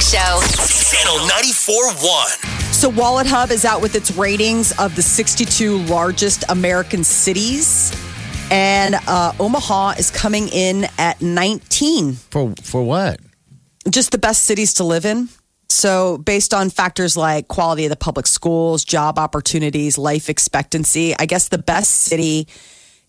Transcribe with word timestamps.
Morning 0.00 0.18
Show. 0.18 0.96
Channel 0.96 1.18
94.1. 1.28 2.72
So, 2.72 2.88
Wallet 2.88 3.26
Hub 3.26 3.50
is 3.50 3.66
out 3.66 3.82
with 3.82 3.94
its 3.94 4.10
ratings 4.12 4.72
of 4.78 4.96
the 4.96 5.02
62 5.02 5.78
largest 5.78 6.44
American 6.48 7.04
cities. 7.04 7.92
And 8.50 8.94
uh, 9.06 9.32
Omaha 9.38 9.90
is 9.98 10.10
coming 10.10 10.48
in 10.48 10.86
at 10.96 11.20
19. 11.20 12.14
For 12.14 12.54
for 12.62 12.82
what? 12.82 13.20
Just 13.90 14.12
the 14.12 14.18
best 14.18 14.44
cities 14.44 14.74
to 14.74 14.84
live 14.84 15.04
in. 15.04 15.28
So, 15.68 16.16
based 16.16 16.54
on 16.54 16.70
factors 16.70 17.16
like 17.16 17.48
quality 17.48 17.84
of 17.84 17.90
the 17.90 17.96
public 17.96 18.26
schools, 18.26 18.84
job 18.84 19.18
opportunities, 19.18 19.98
life 19.98 20.30
expectancy, 20.30 21.14
I 21.18 21.26
guess 21.26 21.48
the 21.48 21.58
best 21.58 21.90
city 21.90 22.48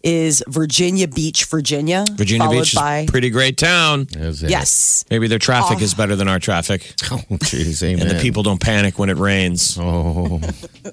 is 0.03 0.43
Virginia 0.47 1.07
Beach, 1.07 1.45
Virginia. 1.45 2.05
Virginia 2.13 2.45
followed 2.45 2.59
Beach 2.59 2.73
is 2.73 2.79
by, 2.79 2.97
a 2.97 3.07
pretty 3.07 3.29
great 3.29 3.57
town. 3.57 4.07
Is 4.11 4.43
it? 4.43 4.49
Yes. 4.49 5.05
Maybe 5.09 5.27
their 5.27 5.39
traffic 5.39 5.81
is 5.81 5.93
better 5.93 6.15
than 6.15 6.27
our 6.27 6.39
traffic. 6.39 6.93
Oh, 7.13 7.17
jeez, 7.39 7.83
amen. 7.83 8.07
And 8.07 8.17
the 8.17 8.21
people 8.21 8.41
don't 8.41 8.61
panic 8.61 8.97
when 8.97 9.09
it 9.09 9.17
rains. 9.17 9.77
Oh. 9.77 10.39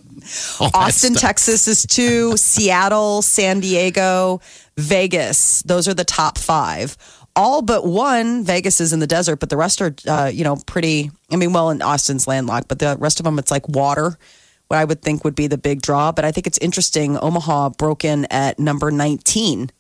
Austin. 0.75 1.15
Texas 1.15 1.69
is 1.69 1.87
two, 1.87 2.37
Seattle, 2.37 3.23
San 3.23 3.61
Diego, 3.61 4.41
Vegas. 4.77 5.63
Those 5.63 5.87
are 5.87 5.95
the 5.95 6.05
top 6.05 6.39
five. 6.39 6.97
All 7.37 7.63
but 7.63 7.87
one, 7.87 8.43
Vegas 8.43 8.81
is 8.81 8.93
in 8.93 8.99
the 8.99 9.07
desert, 9.07 9.37
but 9.37 9.49
the 9.49 9.57
rest 9.57 9.81
are, 9.81 9.95
uh, 10.09 10.31
you 10.33 10.43
know, 10.43 10.57
pretty. 10.67 11.11
I 11.31 11.37
mean, 11.37 11.53
well, 11.53 11.71
in 11.71 11.83
Austin's 11.83 12.27
landlocked, 12.27 12.67
but 12.67 12.81
the 12.81 12.97
rest 12.99 13.21
of 13.21 13.25
them, 13.25 13.39
it's 13.39 13.51
like 13.53 13.69
water, 13.69 14.19
what 14.69 14.77
I 14.77 14.85
would 14.85 15.03
think 15.03 15.25
would 15.25 15.35
be 15.35 15.47
the 15.47 15.59
big 15.59 15.83
draw. 15.83 16.13
But 16.13 16.25
I 16.25 16.33
think 16.33 16.47
it's 16.47 16.59
interesting. 16.59 17.19
Omaha 17.19 17.71
broke 17.71 18.05
in 18.05 18.27
at 18.27 18.59
number 18.59 18.91
19. 18.91 19.71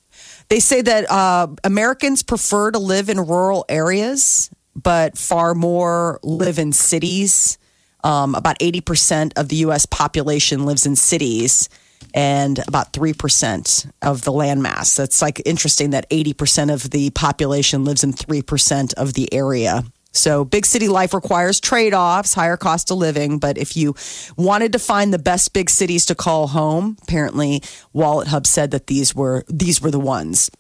They 0.48 0.60
say 0.60 0.80
that 0.80 1.10
uh, 1.10 1.48
Americans 1.62 2.22
prefer 2.22 2.70
to 2.70 2.78
live 2.78 3.08
in 3.08 3.18
rural 3.20 3.64
areas, 3.68 4.50
but 4.74 5.18
far 5.18 5.54
more 5.54 6.18
live 6.22 6.58
in 6.58 6.72
cities. 6.72 7.58
Um, 8.02 8.34
about 8.34 8.58
80% 8.60 9.32
of 9.36 9.48
the 9.48 9.56
US 9.56 9.84
population 9.84 10.64
lives 10.64 10.86
in 10.86 10.96
cities 10.96 11.68
and 12.14 12.58
about 12.66 12.92
3% 12.92 13.90
of 14.02 14.22
the 14.22 14.32
landmass. 14.32 14.96
That's 14.96 15.20
like 15.20 15.42
interesting 15.44 15.90
that 15.90 16.08
80% 16.08 16.72
of 16.72 16.90
the 16.90 17.10
population 17.10 17.84
lives 17.84 18.02
in 18.04 18.12
3% 18.12 18.94
of 18.94 19.14
the 19.14 19.32
area. 19.34 19.84
So 20.12 20.44
big 20.44 20.66
city 20.66 20.88
life 20.88 21.14
requires 21.14 21.60
trade 21.60 21.94
offs, 21.94 22.34
higher 22.34 22.56
cost 22.56 22.90
of 22.90 22.98
living. 22.98 23.38
But 23.38 23.58
if 23.58 23.76
you 23.76 23.94
wanted 24.36 24.72
to 24.72 24.78
find 24.78 25.12
the 25.12 25.18
best 25.18 25.52
big 25.52 25.70
cities 25.70 26.06
to 26.06 26.14
call 26.14 26.48
home, 26.48 26.96
apparently 27.02 27.62
Wallet 27.92 28.28
Hub 28.28 28.46
said 28.46 28.70
that 28.70 28.86
these 28.86 29.14
were 29.14 29.44
these 29.48 29.80
were 29.80 29.90
the 29.90 30.00
ones. 30.00 30.50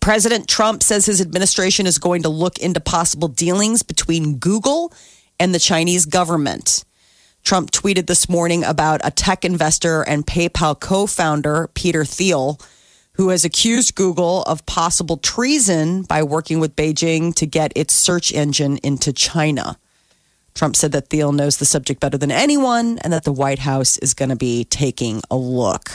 President 0.00 0.48
Trump 0.48 0.82
says 0.82 1.04
his 1.04 1.20
administration 1.20 1.86
is 1.86 1.98
going 1.98 2.22
to 2.22 2.30
look 2.30 2.58
into 2.58 2.80
possible 2.80 3.28
dealings 3.28 3.82
between 3.82 4.38
Google 4.38 4.92
and 5.38 5.54
the 5.54 5.58
Chinese 5.58 6.06
government. 6.06 6.84
Trump 7.42 7.70
tweeted 7.70 8.06
this 8.06 8.28
morning 8.28 8.64
about 8.64 9.00
a 9.04 9.10
tech 9.10 9.44
investor 9.44 10.02
and 10.02 10.26
PayPal 10.26 10.78
co 10.78 11.06
founder, 11.06 11.68
Peter 11.74 12.04
Thiel, 12.04 12.58
who 13.20 13.28
has 13.28 13.44
accused 13.44 13.96
Google 13.96 14.42
of 14.44 14.64
possible 14.64 15.18
treason 15.18 16.04
by 16.04 16.22
working 16.22 16.58
with 16.58 16.74
Beijing 16.74 17.34
to 17.34 17.44
get 17.44 17.70
its 17.76 17.92
search 17.92 18.32
engine 18.32 18.78
into 18.78 19.12
China. 19.12 19.76
Trump 20.54 20.74
said 20.74 20.92
that 20.92 21.10
Thiel 21.10 21.30
knows 21.30 21.58
the 21.58 21.66
subject 21.66 22.00
better 22.00 22.16
than 22.16 22.30
anyone 22.30 22.98
and 23.00 23.12
that 23.12 23.24
the 23.24 23.32
White 23.32 23.58
House 23.58 23.98
is 23.98 24.14
going 24.14 24.30
to 24.30 24.36
be 24.36 24.64
taking 24.64 25.20
a 25.30 25.36
look. 25.36 25.90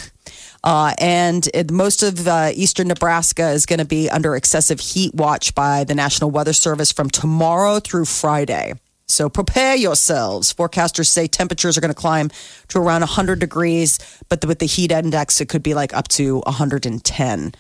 Uh, 0.63 0.93
and 0.99 1.49
it, 1.51 1.71
most 1.71 2.03
of 2.03 2.27
uh, 2.27 2.51
eastern 2.53 2.89
Nebraska 2.89 3.49
is 3.49 3.65
going 3.65 3.79
to 3.79 3.85
be 3.85 4.07
under 4.07 4.35
excessive 4.35 4.79
heat 4.79 5.15
watch 5.15 5.55
by 5.55 5.83
the 5.83 5.95
National 5.95 6.29
Weather 6.29 6.53
Service 6.53 6.91
from 6.91 7.09
tomorrow 7.09 7.79
through 7.79 8.05
Friday. 8.05 8.75
So 9.07 9.29
prepare 9.29 9.75
yourselves. 9.75 10.51
Forecasters 10.53 11.07
say 11.07 11.27
temperatures 11.27 11.77
are 11.77 11.81
going 11.81 11.93
to 11.93 11.99
climb 11.99 12.31
to 12.69 12.79
around 12.79 13.01
100 13.01 13.39
degrees, 13.39 13.99
but 14.29 14.43
with 14.45 14.59
the 14.59 14.65
heat 14.65 14.91
index, 14.91 15.39
it 15.39 15.47
could 15.47 15.63
be 15.63 15.73
like 15.75 15.93
up 15.93 16.07
to 16.09 16.39
110. 16.39 17.53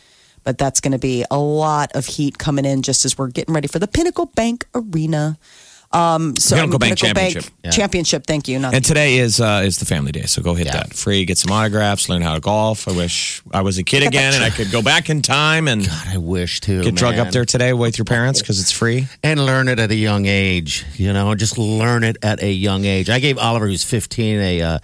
But 0.43 0.57
that's 0.57 0.79
going 0.79 0.91
to 0.91 0.99
be 0.99 1.23
a 1.29 1.37
lot 1.39 1.91
of 1.95 2.05
heat 2.05 2.37
coming 2.37 2.65
in 2.65 2.81
just 2.81 3.05
as 3.05 3.17
we're 3.17 3.29
getting 3.29 3.53
ready 3.53 3.67
for 3.67 3.79
the 3.79 3.87
Pinnacle 3.87 4.27
Bank 4.27 4.67
Arena. 4.73 5.37
Um, 5.95 6.35
so 6.35 6.55
Pinnacle 6.55 6.79
Bank 6.79 6.99
Pinnacle 6.99 7.21
Championship. 7.23 7.61
Bank 7.61 7.73
Championship. 7.75 8.27
Thank 8.27 8.47
you. 8.47 8.59
Not 8.59 8.73
And 8.73 8.83
today 8.83 9.17
is 9.17 9.39
uh, 9.39 9.63
is 9.65 9.77
the 9.77 9.85
family 9.85 10.11
day, 10.11 10.23
so 10.23 10.41
go 10.41 10.53
hit 10.53 10.67
Yeah. 10.67 10.73
that. 10.73 10.93
Free, 10.93 11.23
get 11.25 11.37
some 11.37 11.51
autographs, 11.51 12.09
learn 12.09 12.21
how 12.21 12.33
to 12.33 12.39
golf. 12.41 12.87
I 12.87 12.91
wish 12.91 13.41
I 13.51 13.61
was 13.61 13.77
a 13.77 13.83
kid 13.83 14.03
again 14.03 14.33
and 14.33 14.43
I 14.43 14.49
could 14.49 14.71
go 14.71 14.81
back 14.81 15.09
in 15.09 15.21
time 15.21 15.67
and 15.67 15.85
God, 15.87 16.07
I 16.07 16.17
wish 16.17 16.59
to 16.61 16.83
get 16.83 16.95
drug 16.95 17.15
up 17.15 17.31
there 17.31 17.45
today 17.45 17.71
with 17.73 17.97
your 17.97 18.05
parents 18.05 18.41
because 18.41 18.59
it's 18.59 18.71
free. 18.71 19.07
and 19.23 19.45
learn 19.45 19.67
it 19.69 19.79
at 19.79 19.89
a 19.91 19.95
young 19.95 20.25
age. 20.25 20.85
You 20.95 21.13
know, 21.13 21.33
just 21.35 21.57
learn 21.57 22.03
it 22.03 22.17
at 22.21 22.41
a 22.43 22.51
young 22.51 22.85
age. 22.85 23.09
I 23.09 23.19
gave 23.19 23.37
Oliver, 23.37 23.67
who's 23.67 23.83
15, 23.83 24.39
a 24.39 24.61
uh, 24.61 24.79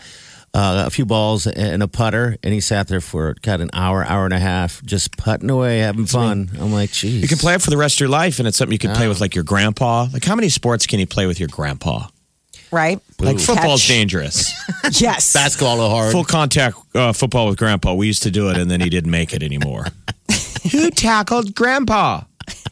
uh, 0.54 0.84
a 0.86 0.90
few 0.90 1.06
balls 1.06 1.48
and 1.48 1.82
a 1.82 1.88
putter, 1.88 2.38
and 2.44 2.54
he 2.54 2.60
sat 2.60 2.88
there 2.88 3.02
for 3.02 3.36
kind 3.36 3.62
of 3.62 3.70
an 3.70 3.70
hour, 3.74 4.04
hour 4.04 4.26
and 4.26 4.34
a 4.34 4.40
half, 4.40 4.84
just 4.84 5.16
putting 5.18 5.50
away, 5.50 5.80
having 5.80 6.06
fun. 6.06 6.50
I'm 6.60 6.74
like, 6.74 6.92
geez. 6.92 7.22
You 7.22 7.28
can 7.28 7.38
play 7.38 7.54
it 7.54 7.62
for 7.62 7.70
the 7.70 7.78
rest 7.78 7.96
of 7.96 8.00
your 8.02 8.10
life, 8.10 8.40
and 8.40 8.48
it's 8.48 8.58
something 8.58 8.74
you 8.74 8.80
can 8.80 8.96
play 8.96 9.08
with 9.08 9.22
like 9.22 9.34
your 9.34 9.44
grandpa. 9.46 10.08
Like, 10.12 10.26
how 10.26 10.36
many 10.36 10.50
sports 10.50 10.86
can 10.88 11.00
you 11.00 11.08
play 11.08 11.26
with 11.26 11.40
your 11.40 11.50
grandpa? 11.50 12.08
right. 12.72 13.00
Like, 13.20 13.38
football's 13.40 13.82
Catch. 13.82 13.90
dangerous. 13.90 14.54
Yes. 15.00 15.32
basketball 15.34 15.80
a 15.86 15.90
hard. 15.90 16.12
Full 16.12 16.24
contact 16.24 16.78
uh, 16.96 17.14
football 17.14 17.48
with 17.48 17.58
grandpa. 17.58 17.94
We 17.94 18.08
used 18.08 18.24
to 18.24 18.32
do 18.32 18.50
it, 18.50 18.58
and 18.58 18.70
then 18.70 18.82
he 18.82 18.90
didn't 18.90 19.12
make 19.12 19.34
it 19.34 19.44
anymore. 19.44 19.86
Who 20.72 20.90
tackled 20.90 21.56
grandpa? 21.56 22.24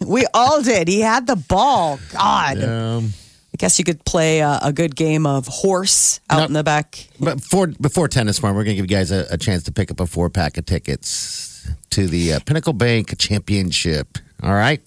We 0.05 0.25
all 0.33 0.61
did. 0.61 0.87
He 0.87 1.01
had 1.01 1.27
the 1.27 1.35
ball. 1.35 1.99
God. 2.11 2.63
Um, 2.63 3.13
I 3.13 3.28
guess 3.59 3.77
you 3.77 3.85
could 3.85 4.03
play 4.05 4.39
a, 4.39 4.57
a 4.63 4.73
good 4.73 4.95
game 4.95 5.27
of 5.27 5.45
horse 5.47 6.19
out 6.29 6.39
No. 6.39 6.45
in 6.45 6.53
the 6.53 6.63
back. 6.63 7.07
but 7.19 7.35
before 7.35 7.67
before 7.67 8.07
tennis 8.07 8.39
farm, 8.39 8.55
we're 8.55 8.63
gonna 8.63 8.75
give 8.75 8.85
you 8.89 8.97
guys 8.97 9.11
a, 9.11 9.27
a 9.29 9.37
chance 9.37 9.63
to 9.63 9.71
pick 9.71 9.91
up 9.91 9.99
a 9.99 10.07
four 10.07 10.29
pack 10.31 10.57
of 10.57 10.65
tickets 10.65 11.69
to 11.91 12.07
the 12.07 12.33
uh, 12.33 12.39
Pinnacle 12.45 12.73
Bank 12.73 13.15
Championship. 13.19 14.17
All 14.41 14.53
right. 14.53 14.81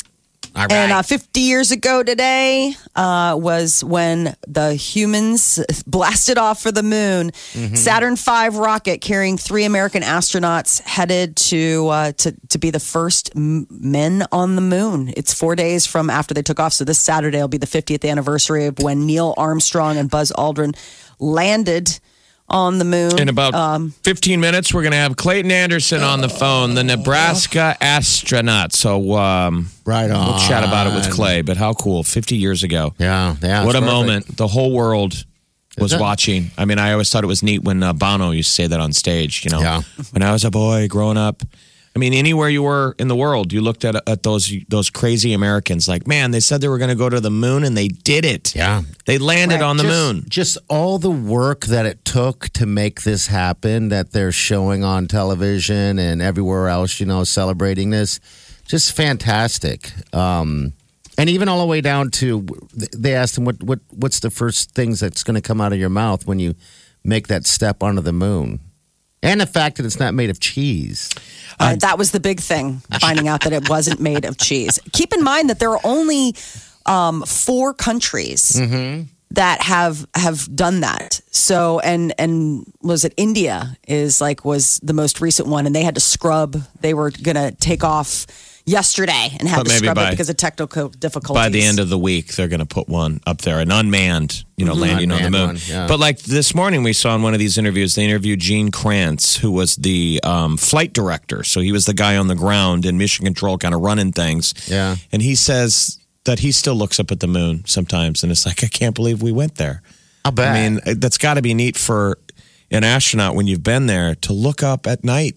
All 0.55 0.63
right. 0.63 0.73
And 0.73 0.93
uh, 0.93 1.03
50 1.03 1.41
years 1.41 1.71
ago 1.71 2.03
today 2.03 2.75
uh, 2.95 3.37
was 3.41 3.83
when 3.83 4.37
the 4.47 4.75
humans 4.75 5.59
blasted 5.87 6.37
off 6.37 6.61
for 6.61 6.71
the 6.71 6.83
moon. 6.83 7.31
Mm-hmm. 7.31 7.75
Saturn 7.75 8.17
V 8.17 8.49
rocket 8.59 9.01
carrying 9.01 9.39
three 9.39 9.65
American 9.65 10.03
astronauts 10.03 10.83
headed 10.83 11.37
to 11.37 11.89
uh, 11.89 12.13
to 12.13 12.35
to 12.51 12.59
be 12.59 12.71
the 12.71 12.81
first 12.81 13.35
men 13.35 14.25
on 14.31 14.57
the 14.57 14.61
moon. 14.61 15.13
It's 15.17 15.33
four 15.33 15.57
days 15.57 15.87
from 15.87 16.11
after 16.11 16.35
they 16.35 16.43
took 16.43 16.61
off, 16.61 16.75
so 16.75 16.85
this 16.85 16.99
Saturday 16.99 17.39
will 17.39 17.49
be 17.49 17.59
the 17.59 17.67
50th 17.67 18.09
anniversary 18.09 18.67
of 18.67 18.79
when 18.79 19.07
Neil 19.07 19.33
Armstrong 19.39 19.97
and 19.97 20.11
Buzz 20.11 20.33
Aldrin 20.33 20.77
landed 21.19 21.99
on 22.49 22.79
the 22.79 22.85
moon. 22.85 23.19
In 23.19 23.29
about 23.29 23.55
Um, 23.55 23.95
15 24.03 24.39
minutes, 24.41 24.75
we're 24.75 24.83
going 24.83 24.93
to 24.93 24.99
have 24.99 25.17
Clayton 25.17 25.51
Anderson 25.51 26.03
on 26.03 26.21
the 26.21 26.29
phone, 26.29 26.75
the 26.75 26.85
Nebraska 26.85 27.77
astronaut. 27.81 28.73
So 28.75 29.17
um, 29.17 29.69
Right 29.87 30.11
on. 30.11 30.27
we'll 30.29 30.39
chat 30.39 30.63
about 30.65 30.87
it 30.87 30.95
with 30.95 31.11
Clay. 31.13 31.43
But 31.43 31.57
how 31.57 31.73
cool. 31.75 32.03
50 32.03 32.37
years 32.37 32.63
ago. 32.63 32.95
yeah, 32.99 33.37
yeah. 33.43 33.65
what 33.65 33.75
a 33.75 33.81
perfect. 33.81 33.93
moment. 33.93 34.37
The 34.37 34.49
whole 34.49 34.73
world 34.73 35.25
was 35.79 35.97
watching. 35.97 36.51
I 36.59 36.67
mean, 36.67 36.79
I 36.79 36.93
always 36.93 37.09
thought 37.11 37.25
it 37.25 37.29
was 37.29 37.43
neat 37.43 37.63
when 37.63 37.83
uh, 37.83 37.95
Bono 37.95 38.31
used 38.33 38.51
to 38.51 38.55
say 38.55 38.67
that 38.67 38.79
on 38.81 38.93
stage, 38.93 39.45
you 39.45 39.51
know. 39.51 39.61
Yeah. 39.61 39.83
When 40.11 40.23
I 40.23 40.33
was 40.33 40.45
a 40.45 40.51
boy 40.51 40.89
growing 40.89 41.17
up. 41.17 41.43
I 41.95 41.99
mean, 41.99 42.15
anywhere 42.15 42.49
you 42.49 42.63
were 42.63 42.95
in 42.99 43.09
the 43.09 43.17
world, 43.17 43.53
you 43.53 43.61
looked 43.61 43.85
at 43.85 43.97
at 44.09 44.23
those 44.23 44.51
those 44.69 44.89
crazy 44.89 45.35
Americans 45.35 45.89
like, 45.89 46.07
man, 46.07 46.31
they 46.31 46.41
said 46.41 46.63
they 46.63 46.69
were 46.69 46.79
going 46.79 46.91
to 46.91 46.97
go 46.97 47.11
to 47.11 47.21
the 47.21 47.31
moon 47.31 47.65
and 47.65 47.77
they 47.77 47.89
did 47.89 48.25
it. 48.25 48.55
Yeah. 48.55 48.83
They 49.05 49.19
landed 49.19 49.61
on 49.61 49.77
the 49.77 49.83
just, 49.83 49.95
moon. 49.95 50.25
Just 50.29 50.59
all 50.69 50.99
the 50.99 51.11
work 51.11 51.67
that 51.67 51.85
it 51.85 52.05
took 52.05 52.49
to 52.51 52.65
make 52.65 53.03
this 53.03 53.27
happen 53.27 53.91
that 53.91 54.13
they're 54.13 54.33
showing 54.33 54.83
on 54.85 55.07
television 55.07 55.99
and 55.99 56.23
everywhere 56.23 56.69
else, 56.69 56.99
you 56.99 57.05
know, 57.05 57.25
celebrating 57.25 57.91
this. 57.91 58.21
Just 58.67 58.97
fantastic. 58.97 59.93
Um, 60.15 60.73
and 61.19 61.29
even 61.29 61.47
all 61.47 61.61
the 61.61 61.67
way 61.67 61.83
down 61.83 62.11
to 62.11 62.47
they 62.75 63.15
asked 63.15 63.37
him 63.37 63.45
what, 63.45 63.63
what 63.63 63.81
what's 63.91 64.21
the 64.21 64.31
first 64.31 64.71
things 64.71 64.99
that's 65.01 65.23
going 65.23 65.35
to 65.35 65.43
come 65.43 65.61
out 65.61 65.75
of 65.75 65.79
your 65.79 65.91
mouth 65.91 66.27
when 66.27 66.39
you 66.39 66.55
make 67.05 67.29
that 67.29 67.47
step 67.47 67.83
onto 67.83 68.01
the 68.01 68.13
moon. 68.13 68.61
And 69.23 69.41
the 69.41 69.47
fact 69.47 69.77
that 69.77 69.87
it's 69.87 70.01
not 70.01 70.15
made 70.15 70.31
of 70.31 70.41
cheese. 70.41 71.11
Uh, 71.61 71.77
that 71.77 71.97
was 71.99 72.11
the 72.11 72.19
big 72.21 72.41
thing, 72.41 72.83
finding 73.01 73.29
out 73.29 73.43
that 73.43 73.53
it 73.53 73.69
wasn't 73.69 74.01
made 74.01 74.25
of 74.25 74.37
cheese. 74.37 74.81
Keep 74.93 75.13
in 75.13 75.23
mind 75.23 75.49
that 75.51 75.59
there 75.61 75.71
are 75.71 75.81
only 75.85 76.35
um, 76.87 77.23
four 77.23 77.73
countries 77.73 78.53
Mm-hmm. 78.57 79.05
that 79.31 79.63
have 79.63 80.05
have 80.15 80.55
done 80.57 80.81
that. 80.81 81.21
So 81.31 81.79
and 81.81 82.13
and 82.19 82.65
was 82.83 83.05
it 83.05 83.15
India 83.17 83.77
is 83.87 84.21
like 84.21 84.45
was 84.45 84.81
the 84.83 84.93
most 84.93 85.21
recent 85.21 85.47
one, 85.49 85.67
and 85.67 85.75
they 85.75 85.85
had 85.85 85.95
to 85.95 86.01
scrub. 86.01 86.57
They 86.81 86.93
were 86.95 87.11
gonna 87.13 87.53
take 87.53 87.85
off 87.85 88.27
yesterday 88.65 89.37
and 89.39 89.49
had 89.49 89.57
But 89.59 89.63
to 89.65 89.69
maybe 89.71 89.79
scrub 89.87 89.97
by- 89.97 90.09
it 90.09 90.11
because 90.13 90.29
of 90.29 90.37
technical 90.37 90.89
difficulties. 90.91 91.41
By 91.43 91.49
the 91.49 91.63
end 91.63 91.79
of 91.81 91.89
the 91.89 91.99
week, 91.99 92.35
they're 92.35 92.49
going 92.49 92.61
to 92.61 92.67
put 92.67 92.89
one 92.89 93.21
up 93.27 93.39
there, 93.43 93.59
an 93.59 93.71
unmanned, 93.73 94.45
you 94.57 94.65
know, 94.65 94.75
landing 94.75 95.11
on 95.11 95.19
the 95.21 95.27
Unmanned 95.27 95.33
moon. 95.47 95.57
one, 95.57 95.59
yeah. 95.69 95.87
But 95.89 95.99
like 95.99 96.21
this 96.21 96.55
morning, 96.55 96.83
we 96.83 96.93
saw 96.93 97.15
in 97.17 97.23
one 97.23 97.33
of 97.35 97.41
these 97.41 97.59
interviews, 97.59 97.95
they 97.95 98.05
interviewed 98.05 98.41
Gene 98.41 98.71
Kranz, 98.71 99.37
who 99.37 99.51
was 99.51 99.77
the 99.77 100.21
um, 100.23 100.57
flight 100.57 100.93
director. 100.93 101.43
So 101.45 101.61
he 101.61 101.73
was 101.73 101.87
the 101.87 101.95
guy 101.95 102.17
on 102.17 102.29
the 102.29 102.37
ground 102.37 102.87
in 102.87 102.99
mission 102.99 103.25
control, 103.25 103.59
kind 103.59 103.75
of 103.75 103.81
running 103.81 104.13
things. 104.13 104.55
Yeah. 104.69 104.97
And 105.11 105.23
he 105.23 105.35
says 105.35 105.99
that 106.25 106.39
he 106.39 106.53
still 106.53 106.77
looks 106.77 107.01
up 107.01 107.11
at 107.11 107.19
the 107.21 107.27
moon 107.27 107.65
sometimes, 107.67 108.23
and 108.23 108.31
it's 108.31 108.47
like, 108.47 108.63
I 108.63 108.69
can't 108.69 108.95
believe 108.95 109.23
we 109.23 109.33
went 109.33 109.57
there. 109.57 109.83
I'll 110.25 110.31
bet. 110.31 110.55
I 110.55 110.69
mean, 110.69 110.81
that's 111.01 111.19
got 111.19 111.35
to 111.35 111.43
be 111.43 111.53
neat 111.53 111.77
for 111.77 112.17
an 112.71 112.85
astronaut 112.85 113.35
when 113.35 113.49
you've 113.49 113.65
been 113.65 113.87
there 113.87 114.15
to 114.15 114.33
look 114.33 114.63
up 114.63 114.87
at 114.87 115.03
night 115.03 115.35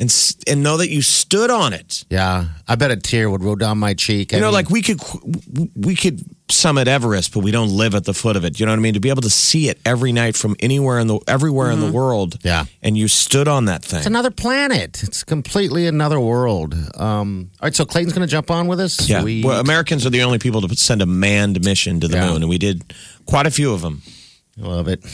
and 0.00 0.34
and 0.48 0.62
know 0.62 0.78
that 0.78 0.88
you 0.90 1.02
stood 1.02 1.50
on 1.50 1.72
it. 1.72 2.04
yeah, 2.10 2.46
I 2.66 2.74
bet 2.74 2.90
a 2.90 2.96
tear 2.96 3.30
would 3.30 3.44
roll 3.44 3.54
down 3.56 3.78
my 3.78 3.94
cheek. 3.94 4.32
I 4.32 4.36
You 4.36 4.40
know, 4.40 4.46
mean, 4.48 4.54
like 4.54 4.70
we 4.70 4.82
could 4.82 5.00
we 5.76 5.94
could 5.94 6.20
summit 6.50 6.88
Everest, 6.88 7.32
but 7.32 7.44
we 7.44 7.52
don't 7.52 7.68
live 7.70 7.94
at 7.94 8.04
the 8.04 8.12
foot 8.14 8.34
of 8.36 8.44
it. 8.44 8.58
You 8.58 8.66
know 8.66 8.72
what 8.72 8.78
I 8.78 8.82
mean? 8.82 8.94
To 8.94 9.00
be 9.00 9.10
able 9.10 9.22
to 9.22 9.30
see 9.30 9.68
it 9.68 9.78
every 9.84 10.10
night 10.12 10.36
from 10.36 10.56
anywhere 10.60 10.98
in 10.98 11.06
the 11.06 11.20
everywhere 11.28 11.70
in 11.70 11.78
the 11.80 11.92
world. 11.92 12.38
Yeah. 12.42 12.64
and 12.82 12.96
you 12.98 13.06
stood 13.08 13.46
on 13.46 13.66
that 13.66 13.84
thing. 13.84 13.98
It's 13.98 14.06
another 14.06 14.30
planet. 14.32 15.02
It's 15.02 15.22
completely 15.22 15.86
another 15.86 16.18
world. 16.18 16.74
Um, 16.96 17.50
all 17.60 17.66
right, 17.66 17.74
so 17.76 17.84
Clayton's 17.84 18.14
going 18.14 18.26
to 18.26 18.30
jump 18.30 18.50
on 18.50 18.66
with 18.68 18.80
us. 18.80 19.08
yeah, 19.08 19.20
Sweet. 19.20 19.44
well, 19.44 19.60
Americans 19.60 20.04
are 20.06 20.10
the 20.10 20.22
only 20.22 20.38
people 20.38 20.60
to 20.66 20.74
send 20.76 21.02
a 21.02 21.06
manned 21.06 21.62
mission 21.64 22.00
to 22.00 22.08
the 22.08 22.16
Yeah. 22.16 22.26
moon, 22.30 22.36
and 22.42 22.48
we 22.48 22.58
did 22.58 22.94
quite 23.26 23.46
a 23.46 23.50
few 23.50 23.72
of 23.74 23.82
them. 23.82 24.02
love 24.56 24.88
it. 24.88 25.04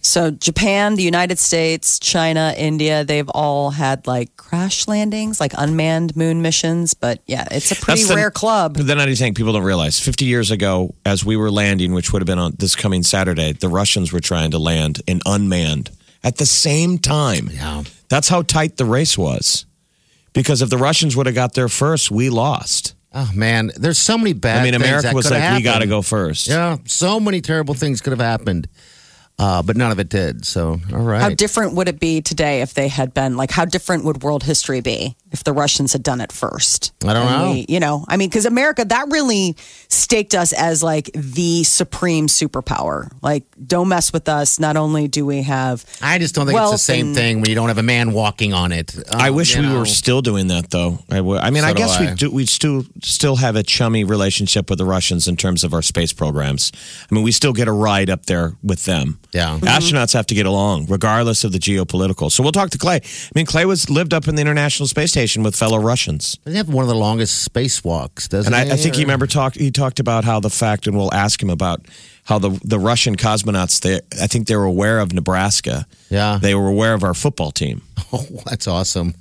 So 0.00 0.30
Japan, 0.30 0.94
the 0.94 1.02
United 1.02 1.38
States, 1.38 1.98
China, 1.98 2.54
India, 2.56 3.04
they've 3.04 3.28
all 3.30 3.70
had 3.70 4.06
like 4.06 4.36
crash 4.36 4.88
landings, 4.88 5.40
like 5.40 5.52
unmanned 5.56 6.16
moon 6.16 6.40
missions. 6.40 6.94
But 6.94 7.20
yeah, 7.26 7.46
it's 7.50 7.70
a 7.72 7.76
pretty 7.76 8.04
the- 8.04 8.14
rare 8.14 8.30
club. 8.30 8.74
But 8.74 8.86
then 8.86 9.00
I 9.00 9.14
think 9.14 9.36
people 9.36 9.52
don't 9.52 9.64
realize 9.64 10.00
50 10.00 10.24
years 10.24 10.50
ago, 10.50 10.94
as 11.04 11.24
we 11.24 11.36
were 11.36 11.50
landing, 11.50 11.92
which 11.92 12.12
would 12.12 12.22
have 12.22 12.26
been 12.26 12.38
on 12.38 12.54
this 12.58 12.76
coming 12.76 13.02
Saturday, 13.02 13.52
the 13.52 13.68
Russians 13.68 14.12
were 14.12 14.20
trying 14.20 14.50
to 14.52 14.58
land 14.58 15.02
in 15.06 15.20
unmanned 15.26 15.90
at 16.24 16.36
the 16.36 16.46
same 16.46 16.98
time. 16.98 17.50
Yeah. 17.52 17.82
That's 18.08 18.28
how 18.28 18.42
tight 18.42 18.76
the 18.76 18.84
race 18.84 19.18
was. 19.18 19.66
Because 20.32 20.62
if 20.62 20.70
the 20.70 20.78
Russians 20.78 21.16
would 21.16 21.26
have 21.26 21.34
got 21.34 21.54
there 21.54 21.68
first, 21.68 22.10
we 22.10 22.30
lost. 22.30 22.94
Oh 23.12 23.30
man, 23.34 23.70
there's 23.76 23.98
so 23.98 24.18
many 24.18 24.34
bad. 24.34 24.60
I 24.60 24.64
mean, 24.64 24.74
America 24.74 25.10
was 25.14 25.30
like, 25.30 25.40
have 25.40 25.56
we 25.56 25.62
got 25.62 25.78
to 25.78 25.86
go 25.86 26.02
first. 26.02 26.46
Yeah, 26.46 26.76
so 26.84 27.18
many 27.18 27.40
terrible 27.40 27.74
things 27.74 28.00
could 28.00 28.10
have 28.12 28.20
happened, 28.20 28.68
uh, 29.38 29.62
but 29.62 29.76
none 29.76 29.90
of 29.92 29.98
it 29.98 30.08
did. 30.08 30.44
So, 30.44 30.80
all 30.92 30.98
right. 30.98 31.20
How 31.20 31.28
different 31.30 31.74
would 31.74 31.88
it 31.88 32.00
be 32.00 32.20
today 32.20 32.60
if 32.62 32.74
they 32.74 32.88
had 32.88 33.14
been 33.14 33.36
like? 33.36 33.50
How 33.50 33.64
different 33.64 34.04
would 34.04 34.22
world 34.22 34.42
history 34.42 34.80
be 34.80 35.16
if 35.30 35.44
the 35.44 35.52
Russians 35.52 35.92
had 35.92 36.02
done 36.02 36.20
it 36.20 36.32
first? 36.32 36.92
I 37.04 37.12
don't 37.12 37.26
And 37.26 37.42
know. 37.42 37.52
we- 37.52 37.66
you 37.68 37.80
know, 37.80 38.04
I 38.08 38.16
mean, 38.16 38.28
because 38.28 38.46
America 38.46 38.84
that 38.84 39.06
really 39.10 39.56
staked 39.88 40.34
us 40.34 40.52
as 40.52 40.82
like 40.82 41.10
the 41.14 41.62
supreme 41.64 42.26
superpower. 42.26 43.10
Like, 43.22 43.44
don't 43.64 43.88
mess 43.88 44.12
with 44.12 44.28
us. 44.28 44.58
Not 44.58 44.76
only 44.76 45.06
do 45.08 45.24
we 45.26 45.42
have 45.42 45.84
I 46.02 46.18
just 46.18 46.34
don't 46.34 46.46
think 46.46 46.58
it's 46.58 46.70
the 46.70 46.78
same 46.78 47.08
and- 47.08 47.16
thing 47.16 47.40
when 47.40 47.48
you 47.48 47.54
don't 47.54 47.68
have 47.68 47.78
a 47.78 47.82
man 47.82 48.12
walking 48.12 48.52
on 48.52 48.72
it. 48.72 48.94
I 49.12 49.28
Um, 49.28 49.34
wish 49.36 49.54
we 49.56 49.62
know. 49.62 49.78
were 49.78 49.86
still 49.86 50.22
doing 50.22 50.48
that, 50.48 50.70
though. 50.70 50.98
I, 51.10 51.16
w- 51.16 51.38
I 51.40 51.50
mean, 51.50 51.62
So 51.62 51.68
I 51.68 51.72
guess 51.74 51.96
I. 51.96 52.06
we 52.10 52.14
do. 52.16 52.30
We 52.30 52.46
still 52.46 52.84
still 53.02 53.36
have 53.36 53.54
a 53.56 53.62
chummy 53.62 54.04
relationship 54.04 54.68
with 54.70 54.78
the 54.78 54.84
Russians 54.84 55.28
in 55.28 55.36
terms 55.36 55.62
of 55.64 55.72
our 55.74 55.82
space 55.82 56.12
programs. 56.12 56.72
I 57.10 57.14
mean, 57.14 57.22
we 57.24 57.32
still 57.32 57.52
get 57.52 57.68
a 57.68 57.72
ride 57.72 58.10
up 58.10 58.26
there 58.26 58.54
with 58.62 58.84
them. 58.84 59.18
Yeah. 59.32 59.48
Mm-hmm. 59.48 59.66
astronauts 59.66 60.14
have 60.14 60.26
to 60.26 60.34
get 60.34 60.46
along, 60.46 60.86
regardless 60.86 61.44
of 61.44 61.52
the 61.52 61.58
geopolitical. 61.58 62.32
So 62.32 62.42
we'll 62.42 62.52
talk 62.52 62.70
to 62.70 62.78
Clay. 62.78 62.96
I 62.96 63.30
mean, 63.34 63.46
Clay 63.46 63.66
was 63.66 63.90
lived 63.90 64.14
up 64.14 64.26
in 64.26 64.34
the 64.36 64.40
International 64.40 64.86
Space 64.86 65.10
Station 65.10 65.42
with 65.42 65.54
fellow 65.54 65.78
Russians, 65.78 66.36
Doesn't 66.38 66.52
he 66.52 66.56
have 66.56 66.68
one 66.68 66.82
of 66.82 66.88
the 66.88 66.94
longest 66.94 67.46
spacewalks? 67.52 68.28
Doesn't 68.28 68.52
and 68.52 68.60
I, 68.60 68.64
he? 68.66 68.72
I 68.72 68.76
think 68.76 68.94
he 68.94 69.02
remember 69.02 69.26
talk. 69.26 69.54
He 69.54 69.70
talked 69.70 70.00
about 70.00 70.24
how 70.24 70.40
the 70.40 70.50
fact, 70.50 70.86
and 70.86 70.96
we'll 70.96 71.12
ask 71.12 71.42
him 71.42 71.50
about 71.50 71.84
how 72.24 72.38
the 72.38 72.58
the 72.64 72.78
Russian 72.78 73.16
cosmonauts. 73.16 73.80
They, 73.80 74.00
I 74.22 74.26
think 74.26 74.46
they 74.46 74.56
were 74.56 74.64
aware 74.64 75.00
of 75.00 75.12
Nebraska. 75.12 75.86
Yeah. 76.10 76.38
they 76.40 76.54
were 76.54 76.68
aware 76.68 76.94
of 76.94 77.04
our 77.04 77.14
football 77.14 77.50
team. 77.50 77.82
Oh, 78.10 78.24
that's 78.46 78.66
awesome. 78.66 79.12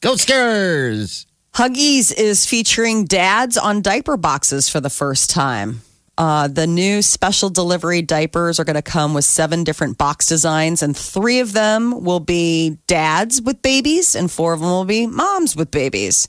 Go 0.00 0.14
Scares! 0.14 1.26
Huggies 1.54 2.12
is 2.16 2.46
featuring 2.46 3.06
dads 3.06 3.56
on 3.56 3.82
diaper 3.82 4.16
boxes 4.16 4.68
for 4.68 4.78
the 4.80 4.90
first 4.90 5.30
time. 5.30 5.80
Uh, 6.18 6.48
the 6.48 6.66
new 6.66 7.02
special 7.02 7.50
delivery 7.50 8.00
diapers 8.00 8.58
are 8.58 8.64
going 8.64 8.74
to 8.74 8.82
come 8.82 9.12
with 9.12 9.24
seven 9.24 9.64
different 9.64 9.98
box 9.98 10.26
designs, 10.26 10.82
and 10.82 10.96
three 10.96 11.40
of 11.40 11.52
them 11.52 12.04
will 12.04 12.20
be 12.20 12.78
dads 12.86 13.42
with 13.42 13.60
babies, 13.60 14.14
and 14.14 14.30
four 14.30 14.54
of 14.54 14.60
them 14.60 14.70
will 14.70 14.86
be 14.86 15.06
moms 15.06 15.54
with 15.54 15.70
babies. 15.70 16.26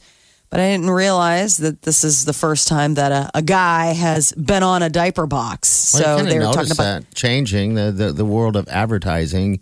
But 0.50 0.60
I 0.62 0.70
didn't 0.72 0.90
realize 0.90 1.58
that 1.58 1.82
this 1.82 2.04
is 2.04 2.26
the 2.26 2.34
first 2.34 2.68
time 2.68 2.94
that 2.94 3.12
a, 3.12 3.30
a 3.36 3.42
guy 3.42 3.88
has 3.88 4.32
been 4.34 4.64
on 4.64 4.82
a 4.82 4.90
diaper 4.90 5.26
box. 5.26 5.94
Well, 5.94 6.20
so 6.20 6.26
they 6.26 6.40
were 6.40 6.46
talking 6.46 6.72
about 6.72 6.84
that 6.84 7.16
changing 7.16 7.76
the, 7.76 7.92
the 7.92 8.14
the 8.14 8.26
world 8.26 8.56
of 8.56 8.68
advertising. 8.70 9.60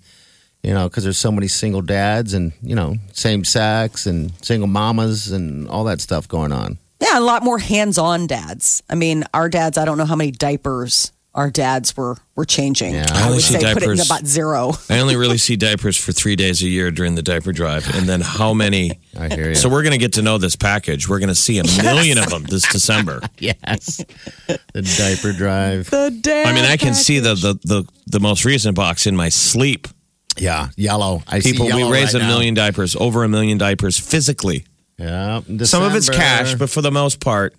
You 0.62 0.74
know, 0.74 0.90
because 0.90 1.04
there's 1.04 1.20
so 1.20 1.32
many 1.32 1.48
single 1.48 1.82
dads 1.82 2.34
and 2.34 2.52
you 2.62 2.76
know 2.76 2.96
same 3.14 3.44
sex 3.44 4.06
and 4.08 4.32
single 4.44 4.68
mamas 4.68 5.32
and 5.32 5.68
all 5.68 5.84
that 5.86 6.02
stuff 6.02 6.28
going 6.28 6.52
on. 6.52 6.80
Yeah, 7.06 7.20
a 7.20 7.22
lot 7.22 7.44
more 7.44 7.60
hands-on 7.60 8.28
dads. 8.28 8.82
I 8.90 8.96
mean, 8.96 9.24
our 9.34 9.50
dads. 9.50 9.78
I 9.78 9.86
don't 9.86 9.98
know 9.98 10.06
how 10.06 10.16
many 10.16 10.32
diapers 10.32 11.12
our 11.36 11.52
dads 11.52 11.96
were 11.98 12.16
were 12.36 12.46
changing. 12.46 12.94
Yeah. 12.94 13.06
I 13.12 13.20
I 13.20 13.24
only 13.24 13.36
would 13.36 13.44
see 13.44 13.54
say 13.60 13.74
put 13.74 13.84
it 13.84 13.90
in 13.90 13.98
diapers- 13.98 14.06
about 14.06 14.26
zero. 14.26 14.74
I 14.90 15.00
only 15.00 15.16
really 15.18 15.38
see 15.38 15.56
diapers 15.58 15.98
for 15.98 16.14
three 16.14 16.36
days 16.38 16.62
a 16.64 16.68
year 16.68 16.92
during 16.92 17.16
the 17.16 17.22
diaper 17.22 17.52
drive, 17.52 17.94
and 17.94 18.08
then 18.08 18.22
how 18.22 18.54
many? 18.54 19.00
I 19.20 19.28
hear 19.28 19.50
you. 19.50 19.56
So 19.56 19.68
we're 19.70 19.84
going 19.84 19.92
to 19.92 19.98
get 20.00 20.14
to 20.14 20.22
know 20.22 20.38
this 20.38 20.56
package. 20.56 21.08
We're 21.10 21.20
going 21.20 21.30
to 21.30 21.36
see 21.36 21.60
a 21.60 21.64
million 21.84 22.18
of 22.18 22.30
them 22.30 22.44
this 22.44 22.64
December. 22.72 23.22
yes, 23.40 24.04
the 24.48 24.82
diaper 24.98 25.34
drive. 25.34 25.90
The 25.90 26.18
dad. 26.22 26.48
I 26.48 26.54
mean, 26.54 26.66
I 26.66 26.78
can 26.78 26.94
see 26.94 27.20
the, 27.20 27.36
the 27.36 27.60
the 27.64 27.84
the 28.08 28.20
most 28.22 28.46
recent 28.46 28.76
box 28.76 29.06
in 29.06 29.16
my 29.16 29.30
sleep. 29.30 29.88
Yeah, 30.38 30.70
yellow. 30.78 31.22
I 31.28 31.40
see 31.40 31.52
People, 31.52 31.68
we 31.68 31.84
raise 31.90 32.14
right 32.14 32.16
a 32.16 32.20
now. 32.20 32.28
million 32.30 32.54
diapers, 32.54 32.96
over 32.96 33.24
a 33.24 33.30
million 33.30 33.58
diapers 33.58 34.00
physically. 34.00 34.66
Yeah, 34.98 35.42
Some 35.64 35.84
of 35.84 35.94
it's 35.96 36.10
cash, 36.10 36.56
but 36.56 36.70
for 36.70 36.82
the 36.82 36.92
most 36.92 37.20
part, 37.20 37.54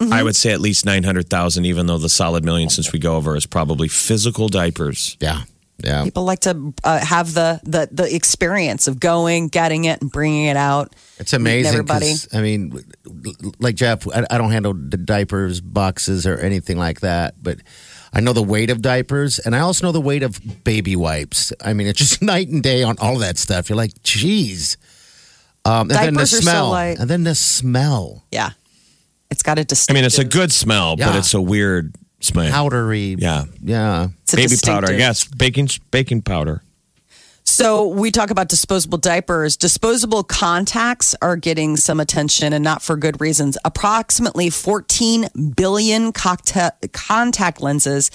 I 0.00 0.22
would 0.22 0.34
say 0.36 0.52
at 0.52 0.60
least 0.60 0.84
nine 0.84 1.04
hundred 1.04 1.30
thousand. 1.30 1.64
Even 1.64 1.86
though 1.86 1.98
the 1.98 2.08
solid 2.08 2.44
million 2.44 2.68
since 2.70 2.92
we 2.92 2.98
go 2.98 3.16
over 3.16 3.36
is 3.36 3.46
probably 3.46 3.88
physical 3.88 4.48
diapers. 4.48 5.16
yeah, 5.20 5.42
yeah. 5.78 6.04
people 6.04 6.24
like 6.24 6.40
to 6.40 6.74
uh, 6.84 6.98
have 6.98 7.34
the, 7.34 7.60
the 7.62 7.88
the 7.92 8.14
experience 8.14 8.88
of 8.88 8.98
going, 8.98 9.48
getting 9.48 9.84
it, 9.84 10.02
and 10.02 10.10
bringing 10.10 10.46
it 10.46 10.56
out. 10.56 10.94
It's 11.18 11.32
amazing. 11.32 11.72
Everybody. 11.72 12.12
I 12.32 12.40
mean, 12.40 12.84
like 13.58 13.76
Jeff, 13.76 14.06
I, 14.08 14.26
I 14.30 14.38
don't 14.38 14.50
handle 14.50 14.74
the 14.74 14.96
diapers, 14.96 15.60
boxes, 15.60 16.26
or 16.26 16.36
anything 16.36 16.78
like 16.78 17.00
that, 17.00 17.42
but 17.42 17.60
I 18.12 18.20
know 18.20 18.32
the 18.32 18.42
weight 18.42 18.70
of 18.70 18.82
diapers, 18.82 19.38
and 19.38 19.54
I 19.54 19.60
also 19.60 19.86
know 19.86 19.92
the 19.92 20.00
weight 20.00 20.22
of 20.22 20.40
baby 20.64 20.96
wipes. 20.96 21.52
I 21.64 21.74
mean, 21.74 21.86
it's 21.86 21.98
just 21.98 22.22
night 22.22 22.48
and 22.48 22.62
day 22.62 22.82
on 22.82 22.96
all 22.98 23.18
that 23.18 23.38
stuff. 23.38 23.68
You're 23.68 23.76
like, 23.76 24.02
geez. 24.02 24.76
Um, 25.66 25.80
and 25.82 25.90
then 25.90 26.04
the 26.14 26.20
Diapers 26.20 26.32
are 26.32 26.36
so 26.36 26.42
smell, 26.42 26.70
light. 26.70 26.98
and 26.98 27.10
then 27.10 27.24
the 27.24 27.34
smell, 27.34 28.24
Yeah, 28.30 28.50
it's 29.30 29.42
got 29.42 29.58
a 29.58 29.62
I 29.62 29.64
distinctive. 29.64 29.94
mean, 30.00 30.04
it's 30.04 30.18
a 30.18 30.24
good 30.24 30.52
smell, 30.52 30.96
but 30.96 31.06
Yeah. 31.14 31.18
it's 31.18 31.34
a 31.34 31.40
weird 31.40 31.94
smell. 32.20 32.50
powdery. 32.50 33.16
Yeah, 33.18 33.44
yeah. 33.62 34.08
it's 34.22 34.32
a 34.32 34.36
baby 34.36 34.56
powder. 34.62 34.86
distinctive- 34.86 34.98
Yes, 34.98 35.24
baking 35.24 35.68
baking 35.90 36.22
powder. 36.22 36.62
So 37.48 37.86
we 37.86 38.10
talk 38.10 38.30
about 38.30 38.48
disposable 38.48 38.98
diapers. 38.98 39.56
Disposable 39.56 40.24
contacts 40.24 41.14
are 41.22 41.36
getting 41.36 41.76
some 41.76 42.00
attention, 42.00 42.52
and 42.52 42.62
not 42.64 42.82
for 42.82 42.96
good 42.96 43.20
reasons. 43.20 43.56
Approximately 43.64 44.50
14 44.50 45.28
billion 45.56 46.12
cocta- 46.12 46.72
contact 46.92 47.60
lenses 47.60 48.10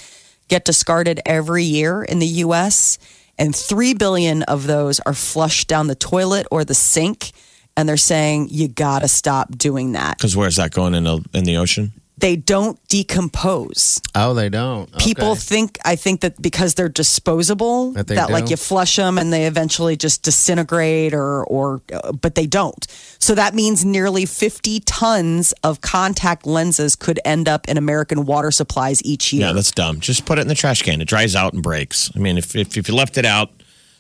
get 0.50 0.66
discarded 0.66 1.22
every 1.26 1.64
year 1.64 2.04
in 2.04 2.20
the 2.20 2.28
U.S., 2.46 2.98
and 3.42 3.56
3 3.56 3.96
billion 3.96 4.44
of 4.44 4.68
those 4.68 5.00
are 5.02 5.14
flushed 5.14 5.68
down 5.68 5.88
the 5.88 5.96
toilet 5.96 6.46
or 6.52 6.64
the 6.64 6.76
sink. 6.76 7.32
And 7.76 7.90
they're 7.90 7.98
saying 7.98 8.50
you 8.52 8.68
got 8.68 9.00
to 9.00 9.08
stop 9.08 9.58
doing 9.58 9.94
that. 9.94 10.18
Because 10.18 10.38
where's 10.38 10.58
that 10.58 10.72
going 10.72 10.94
in 10.94 11.06
the 11.06 11.26
in 11.34 11.46
the 11.46 11.58
ocean? 11.58 11.94
They 12.22 12.36
don't 12.36 12.80
decompose. 12.88 14.02
Oh, 14.16 14.34
they 14.34 14.50
don't. 14.50 14.96
people 14.98 15.36
think 15.36 15.78
i 15.86 15.96
think 15.96 16.22
that 16.22 16.42
because 16.42 16.76
they're 16.76 16.90
disposable 16.90 17.92
That 17.94 18.08
that, 18.08 18.30
like 18.30 18.50
you 18.50 18.58
flush 18.58 18.96
them 18.96 19.18
and 19.18 19.32
they 19.34 19.46
eventually 19.48 19.96
just 19.96 20.24
disintegrate 20.24 21.14
or 21.14 21.44
or 21.46 21.82
uh, 21.94 22.12
but 22.12 22.36
they 22.36 22.46
don't 22.46 22.86
so 23.20 23.36
that 23.36 23.54
means 23.56 23.84
nearly 23.86 24.26
50 24.26 24.80
tons 24.82 25.54
of 25.64 25.82
contact 25.82 26.46
lenses 26.46 26.96
could 26.96 27.20
end 27.26 27.48
up 27.48 27.68
in 27.68 27.78
american 27.78 28.26
water 28.26 28.52
supplies 28.52 29.02
each 29.04 29.34
year 29.34 29.48
Yeah, 29.48 29.54
that's 29.54 29.72
dumb. 29.72 30.00
Just 30.00 30.26
put 30.26 30.38
it 30.38 30.42
in 30.42 30.48
the 30.48 30.56
trash 30.56 30.82
can. 30.84 31.02
It 31.02 31.08
dries 31.08 31.36
out 31.36 31.54
and 31.54 31.64
breaks. 31.64 32.12
I 32.16 32.20
mean, 32.20 32.38
if 32.38 32.56
if, 32.56 32.78
if 32.78 32.88
you 32.88 32.96
left 32.96 33.18
it 33.18 33.26
out, 33.26 33.50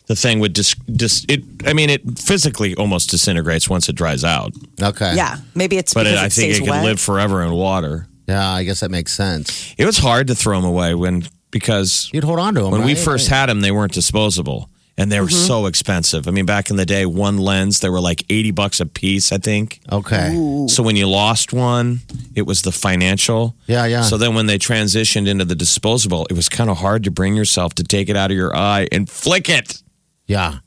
the 0.07 0.15
thing 0.15 0.39
would 0.39 0.55
just 0.55 0.75
dis, 0.95 1.25
it. 1.29 1.41
I 1.65 1.73
mean, 1.73 1.89
it 1.89 2.01
physically 2.19 2.75
almost 2.75 3.09
disintegrates 3.09 3.69
once 3.69 3.89
it 3.89 3.95
dries 3.95 4.23
out. 4.23 4.51
Okay. 4.81 5.15
yeah 5.15 5.37
maybe 5.55 5.77
it's 5.77 5.93
But 5.93 6.07
it, 6.07 6.11
because 6.11 6.23
I 6.23 6.25
it 6.27 6.33
think 6.33 6.53
it 6.53 6.59
can 6.59 6.69
wet. 6.69 6.83
live 6.85 6.99
forever 6.99 7.41
in 7.43 7.51
water. 7.53 8.07
Yeah, 8.31 8.49
I 8.59 8.63
guess 8.63 8.79
that 8.81 8.91
makes 8.91 9.13
sense. 9.13 9.73
It 9.77 9.85
was 9.85 9.97
hard 9.97 10.27
to 10.27 10.35
throw 10.35 10.55
them 10.59 10.65
away 10.69 10.93
when 10.95 11.23
because 11.51 12.09
You'd 12.13 12.23
hold 12.23 12.39
on 12.39 12.53
to 12.55 12.61
them. 12.61 12.71
when 12.71 12.83
we 12.85 12.93
right? 12.95 13.03
first 13.03 13.27
had 13.29 13.47
them, 13.49 13.59
they 13.61 13.71
weren't 13.71 13.93
disposable 13.93 14.69
and 14.97 15.11
they 15.11 15.19
were 15.19 15.27
Mm-hmm. 15.27 15.47
so 15.47 15.65
expensive. 15.65 16.27
I 16.27 16.31
mean, 16.31 16.45
back 16.45 16.69
in 16.69 16.75
the 16.77 16.85
day, 16.85 17.05
one 17.05 17.37
lens 17.37 17.79
they 17.79 17.89
were 17.89 17.99
like 18.01 18.23
eighty 18.29 18.51
bucks 18.51 18.79
a 18.79 18.85
piece, 18.85 19.31
I 19.31 19.37
think. 19.37 19.79
Okay. 19.91 20.29
So 20.67 20.83
when 20.83 20.95
you 20.95 21.07
lost 21.09 21.51
one, 21.53 21.99
it 22.35 22.43
was 22.43 22.61
the 22.61 22.71
financial. 22.71 23.55
Yeah, 23.67 23.85
yeah. 23.85 24.01
So 24.03 24.17
then 24.17 24.35
when 24.35 24.45
they 24.47 24.57
transitioned 24.59 25.27
into 25.27 25.45
the 25.45 25.55
disposable, 25.55 26.25
it 26.29 26.33
was 26.33 26.47
kind 26.49 26.69
of 26.69 26.77
hard 26.77 27.03
to 27.05 27.11
bring 27.11 27.35
yourself 27.35 27.73
to 27.75 27.83
take 27.83 28.09
it 28.09 28.15
out 28.17 28.31
of 28.31 28.37
your 28.37 28.55
eye 28.55 28.87
and 28.91 29.09
flick 29.09 29.49
it. 29.49 29.81
Yeah. 30.27 30.59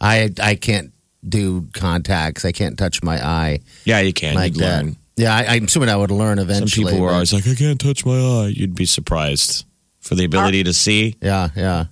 I 0.00 0.30
I 0.40 0.54
can't 0.56 0.92
do 1.28 1.68
contacts. 1.74 2.44
I 2.44 2.52
can't 2.52 2.78
touch 2.78 3.02
my 3.02 3.18
eye 3.24 3.60
Yeah, 3.84 4.00
you 4.00 4.12
can. 4.12 4.34
like 4.34 4.54
You'd 4.54 4.62
that. 4.64 4.84
learn. 4.84 4.96
Yeah, 5.18 5.34
I, 5.34 5.56
I'm 5.56 5.64
assuming 5.64 5.88
I 5.88 5.96
would 5.96 6.10
learn 6.10 6.38
eventually. 6.38 6.84
Some 6.84 6.92
people 6.92 7.00
were 7.00 7.08
but- 7.08 7.14
always 7.14 7.32
like, 7.32 7.46
I 7.46 7.54
can't 7.54 7.80
touch 7.80 8.06
my 8.06 8.18
eye. 8.18 8.52
You'd 8.54 8.74
be 8.74 8.86
surprised 8.86 9.66
for 10.00 10.14
the 10.14 10.24
ability 10.24 10.64
to 10.64 10.72
see. 10.72 11.16
Yeah, 11.20 11.48
yeah. 11.56 11.86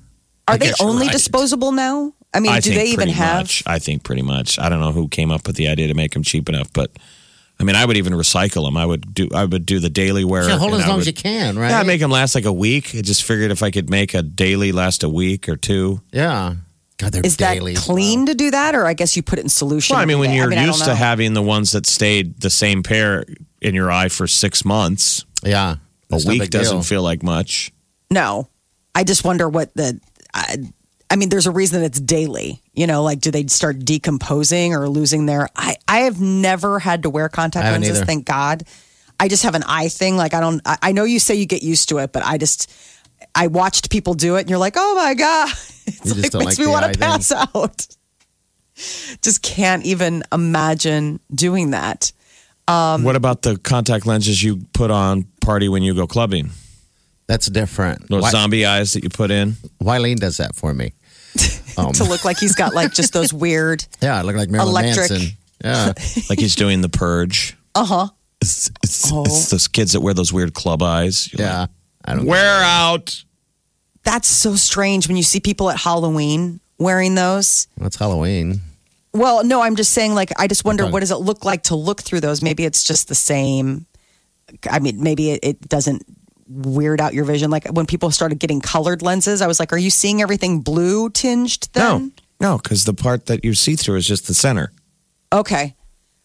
Are 0.49 0.57
they 0.57 0.73
only 0.81 1.07
right. 1.07 1.13
disposable 1.13 1.73
now? 1.73 2.13
I 2.33 2.41
mean, 2.41 2.53
I 2.53 2.61
do 2.61 2.73
they 2.73 2.85
even 2.87 2.97
pretty 2.97 3.13
have? 3.13 3.43
Much. 3.43 3.63
I 3.67 3.79
think 3.79 4.05
pretty 4.05 4.23
much. 4.23 4.59
I 4.59 4.69
don't 4.69 4.81
know 4.81 4.93
who 4.93 5.09
came 5.09 5.31
up 5.31 5.47
with 5.47 5.57
the 5.57 5.69
idea 5.69 5.89
to 5.89 5.95
make 5.95 6.13
them 6.13 6.23
cheap 6.23 6.49
enough, 6.49 6.73
but 6.73 6.91
I 7.59 7.65
mean, 7.65 7.75
I 7.75 7.85
would 7.85 7.97
even 7.97 8.13
recycle 8.13 8.67
them. 8.67 8.77
I 8.77 8.87
would 8.87 9.13
do. 9.13 9.29
I 9.35 9.45
would 9.45 9.67
do 9.67 9.81
the 9.81 9.89
daily 9.89 10.25
wear. 10.25 10.49
Yeah, 10.49 10.59
hold 10.59 10.75
as 10.75 10.85
I 10.85 10.89
long 10.89 11.01
as 11.01 11.07
you 11.07 11.15
can, 11.15 11.59
right? 11.59 11.71
Yeah, 11.71 11.81
I'd 11.81 11.87
make 11.87 12.01
them 12.01 12.11
last 12.11 12.35
like 12.35 12.45
a 12.45 12.53
week. 12.53 12.95
I 12.95 13.01
just 13.01 13.25
figured 13.25 13.51
if 13.51 13.63
I 13.63 13.71
could 13.71 13.91
make 13.91 14.15
a 14.15 14.23
daily 14.23 14.71
last 14.71 15.03
a 15.03 15.09
week 15.09 15.49
or 15.49 15.57
two. 15.57 16.01
Yeah. 16.13 16.55
God, 16.99 17.13
they're 17.13 17.25
Is 17.27 17.37
that 17.39 17.55
daily. 17.55 17.75
clean 17.75 18.27
to 18.27 18.35
do 18.35 18.51
that, 18.51 18.75
or 18.75 18.87
I 18.87 18.95
guess 18.95 19.17
you 19.17 19.23
put 19.23 19.39
it 19.39 19.43
in 19.43 19.49
solution? 19.51 19.95
Well, 19.95 20.03
I 20.03 20.07
mean, 20.07 20.19
when 20.19 20.31
day? 20.31 20.37
you're 20.37 20.51
I 20.53 20.55
don't 20.57 20.67
used 20.69 20.85
to 20.85 20.95
having 20.95 21.35
the 21.35 21.43
ones 21.43 21.73
that 21.73 21.85
stayed 21.87 22.41
the 22.41 22.49
same 22.51 22.83
pair 22.83 23.25
in 23.61 23.75
your 23.75 23.91
eye 23.91 24.09
for 24.09 24.27
six 24.27 24.65
months, 24.65 25.25
Yeah. 25.43 25.77
a 26.11 26.17
week 26.27 26.41
big 26.43 26.51
doesn't 26.51 26.83
feel 26.83 27.03
like 27.03 27.23
much. 27.23 27.71
No, 28.11 28.49
I 28.95 29.05
just 29.05 29.25
wonder 29.25 29.49
what 29.49 29.75
the. 29.75 30.01
I, 30.33 30.57
I 31.11 31.17
mean, 31.17 31.29
there's 31.29 31.47
a 31.47 31.51
reason 31.51 31.83
it's 31.83 32.01
daily. 32.01 32.63
You 32.73 32.87
know, 32.87 33.03
like 33.03 33.21
do 33.21 33.31
they 33.31 33.47
start 33.47 33.85
decomposing 33.85 34.75
or 34.75 34.89
losing 34.89 35.27
their? 35.27 35.49
I 35.55 35.77
I 35.87 35.99
have 36.01 36.21
never 36.21 36.79
had 36.79 37.03
to 37.03 37.11
wear 37.11 37.29
contact 37.29 37.65
lenses. 37.67 37.97
either. 37.99 38.07
Thank 38.07 38.25
God. 38.25 38.65
I 39.21 39.29
just 39.29 39.43
have 39.45 39.55
an 39.55 39.63
eye 39.67 39.89
thing. 39.89 40.17
Like 40.17 40.35
I 40.35 40.41
don't. 40.41 40.61
I, 40.65 40.79
I 40.83 40.93
know 40.93 41.05
you 41.05 41.19
say 41.19 41.35
you 41.35 41.47
get 41.47 41.63
used 41.63 41.89
to 41.91 41.99
it, 41.99 42.13
but 42.13 42.25
I 42.25 42.39
just. 42.39 42.73
I 43.37 43.47
watched 43.49 43.91
people 43.91 44.15
do 44.15 44.37
it, 44.37 44.41
and 44.41 44.51
you're 44.51 44.59
like, 44.59 44.75
oh 44.77 44.95
my 44.97 45.15
god, 45.15 45.51
it's 45.87 46.07
like 46.07 46.35
makes 46.35 46.35
like 46.35 46.59
me 46.59 46.67
want 46.67 46.85
eye 46.87 46.93
to 46.93 46.99
thing. 46.99 47.09
pass 47.09 47.31
out. 47.33 47.87
Just 49.23 49.43
can't 49.43 49.85
even 49.87 50.23
imagine 50.33 51.21
doing 51.35 51.71
that. 51.71 52.13
Um, 52.69 53.05
what 53.05 53.17
about 53.17 53.43
the 53.43 53.57
contact 53.59 54.07
lenses 54.07 54.43
you 54.43 54.63
put 54.75 54.91
on 54.91 55.25
party 55.41 55.69
when 55.69 55.83
you 55.83 55.95
go 55.95 56.07
clubbing? 56.07 56.51
That's 57.27 57.47
different. 57.49 58.09
Those 58.09 58.23
Wy- 58.23 58.31
zombie 58.31 58.67
eyes 58.67 58.93
that 58.93 59.03
you 59.05 59.09
put 59.11 59.31
in. 59.31 59.53
Wileen 59.83 60.17
does 60.17 60.37
that 60.39 60.55
for 60.55 60.73
me. 60.75 60.93
Um, 61.79 61.93
to 61.93 62.05
look 62.05 62.25
like 62.25 62.39
he's 62.39 62.55
got 62.55 62.73
like 62.73 62.95
just 62.95 63.13
those 63.13 63.35
weird. 63.35 63.85
yeah, 64.01 64.17
I 64.17 64.23
look 64.23 64.35
like 64.35 64.49
Marilyn 64.49 64.71
Electric. 64.71 65.11
Manson. 65.11 65.29
Yeah. 65.63 65.93
like 66.31 66.39
he's 66.39 66.57
doing 66.57 66.81
the 66.81 66.89
purge. 66.89 67.55
Uh 67.75 67.85
huh. 67.85 68.09
It's, 68.41 68.71
it's, 68.83 69.13
Oh. 69.13 69.25
it's 69.27 69.51
those 69.51 69.69
kids 69.69 69.93
that 69.93 70.01
wear 70.01 70.15
those 70.15 70.33
weird 70.33 70.55
club 70.55 70.83
eyes. 70.83 71.31
You're 71.35 71.47
yeah. 71.47 71.67
I 72.03 72.15
don't 72.15 72.25
wear 72.25 72.63
out. 72.63 73.23
That's 74.07 74.29
so 74.29 74.55
strange 74.55 75.09
when 75.09 75.17
you 75.17 75.25
see 75.25 75.41
people 75.41 75.69
at 75.69 75.77
Halloween 75.77 76.61
wearing 76.79 77.17
those. 77.17 77.67
Well, 77.77 77.89
it's 77.89 77.97
Halloween. 77.97 78.61
Well, 79.13 79.43
no, 79.43 79.63
I'm 79.63 79.75
just 79.75 79.93
saying, 79.93 80.15
like, 80.15 80.31
I 80.39 80.47
just 80.47 80.65
wonder 80.65 80.87
what 80.87 81.01
does 81.01 81.11
it 81.11 81.17
look 81.17 81.45
like 81.45 81.65
to 81.65 81.75
look 81.75 82.03
through 82.03 82.21
those? 82.21 82.41
Maybe 82.41 82.65
it's 82.65 82.85
just 82.85 83.09
the 83.09 83.17
same. 83.17 83.87
I 84.71 84.79
mean, 84.79 85.03
maybe 85.03 85.33
it, 85.33 85.41
it 85.43 85.69
doesn't 85.69 86.07
weird 86.49 87.01
out 87.01 87.15
your 87.15 87.25
vision. 87.25 87.51
Like 87.51 87.67
when 87.67 87.85
people 87.85 88.13
started 88.13 88.39
getting 88.39 88.61
colored 88.61 89.03
lenses, 89.03 89.43
I 89.43 89.49
was 89.49 89.59
like, 89.59 89.73
are 89.73 89.79
you 89.79 89.91
seeing 89.91 90.23
everything 90.23 90.61
blue 90.61 91.11
tinged 91.11 91.69
then? 91.73 92.13
No, 92.41 92.51
no, 92.53 92.59
because 92.59 92.85
the 92.85 92.95
part 92.95 93.27
that 93.27 93.45
you 93.45 93.55
see 93.55 93.75
through 93.75 93.97
is 93.97 94.07
just 94.07 94.29
the 94.29 94.35
center. 94.35 94.71
Okay. 95.33 95.75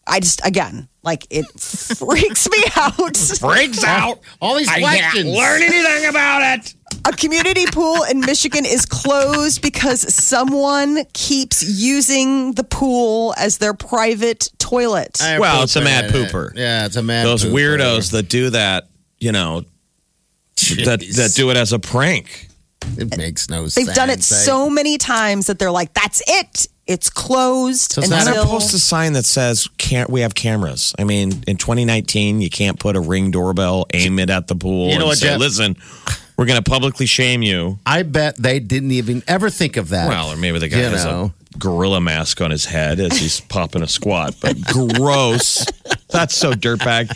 I 0.06 0.20
just, 0.20 0.40
again, 0.46 0.88
like 1.02 1.26
it 1.30 1.44
freaks 1.58 2.48
me 2.48 2.58
out. 2.76 3.16
Freaks 3.16 3.84
out. 3.84 4.20
All 4.40 4.56
these 4.56 4.68
questions. 4.68 5.36
anything 5.36 6.08
about 6.08 6.58
it. 6.58 6.74
A 7.04 7.12
community 7.12 7.66
pool 7.66 8.04
in 8.04 8.20
Michigan 8.20 8.64
is 8.64 8.86
closed 8.86 9.60
because 9.62 10.02
someone 10.14 11.04
keeps 11.14 11.62
using 11.62 12.52
the 12.52 12.62
pool 12.62 13.34
as 13.38 13.58
their 13.58 13.74
private 13.74 14.48
toilet. 14.58 15.20
I 15.20 15.38
Well, 15.40 15.64
it's 15.64 15.74
a 15.74 15.80
mad 15.80 16.12
pooper. 16.12 16.52
Yeah, 16.54 16.86
it's 16.86 16.96
a 16.96 17.02
mad 17.02 17.26
Those 17.26 17.44
pooper. 17.44 17.52
weirdos 17.78 18.12
that 18.12 18.28
do 18.28 18.50
that, 18.50 18.88
you 19.18 19.32
know, 19.32 19.62
that 19.62 21.00
Jeez. 21.00 21.16
that 21.16 21.32
do 21.34 21.50
it 21.50 21.56
as 21.56 21.72
a 21.72 21.78
prank. 21.80 22.48
It 22.98 23.16
makes 23.16 23.48
no 23.48 23.66
sense. 23.68 23.74
They've 23.74 23.94
done 23.94 24.10
it 24.10 24.22
so 24.22 24.68
many 24.68 24.98
times 24.98 25.46
that 25.46 25.58
they're 25.58 25.70
like, 25.70 25.94
"That's 25.94 26.22
it. 26.26 26.66
It's 26.86 27.08
closed." 27.10 27.92
So 27.92 28.00
it's 28.00 28.10
Why 28.10 28.18
not 28.18 28.24
not 28.26 28.36
until 28.36 28.50
post 28.50 28.74
a 28.74 28.78
sign 28.78 29.12
that 29.14 29.24
says 29.24 29.68
can't 29.78 30.10
we 30.10 30.20
have 30.22 30.34
cameras? 30.34 30.94
I 30.98 31.04
mean, 31.04 31.42
in 31.46 31.56
2019, 31.56 32.40
you 32.40 32.50
can't 32.50 32.78
put 32.78 32.96
a 32.96 33.00
ring 33.00 33.30
doorbell, 33.30 33.86
aim 33.94 34.18
it 34.18 34.30
at 34.30 34.48
the 34.48 34.54
pool, 34.56 34.88
You 34.88 34.94
know 34.96 35.00
and 35.02 35.08
what, 35.08 35.18
say, 35.18 35.28
Jeff? 35.28 35.40
"Listen, 35.40 35.76
we're 36.36 36.46
going 36.46 36.62
to 36.62 36.68
publicly 36.68 37.06
shame 37.06 37.42
you." 37.42 37.78
I 37.86 38.02
bet 38.02 38.36
they 38.36 38.58
didn't 38.60 38.90
even 38.92 39.22
ever 39.28 39.48
think 39.50 39.76
of 39.76 39.90
that. 39.90 40.08
Well, 40.08 40.32
or 40.32 40.36
maybe 40.36 40.58
the 40.58 40.68
guy 40.68 40.78
You 40.78 40.84
has 40.86 41.04
know. 41.04 41.32
a 41.54 41.58
gorilla 41.58 42.00
mask 42.00 42.40
on 42.40 42.50
his 42.50 42.64
head 42.64 42.98
as 42.98 43.16
he's 43.18 43.40
popping 43.40 43.82
a 43.82 43.88
squat. 43.88 44.34
But 44.40 44.60
gross. 44.94 45.64
That's 46.10 46.34
so 46.34 46.52
dirtbag. 46.52 47.08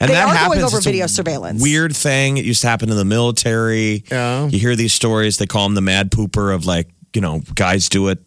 And 0.00 0.10
They 0.10 0.14
that 0.14 0.22
are 0.24 0.26
going 0.26 0.36
happens. 0.36 0.62
over 0.64 0.76
It's 0.78 0.86
a 0.86 0.88
video 0.90 1.06
surveillance. 1.06 1.62
Weird 1.62 1.96
thing. 1.96 2.36
It 2.36 2.44
used 2.44 2.60
to 2.62 2.68
happen 2.68 2.90
in 2.90 2.96
the 2.96 3.04
military. 3.04 4.04
Yeah. 4.10 4.46
You 4.48 4.58
hear 4.58 4.76
these 4.76 4.92
stories. 4.92 5.38
They 5.38 5.46
call 5.46 5.66
him 5.66 5.74
the 5.74 5.80
mad 5.80 6.10
pooper 6.10 6.54
of 6.54 6.66
like, 6.66 6.88
you 7.14 7.20
know, 7.20 7.42
guys 7.54 7.88
do 7.88 8.08
it. 8.08 8.18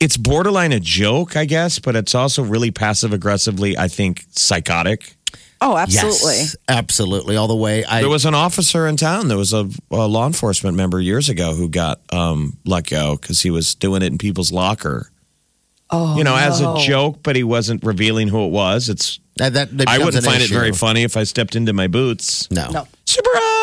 It's 0.00 0.16
borderline 0.16 0.72
a 0.72 0.80
joke, 0.80 1.36
I 1.36 1.44
guess, 1.44 1.78
but 1.78 1.96
it's 1.96 2.14
also 2.14 2.42
really 2.44 2.70
passive 2.70 3.12
aggressively, 3.12 3.76
I 3.76 3.88
think, 3.88 4.24
psychotic. 4.30 5.16
oh, 5.60 5.76
yes, 5.76 6.04
absolutely. 6.04 6.44
absolutely, 6.68 7.36
all 7.36 7.48
the 7.48 7.56
way. 7.56 7.84
I 7.84 8.00
There 8.00 8.08
was 8.08 8.24
an 8.24 8.34
officer 8.34 8.86
in 8.86 8.96
town. 8.96 9.26
There 9.26 9.36
was 9.36 9.52
a, 9.52 9.68
a 9.90 10.06
law 10.06 10.26
enforcement 10.26 10.76
member 10.76 11.00
years 11.00 11.28
ago 11.28 11.54
who 11.54 11.68
got 11.68 12.00
um, 12.12 12.58
let 12.64 12.86
go 12.86 13.16
because 13.16 13.42
he 13.42 13.50
was 13.50 13.74
doing 13.74 14.02
it 14.02 14.06
in 14.06 14.18
people's 14.18 14.52
locker. 14.52 15.10
Oh, 15.90 16.16
you 16.16 16.22
know, 16.22 16.36
as 16.36 16.60
a 16.60 16.76
joke, 16.80 17.22
but 17.22 17.34
he 17.34 17.42
wasn't 17.42 17.82
revealing 17.82 18.28
who 18.28 18.44
it 18.44 18.50
was. 18.50 18.88
It's 18.90 19.20
that, 19.36 19.54
that 19.54 19.88
I 19.88 19.98
wouldn't 19.98 20.16
an 20.16 20.22
find 20.30 20.42
it 20.42 20.50
very 20.50 20.72
funny 20.72 21.02
if 21.02 21.16
I 21.16 21.24
stepped 21.24 21.56
into 21.56 21.72
my 21.72 21.86
boots. 21.86 22.48
No, 22.50 22.70
No. 22.70 22.88
Surprise! 23.06 23.57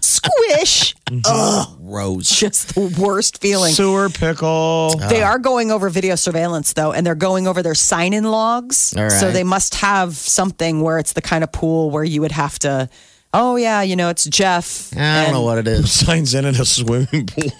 Squish. 0.00 0.94
Ugh, 1.24 1.76
Rose. 1.80 2.28
just 2.28 2.74
the 2.74 2.94
worst 2.98 3.40
feeling. 3.40 3.72
Sewer 3.72 4.08
pickle. 4.08 4.94
Ah. 5.00 5.08
They 5.08 5.22
are 5.22 5.38
going 5.38 5.70
over 5.70 5.88
video 5.88 6.14
surveillance 6.14 6.72
though, 6.72 6.92
and 6.92 7.06
they're 7.06 7.14
going 7.14 7.46
over 7.46 7.62
their 7.62 7.74
sign-in 7.74 8.24
logs. 8.24 8.94
All 8.96 9.04
right. 9.04 9.12
So 9.12 9.30
they 9.30 9.44
must 9.44 9.76
have 9.76 10.14
something 10.14 10.80
where 10.80 10.98
it's 10.98 11.12
the 11.12 11.22
kind 11.22 11.44
of 11.44 11.52
pool 11.52 11.90
where 11.90 12.04
you 12.04 12.20
would 12.20 12.32
have 12.32 12.58
to. 12.60 12.88
Oh 13.32 13.56
yeah, 13.56 13.82
you 13.82 13.96
know 13.96 14.10
it's 14.10 14.24
Jeff. 14.24 14.96
I 14.96 15.24
don't 15.24 15.32
know 15.32 15.42
what 15.42 15.58
it 15.58 15.66
is. 15.66 15.90
Signs 15.90 16.34
in 16.34 16.44
at 16.44 16.58
a 16.58 16.64
swimming 16.64 17.26
pool. 17.26 17.50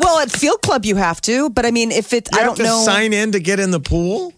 Well, 0.00 0.18
at 0.20 0.30
Field 0.30 0.62
Club 0.62 0.84
you 0.86 0.96
have 0.96 1.20
to, 1.22 1.50
but 1.50 1.66
I 1.66 1.70
mean, 1.70 1.92
if 1.92 2.12
it, 2.12 2.28
I 2.34 2.38
have 2.38 2.46
don't 2.46 2.56
to 2.56 2.62
know. 2.62 2.82
sign 2.84 3.12
in 3.12 3.32
to 3.32 3.40
get 3.40 3.60
in 3.60 3.70
the 3.70 3.80
pool. 3.80 4.32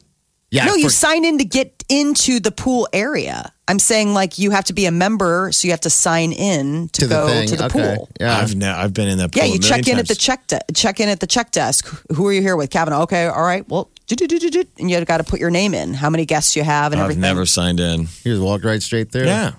Yeah, 0.50 0.66
no, 0.66 0.74
you 0.74 0.84
for- 0.86 0.90
sign 0.90 1.24
in 1.24 1.38
to 1.38 1.44
get 1.44 1.81
into 1.92 2.40
the 2.40 2.50
pool 2.50 2.88
area. 2.92 3.52
I'm 3.68 3.78
saying 3.78 4.12
like 4.14 4.38
you 4.38 4.50
have 4.50 4.64
to 4.64 4.72
be 4.72 4.86
a 4.86 4.90
member, 4.90 5.50
so 5.52 5.66
you 5.66 5.72
have 5.72 5.80
to 5.82 5.90
sign 5.90 6.32
in 6.32 6.88
to, 6.88 7.02
to 7.02 7.06
the 7.06 7.14
go 7.14 7.26
thing. 7.28 7.48
to 7.48 7.56
the 7.56 7.64
okay. 7.66 7.94
pool. 7.96 8.08
Yeah, 8.20 8.36
I've 8.38 8.54
ne- 8.54 8.66
I've 8.66 8.92
been 8.94 9.08
in 9.08 9.18
that 9.18 9.32
pool. 9.32 9.38
Yeah, 9.42 9.44
you 9.52 9.60
million 9.60 9.82
check 9.82 9.88
in 9.88 9.98
at 9.98 10.08
the 10.08 10.14
check 10.14 10.46
de- 10.46 10.60
check 10.74 11.00
in 11.00 11.08
at 11.08 11.20
the 11.20 11.26
check 11.26 11.50
desk. 11.52 11.86
Who 12.14 12.26
are 12.26 12.32
you 12.32 12.40
here 12.42 12.56
with, 12.56 12.70
Kavanaugh? 12.70 13.02
Okay, 13.02 13.26
all 13.26 13.42
right. 13.42 13.66
Well, 13.68 13.90
and 14.10 14.90
you 14.90 15.04
got 15.04 15.18
to 15.18 15.24
put 15.24 15.40
your 15.40 15.50
name 15.50 15.74
in, 15.74 15.94
how 15.94 16.10
many 16.10 16.26
guests 16.26 16.56
you 16.56 16.64
have, 16.64 16.92
and 16.92 17.00
I've 17.00 17.04
everything. 17.04 17.22
never 17.22 17.46
signed 17.46 17.80
in. 17.80 18.00
you 18.00 18.06
just 18.24 18.42
walked 18.42 18.64
right 18.64 18.82
straight 18.82 19.12
there. 19.12 19.24
Yeah. 19.24 19.52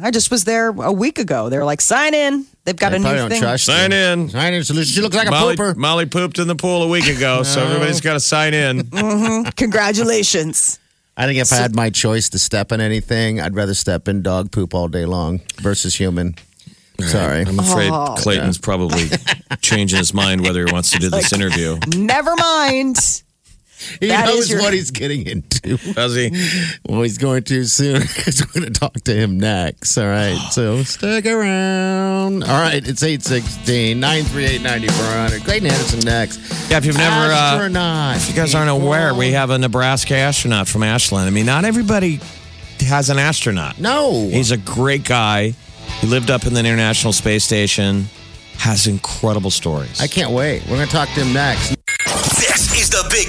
I 0.00 0.10
just 0.10 0.30
was 0.30 0.44
there 0.44 0.68
a 0.68 0.92
week 0.92 1.18
ago. 1.18 1.48
They 1.48 1.56
were 1.56 1.64
like, 1.64 1.80
sign 1.80 2.12
in. 2.12 2.44
They've 2.64 2.76
got 2.76 2.90
They 2.90 2.96
a 2.96 2.98
new 2.98 3.14
don't 3.14 3.30
thing. 3.30 3.40
trust 3.40 3.64
Sign 3.64 3.92
you. 3.92 3.96
in. 3.96 4.28
Sign 4.28 4.52
in. 4.52 4.62
So 4.62 4.74
she 4.82 5.00
looks 5.00 5.16
like 5.16 5.28
a 5.28 5.30
Molly, 5.30 5.56
pooper. 5.56 5.74
Molly 5.74 6.04
pooped 6.04 6.38
in 6.38 6.48
the 6.48 6.54
pool 6.54 6.82
a 6.82 6.88
week 6.88 7.06
ago, 7.06 7.42
so 7.44 7.62
everybody's 7.66 8.02
got 8.02 8.12
to 8.12 8.20
sign 8.20 8.52
in. 8.52 8.80
Mm-hmm. 8.82 9.48
Congratulations. 9.56 10.78
I 11.16 11.26
think 11.26 11.38
if 11.38 11.52
I 11.52 11.56
had 11.56 11.74
my 11.74 11.90
choice 11.90 12.28
to 12.30 12.38
step 12.38 12.72
in 12.72 12.80
anything, 12.80 13.40
I'd 13.40 13.54
rather 13.54 13.74
step 13.74 14.06
in 14.08 14.22
dog 14.22 14.50
poop 14.52 14.74
all 14.74 14.88
day 14.88 15.06
long 15.06 15.40
versus 15.56 15.94
human. 15.94 16.34
Sorry. 17.00 17.42
I'm 17.42 17.58
afraid 17.58 17.90
Oh. 17.92 18.14
Clayton's 18.18 18.58
probably 18.58 19.08
changing 19.60 19.98
his 19.98 20.12
mind 20.14 20.42
whether 20.42 20.64
he 20.66 20.72
wants 20.72 20.90
to 20.92 20.98
do 20.98 21.08
this 21.10 21.32
interview. 21.32 21.78
Never 21.96 22.34
mind. 22.36 22.96
He 24.00 24.08
That 24.08 24.26
knows 24.26 24.50
your- 24.50 24.60
what 24.60 24.72
he's 24.72 24.90
getting 24.90 25.26
into. 25.26 25.76
Does 25.94 26.14
he? 26.14 26.30
Well, 26.88 27.02
he's 27.02 27.18
going 27.18 27.42
to 27.44 27.64
soon 27.64 28.00
because 28.00 28.40
we're 28.44 28.60
going 28.60 28.72
to 28.72 28.78
talk 28.80 28.94
to 28.94 29.14
him 29.14 29.38
next. 29.38 29.96
All 29.98 30.06
right. 30.06 30.36
So 30.50 30.82
stick 30.84 31.26
around. 31.26 32.42
All 32.44 32.60
right. 32.60 32.86
It's 32.86 33.02
816 33.02 33.98
938 34.00 34.62
9400. 34.62 35.44
Clayton 35.44 35.66
Anderson 35.70 36.00
next. 36.00 36.70
Yeah, 36.70 36.78
if 36.78 36.84
you've 36.86 36.96
never, 36.96 37.32
uh, 37.32 37.36
Astronaut. 37.36 38.16
if 38.16 38.28
you 38.28 38.34
guys 38.34 38.54
aren't 38.54 38.70
aware, 38.70 39.14
we 39.14 39.32
have 39.32 39.50
a 39.50 39.58
Nebraska 39.58 40.14
astronaut 40.16 40.68
from 40.68 40.82
Ashland. 40.82 41.26
I 41.26 41.30
mean, 41.30 41.46
not 41.46 41.64
everybody 41.64 42.20
has 42.80 43.10
an 43.10 43.18
astronaut. 43.18 43.78
No. 43.78 44.28
He's 44.28 44.50
a 44.52 44.56
great 44.56 45.04
guy. 45.04 45.54
He 46.00 46.06
lived 46.06 46.30
up 46.30 46.46
in 46.46 46.54
the 46.54 46.60
International 46.60 47.12
Space 47.12 47.44
Station. 47.44 48.06
Has 48.58 48.86
incredible 48.86 49.50
stories. 49.50 50.00
I 50.00 50.06
can't 50.06 50.30
wait. 50.32 50.62
We're 50.62 50.76
going 50.76 50.86
to 50.86 50.92
talk 50.92 51.08
to 51.10 51.20
him 51.22 51.34
next. 51.34 51.76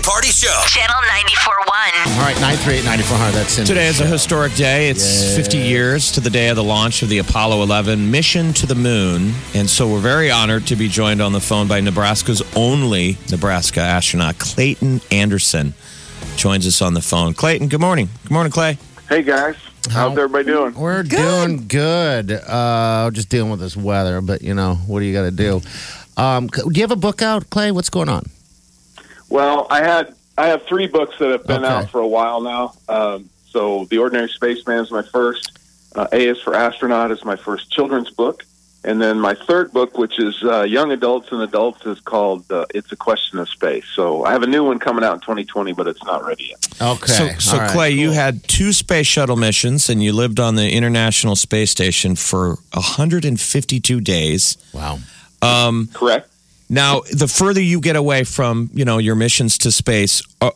Party 0.07 0.29
Show. 0.29 0.61
Channel 0.67 0.95
94.1. 0.95 2.15
All 2.15 2.23
right, 2.23 2.39
938 2.39 2.85
9400. 2.85 3.31
That's 3.33 3.57
in 3.57 3.65
Today 3.65 3.87
is 3.87 3.99
a 3.99 4.05
historic 4.05 4.53
day. 4.53 4.89
It's 4.89 5.35
50 5.35 5.57
years 5.57 6.13
to 6.13 6.21
the 6.21 6.29
day 6.29 6.47
of 6.47 6.55
the 6.55 6.63
launch 6.63 7.03
of 7.03 7.09
the 7.09 7.17
Apollo 7.17 7.61
11 7.63 8.09
mission 8.09 8.53
to 8.53 8.65
the 8.65 8.73
moon. 8.73 9.33
And 9.53 9.69
so 9.69 9.85
we're 9.85 9.99
very 9.99 10.31
honored 10.31 10.65
to 10.67 10.77
be 10.77 10.87
joined 10.87 11.21
on 11.21 11.33
the 11.33 11.41
phone 11.41 11.67
by 11.67 11.81
Nebraska's 11.81 12.41
only 12.55 13.17
Nebraska 13.29 13.81
astronaut, 13.81 14.39
Clayton 14.39 15.01
Anderson. 15.11 15.73
Joins 16.37 16.65
us 16.65 16.81
on 16.81 16.93
the 16.93 17.01
phone. 17.01 17.33
Clayton, 17.33 17.67
good 17.67 17.81
morning. 17.81 18.07
Good 18.23 18.31
morning, 18.31 18.53
Clay. 18.53 18.77
Hey 19.09 19.23
guys, 19.23 19.57
how's 19.91 20.17
everybody 20.17 20.45
doing? 20.45 20.73
We're 20.73 21.03
doing 21.03 21.67
good. 21.67 22.31
Uh, 22.31 23.11
just 23.11 23.27
dealing 23.27 23.51
with 23.51 23.59
this 23.59 23.75
weather, 23.75 24.21
but 24.21 24.41
you 24.41 24.53
know, 24.53 24.75
what 24.87 25.01
do 25.01 25.05
you 25.05 25.13
got 25.13 25.23
to 25.23 25.31
do? 25.31 25.61
Um, 26.15 26.47
do 26.47 26.71
you 26.71 26.81
have 26.83 26.91
a 26.91 26.95
book 26.95 27.21
out, 27.21 27.49
Clay? 27.49 27.71
What's 27.71 27.89
going 27.89 28.07
on? 28.07 28.23
Well, 29.29 29.67
I 29.69 29.81
had 29.83 30.13
I 30.37 30.47
have 30.47 30.63
three 30.63 30.87
books 30.87 31.17
that 31.19 31.29
have 31.31 31.47
been 31.47 31.65
Okay. 31.65 31.73
out 31.73 31.89
for 31.89 31.99
a 31.99 32.07
while 32.07 32.41
now. 32.41 32.73
Um, 32.87 33.29
so, 33.49 33.85
The 33.89 33.97
Ordinary 33.97 34.29
Spaceman 34.29 34.79
is 34.79 34.91
my 34.91 35.01
first. 35.01 35.57
Uh, 35.95 36.05
a 36.11 36.27
is 36.27 36.39
for 36.41 36.53
Astronaut 36.53 37.11
is 37.11 37.25
my 37.25 37.35
first 37.35 37.71
children's 37.71 38.11
book, 38.11 38.45
and 38.83 39.01
then 39.01 39.19
my 39.19 39.33
third 39.33 39.71
book, 39.73 39.97
which 39.97 40.19
is 40.19 40.35
uh, 40.43 40.61
young 40.61 40.91
adults 40.91 41.31
and 41.31 41.41
adults, 41.41 41.83
is 41.87 41.99
called 42.01 42.43
uh, 42.51 42.65
"It's 42.75 42.91
a 42.91 42.95
Question 42.95 43.39
of 43.39 43.49
Space." 43.49 43.85
So, 43.95 44.25
I 44.25 44.31
have 44.31 44.43
a 44.43 44.47
new 44.47 44.63
one 44.63 44.77
coming 44.77 45.03
out 45.03 45.15
in 45.15 45.21
2020, 45.21 45.73
but 45.73 45.87
it's 45.87 46.03
not 46.03 46.23
ready 46.23 46.49
yet. 46.51 46.67
Okay. 46.79 47.11
So, 47.11 47.29
so 47.39 47.53
All 47.53 47.59
right. 47.63 47.71
Clay, 47.71 47.91
you 47.91 48.11
had 48.11 48.43
two 48.47 48.71
space 48.73 49.07
shuttle 49.07 49.37
missions 49.37 49.89
and 49.89 50.03
you 50.03 50.13
lived 50.13 50.39
on 50.39 50.53
the 50.55 50.69
International 50.71 51.35
Space 51.35 51.71
Station 51.71 52.15
for 52.15 52.57
152 52.73 54.01
days. 54.01 54.57
Wow. 54.73 54.99
Correct? 55.93 56.29
Now, 56.69 57.01
the 57.11 57.27
further 57.27 57.61
you 57.61 57.79
get 57.79 57.95
away 57.95 58.23
from, 58.25 58.69
you 58.73 58.83
know, 58.83 58.97
your 58.97 59.15
missions 59.15 59.57
to 59.59 59.71
space, 59.71 60.21
are, 60.41 60.51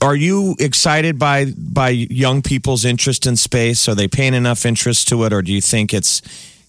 are 0.00 0.16
you 0.16 0.56
excited 0.58 1.18
by 1.18 1.46
by 1.56 1.90
young 1.90 2.42
people's 2.42 2.84
interest 2.84 3.26
in 3.26 3.36
space? 3.36 3.88
Are 3.88 3.94
they 3.94 4.08
paying 4.08 4.34
enough 4.34 4.66
interest 4.66 5.08
to 5.08 5.22
it, 5.24 5.32
or 5.32 5.40
do 5.40 5.52
you 5.52 5.60
think 5.60 5.94
it's 5.94 6.20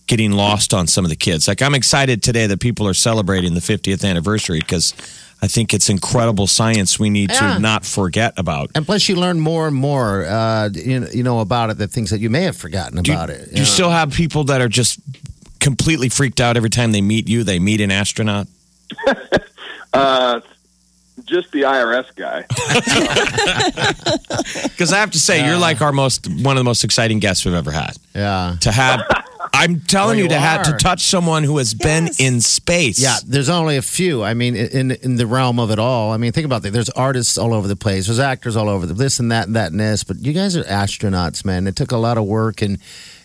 getting 0.06 0.32
lost 0.34 0.74
on 0.74 0.86
some 0.86 1.06
of 1.06 1.10
the 1.10 1.16
kids? 1.16 1.48
Like, 1.48 1.62
I'm 1.64 1.74
excited 1.74 2.22
today 2.22 2.46
that 2.48 2.60
people 2.60 2.88
are 2.88 2.94
celebrating 2.94 3.56
the 3.56 3.62
50th 3.62 4.08
anniversary 4.08 4.60
because 4.60 4.94
I 5.42 5.48
think 5.48 5.74
it's 5.74 5.90
incredible 5.90 6.46
science 6.46 7.00
we 7.00 7.10
need 7.10 7.32
Yeah. 7.32 7.56
to 7.56 7.60
not 7.60 7.86
forget 7.86 8.34
about. 8.38 8.70
And 8.76 8.86
plus, 8.86 9.10
you 9.10 9.16
learn 9.16 9.40
more 9.40 9.66
and 9.68 9.76
more, 9.76 10.26
uh, 10.26 10.70
you, 10.72 11.00
know, 11.00 11.08
you 11.12 11.24
know, 11.24 11.40
about 11.40 11.72
it, 11.72 11.78
the 11.80 11.88
things 11.88 12.12
that 12.12 12.20
you 12.20 12.30
may 12.30 12.44
have 12.44 12.56
forgotten 12.58 13.02
Do 13.02 13.12
you, 13.12 13.18
about 13.18 13.32
it. 13.32 13.54
do 13.56 13.60
you 13.60 13.66
still 13.66 13.90
have 13.90 14.12
people 14.12 14.44
that 14.46 14.62
are 14.62 14.70
just 14.70 15.00
completely 15.60 16.10
freaked 16.10 16.40
out 16.40 16.58
every 16.58 16.70
time 16.70 16.92
they 16.92 17.02
meet 17.02 17.28
you? 17.28 17.44
They 17.44 17.58
meet 17.58 17.82
an 17.82 17.90
astronaut. 17.90 18.48
Uh, 19.94 20.42
just 21.26 21.52
the 21.52 21.62
IRS 21.62 22.08
guy. 22.16 22.44
Because 24.64 24.92
I 24.92 24.98
have 25.00 25.12
to 25.12 25.20
say, 25.20 25.46
you're 25.46 25.58
like 25.60 25.82
our 25.82 25.92
most 25.92 26.28
one 26.28 26.58
of 26.58 26.60
the 26.60 26.64
most 26.64 26.84
exciting 26.84 27.20
guests 27.20 27.46
we've 27.46 27.54
ever 27.54 27.72
had. 27.72 27.96
Yeah. 28.16 28.56
To 28.62 28.72
have, 28.72 29.02
I'm 29.54 29.82
telling 29.82 30.16
Oh, 30.16 30.18
you, 30.18 30.24
you 30.24 30.30
to 30.30 30.40
have 30.40 30.64
to 30.64 30.72
touch 30.74 31.04
someone 31.04 31.44
who 31.44 31.58
has 31.60 31.76
been 31.76 32.10
in 32.18 32.42
space. 32.42 33.00
Yeah, 33.00 33.18
there's 33.26 33.50
only 33.50 33.78
a 33.78 33.82
few. 33.84 34.24
I 34.24 34.34
mean, 34.34 34.56
in 34.56 34.92
in 34.92 35.16
the 35.18 35.28
realm 35.28 35.60
of 35.60 35.70
it 35.70 35.78
all. 35.80 36.12
I 36.12 36.18
mean, 36.18 36.32
think 36.32 36.46
about 36.46 36.64
that. 36.64 36.72
There's 36.74 36.90
artists 36.90 37.38
all 37.38 37.54
over 37.54 37.68
the 37.68 37.76
place. 37.76 38.08
There's 38.08 38.20
actors 38.20 38.56
all 38.56 38.68
over 38.68 38.86
the 38.88 38.96
this 38.96 39.20
and 39.20 39.32
that 39.32 39.46
and 39.48 39.56
that 39.56 39.72
and 39.72 39.80
this. 39.80 40.04
But 40.04 40.18
you 40.18 40.34
guys 40.34 40.58
are 40.58 40.64
astronauts, 40.64 41.46
man. 41.46 41.68
It 41.68 41.76
took 41.76 41.92
a 41.92 41.98
lot 41.98 42.18
of 42.18 42.26
work 42.26 42.62
and 42.64 42.80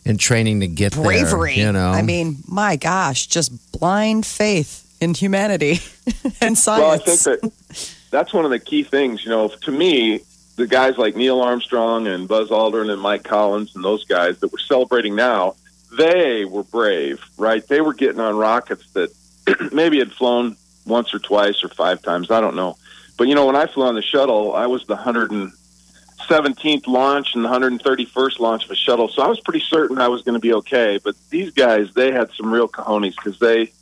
and 0.04 0.20
training 0.20 0.60
to 0.60 0.66
get 0.66 0.92
Bravery. 0.92 1.56
there. 1.56 1.66
You 1.66 1.72
know, 1.72 1.90
I 1.90 2.02
mean, 2.02 2.38
my 2.46 2.76
gosh, 2.76 3.26
just 3.26 3.72
blind 3.72 4.26
faith 4.26 4.84
in 5.00 5.14
humanity 5.14 5.80
and 6.40 6.56
science. 6.56 6.82
Well, 6.82 6.90
I 6.90 6.98
think 6.98 7.20
that 7.20 7.94
that's 8.10 8.32
one 8.32 8.44
of 8.44 8.50
the 8.50 8.58
key 8.58 8.82
things. 8.82 9.24
You 9.24 9.30
know, 9.30 9.48
to 9.48 9.70
me, 9.70 10.20
the 10.56 10.66
guys 10.66 10.98
like 10.98 11.16
Neil 11.16 11.40
Armstrong 11.40 12.06
and 12.06 12.26
Buzz 12.26 12.50
Aldrin 12.50 12.90
and 12.90 13.00
Mike 13.00 13.22
Collins 13.22 13.74
and 13.74 13.84
those 13.84 14.04
guys 14.04 14.38
that 14.40 14.52
we're 14.52 14.58
celebrating 14.58 15.14
now, 15.14 15.54
they 15.96 16.44
were 16.44 16.64
brave, 16.64 17.24
right? 17.38 17.66
They 17.66 17.80
were 17.80 17.94
getting 17.94 18.20
on 18.20 18.36
rockets 18.36 18.90
that 18.92 19.10
maybe 19.72 19.98
had 19.98 20.12
flown 20.12 20.56
once 20.84 21.14
or 21.14 21.18
twice 21.18 21.62
or 21.62 21.68
five 21.68 22.02
times. 22.02 22.30
I 22.30 22.40
don't 22.40 22.56
know. 22.56 22.76
But, 23.16 23.28
you 23.28 23.34
know, 23.34 23.46
when 23.46 23.56
I 23.56 23.66
flew 23.66 23.84
on 23.84 23.94
the 23.94 24.02
shuttle, 24.02 24.54
I 24.54 24.66
was 24.66 24.84
the 24.86 24.96
117th 24.96 26.86
launch 26.86 27.34
and 27.34 27.44
the 27.44 27.48
131st 27.48 28.38
launch 28.38 28.64
of 28.64 28.70
a 28.70 28.76
shuttle. 28.76 29.08
So 29.08 29.22
I 29.22 29.28
was 29.28 29.40
pretty 29.40 29.60
certain 29.60 29.98
I 29.98 30.08
was 30.08 30.22
going 30.22 30.34
to 30.34 30.40
be 30.40 30.54
okay. 30.54 30.98
But 31.02 31.16
these 31.30 31.50
guys, 31.50 31.92
they 31.94 32.12
had 32.12 32.30
some 32.32 32.52
real 32.52 32.68
cojones 32.68 33.16
because 33.16 33.38
they, 33.38 33.72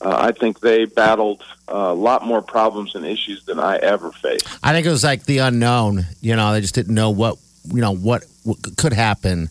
uh, 0.00 0.14
I 0.18 0.32
think 0.32 0.60
they 0.60 0.84
battled 0.84 1.42
uh, 1.68 1.74
a 1.76 1.94
lot 1.94 2.24
more 2.24 2.42
problems 2.42 2.94
and 2.94 3.04
issues 3.06 3.44
than 3.44 3.58
I 3.58 3.76
ever 3.76 4.12
faced. 4.12 4.46
I 4.62 4.72
think 4.72 4.86
it 4.86 4.90
was 4.90 5.04
like 5.04 5.24
the 5.24 5.38
unknown. 5.38 6.06
You 6.20 6.36
know, 6.36 6.52
they 6.52 6.60
just 6.60 6.74
didn't 6.74 6.94
know 6.94 7.10
what 7.10 7.36
you 7.72 7.80
know 7.80 7.92
what, 7.94 8.24
what 8.44 8.58
could 8.76 8.92
happen. 8.92 9.48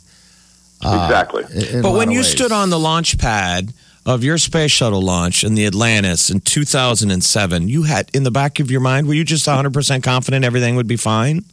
uh, 0.83 1.07
exactly. 1.09 1.43
in- 1.51 1.67
in 1.75 1.79
a 1.79 1.81
But 1.81 1.93
when 1.93 2.11
you 2.11 2.19
ways. 2.19 2.27
stood 2.31 2.51
on 2.51 2.69
the 2.69 2.79
launch 2.79 3.17
pad 3.17 3.73
of 4.05 4.23
your 4.23 4.37
space 4.37 4.71
shuttle 4.71 5.01
launch 5.01 5.43
in 5.43 5.55
the 5.55 5.65
Atlantis 5.65 6.29
in 6.29 6.39
2007, 6.41 7.67
you 7.67 7.83
had 7.83 8.09
in 8.13 8.23
the 8.23 8.29
back 8.31 8.59
of 8.59 8.69
your 8.69 8.79
mind, 8.81 9.07
were 9.07 9.15
you 9.15 9.23
just 9.23 9.47
100% 9.47 10.03
confident 10.03 10.45
everything 10.45 10.75
would 10.75 10.87
be 10.87 10.95
fine? 10.97 11.43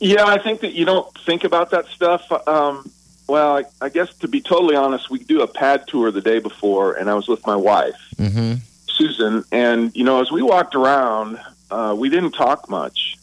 Yeah, 0.00 0.24
I 0.26 0.38
think 0.38 0.60
that 0.60 0.74
you 0.74 0.84
don't 0.84 1.06
think 1.20 1.44
about 1.44 1.70
that 1.70 1.86
stuff. 1.86 2.30
Um, 2.46 2.90
well, 3.26 3.56
I, 3.58 3.64
I 3.80 3.88
guess 3.88 4.12
to 4.18 4.28
be 4.28 4.40
totally 4.40 4.76
honest, 4.76 5.10
we 5.10 5.18
do 5.18 5.42
a 5.42 5.46
pad 5.46 5.86
tour 5.86 6.10
the 6.10 6.20
day 6.20 6.38
before, 6.38 6.94
and 6.94 7.08
I 7.08 7.14
was 7.14 7.28
with 7.28 7.46
my 7.46 7.56
wife, 7.56 7.96
Mhm. 8.16 8.58
Susan. 8.88 9.44
And, 9.50 9.94
you 9.96 10.04
know, 10.04 10.20
as 10.20 10.30
we 10.30 10.42
walked 10.42 10.74
around, 10.74 11.40
uh, 11.70 11.94
we 11.98 12.08
didn't 12.08 12.32
talk 12.32 12.68
much 12.70 13.16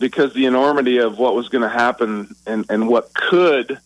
because 0.00 0.32
the 0.34 0.46
enormity 0.46 0.98
of 0.98 1.18
what 1.18 1.34
was 1.36 1.48
going 1.48 1.62
to 1.62 1.68
happen 1.68 2.34
and, 2.46 2.66
and 2.68 2.88
what 2.88 3.14
could 3.14 3.78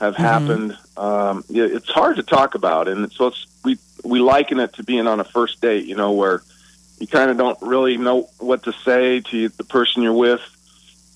have 0.00 0.16
happened. 0.16 0.76
Um, 0.96 1.44
it's 1.50 1.90
hard 1.90 2.16
to 2.16 2.22
talk 2.22 2.54
about. 2.54 2.88
And 2.88 3.12
so 3.12 3.26
it's, 3.26 3.46
we, 3.64 3.76
we 4.04 4.20
liken 4.20 4.60
it 4.60 4.72
to 4.74 4.82
being 4.84 5.06
on 5.06 5.20
a 5.20 5.24
first 5.24 5.60
date, 5.60 5.84
you 5.84 5.96
know, 5.96 6.12
where 6.12 6.42
you 7.00 7.06
kind 7.06 7.30
of 7.30 7.36
don't 7.36 7.58
really 7.60 7.96
know 7.98 8.30
what 8.38 8.62
to 8.62 8.72
say 8.84 9.20
to 9.20 9.48
the 9.50 9.64
person 9.64 10.02
you're 10.02 10.12
with 10.12 10.40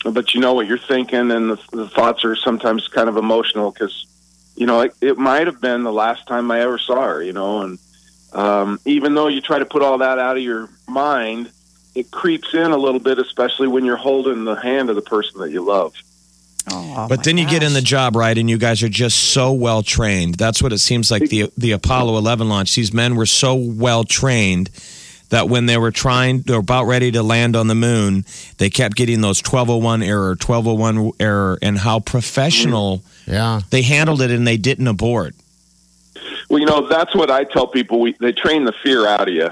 but 0.04 0.34
you 0.34 0.40
know 0.40 0.54
what 0.54 0.66
you're 0.66 0.78
thinking, 0.78 1.30
and 1.30 1.50
the, 1.50 1.60
the 1.72 1.88
thoughts 1.88 2.24
are 2.24 2.34
sometimes 2.34 2.88
kind 2.88 3.08
of 3.08 3.16
emotional 3.16 3.70
because, 3.70 4.06
you 4.56 4.66
know, 4.66 4.80
it, 4.80 4.94
it 5.00 5.18
might 5.18 5.46
have 5.46 5.60
been 5.60 5.84
the 5.84 5.92
last 5.92 6.26
time 6.26 6.50
I 6.50 6.60
ever 6.60 6.78
saw 6.78 7.02
her, 7.02 7.22
you 7.22 7.32
know, 7.32 7.62
and 7.62 7.78
um, 8.32 8.80
even 8.84 9.14
though 9.14 9.28
you 9.28 9.40
try 9.40 9.58
to 9.58 9.66
put 9.66 9.82
all 9.82 9.98
that 9.98 10.18
out 10.18 10.36
of 10.36 10.42
your 10.42 10.68
mind, 10.88 11.50
it 11.94 12.10
creeps 12.10 12.54
in 12.54 12.70
a 12.72 12.76
little 12.76 13.00
bit, 13.00 13.18
especially 13.18 13.68
when 13.68 13.84
you're 13.84 13.96
holding 13.96 14.44
the 14.44 14.54
hand 14.54 14.88
of 14.90 14.96
the 14.96 15.02
person 15.02 15.40
that 15.40 15.50
you 15.50 15.64
love. 15.64 15.94
Oh, 16.70 17.06
but 17.08 17.24
then 17.24 17.38
you 17.38 17.46
get 17.48 17.64
in 17.64 17.72
the 17.72 17.80
job 17.80 18.14
right 18.14 18.38
and 18.38 18.48
you 18.48 18.56
guys 18.56 18.84
are 18.84 18.88
just 18.88 19.18
so 19.18 19.52
well 19.52 19.82
trained 19.82 20.36
that's 20.36 20.62
what 20.62 20.72
it 20.72 20.78
seems 20.78 21.10
like 21.10 21.28
the 21.28 21.50
the 21.58 21.72
apollo 21.72 22.16
11 22.18 22.48
launch. 22.48 22.76
These 22.76 22.92
men 22.92 23.16
were 23.16 23.26
so 23.26 23.56
well 23.56 24.04
trained 24.04 24.70
that 25.32 25.48
when 25.48 25.64
they 25.64 25.78
were 25.78 25.90
trying 25.90 26.44
or 26.50 26.56
about 26.58 26.84
ready 26.84 27.10
to 27.10 27.22
land 27.22 27.56
on 27.56 27.66
the 27.66 27.74
moon 27.74 28.24
they 28.58 28.68
kept 28.68 28.94
getting 28.94 29.22
those 29.22 29.40
1201 29.40 30.02
error 30.02 30.36
1201 30.36 31.12
error 31.18 31.58
and 31.62 31.78
how 31.78 31.98
professional 32.00 33.02
Yeah. 33.26 33.62
they 33.70 33.80
handled 33.82 34.20
it 34.20 34.30
and 34.30 34.46
they 34.46 34.58
didn't 34.58 34.86
abort 34.86 35.34
Well, 36.50 36.60
you 36.60 36.66
know, 36.66 36.86
that's 36.86 37.14
what 37.14 37.30
I 37.30 37.44
tell 37.44 37.66
people. 37.66 37.98
We, 38.00 38.12
they 38.20 38.32
train 38.32 38.64
the 38.66 38.74
fear 38.82 39.06
out 39.06 39.26
of 39.28 39.34
you. 39.34 39.46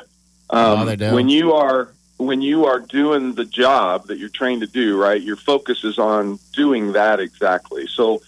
Um, 0.51 0.81
Oh, 0.81 0.85
they 0.85 0.97
do. 0.97 1.15
When 1.15 1.29
you 1.31 1.55
are 1.55 1.89
when 2.19 2.43
you 2.43 2.67
are 2.67 2.81
doing 2.81 3.33
the 3.35 3.47
job 3.47 4.09
that 4.09 4.19
you're 4.19 4.29
trained 4.29 4.61
to 4.61 4.67
do, 4.67 4.99
right? 5.01 5.23
Your 5.23 5.37
focus 5.37 5.85
is 5.85 5.99
on 5.99 6.39
doing 6.53 6.93
that 6.93 7.19
exactly. 7.21 7.87
So 7.87 8.21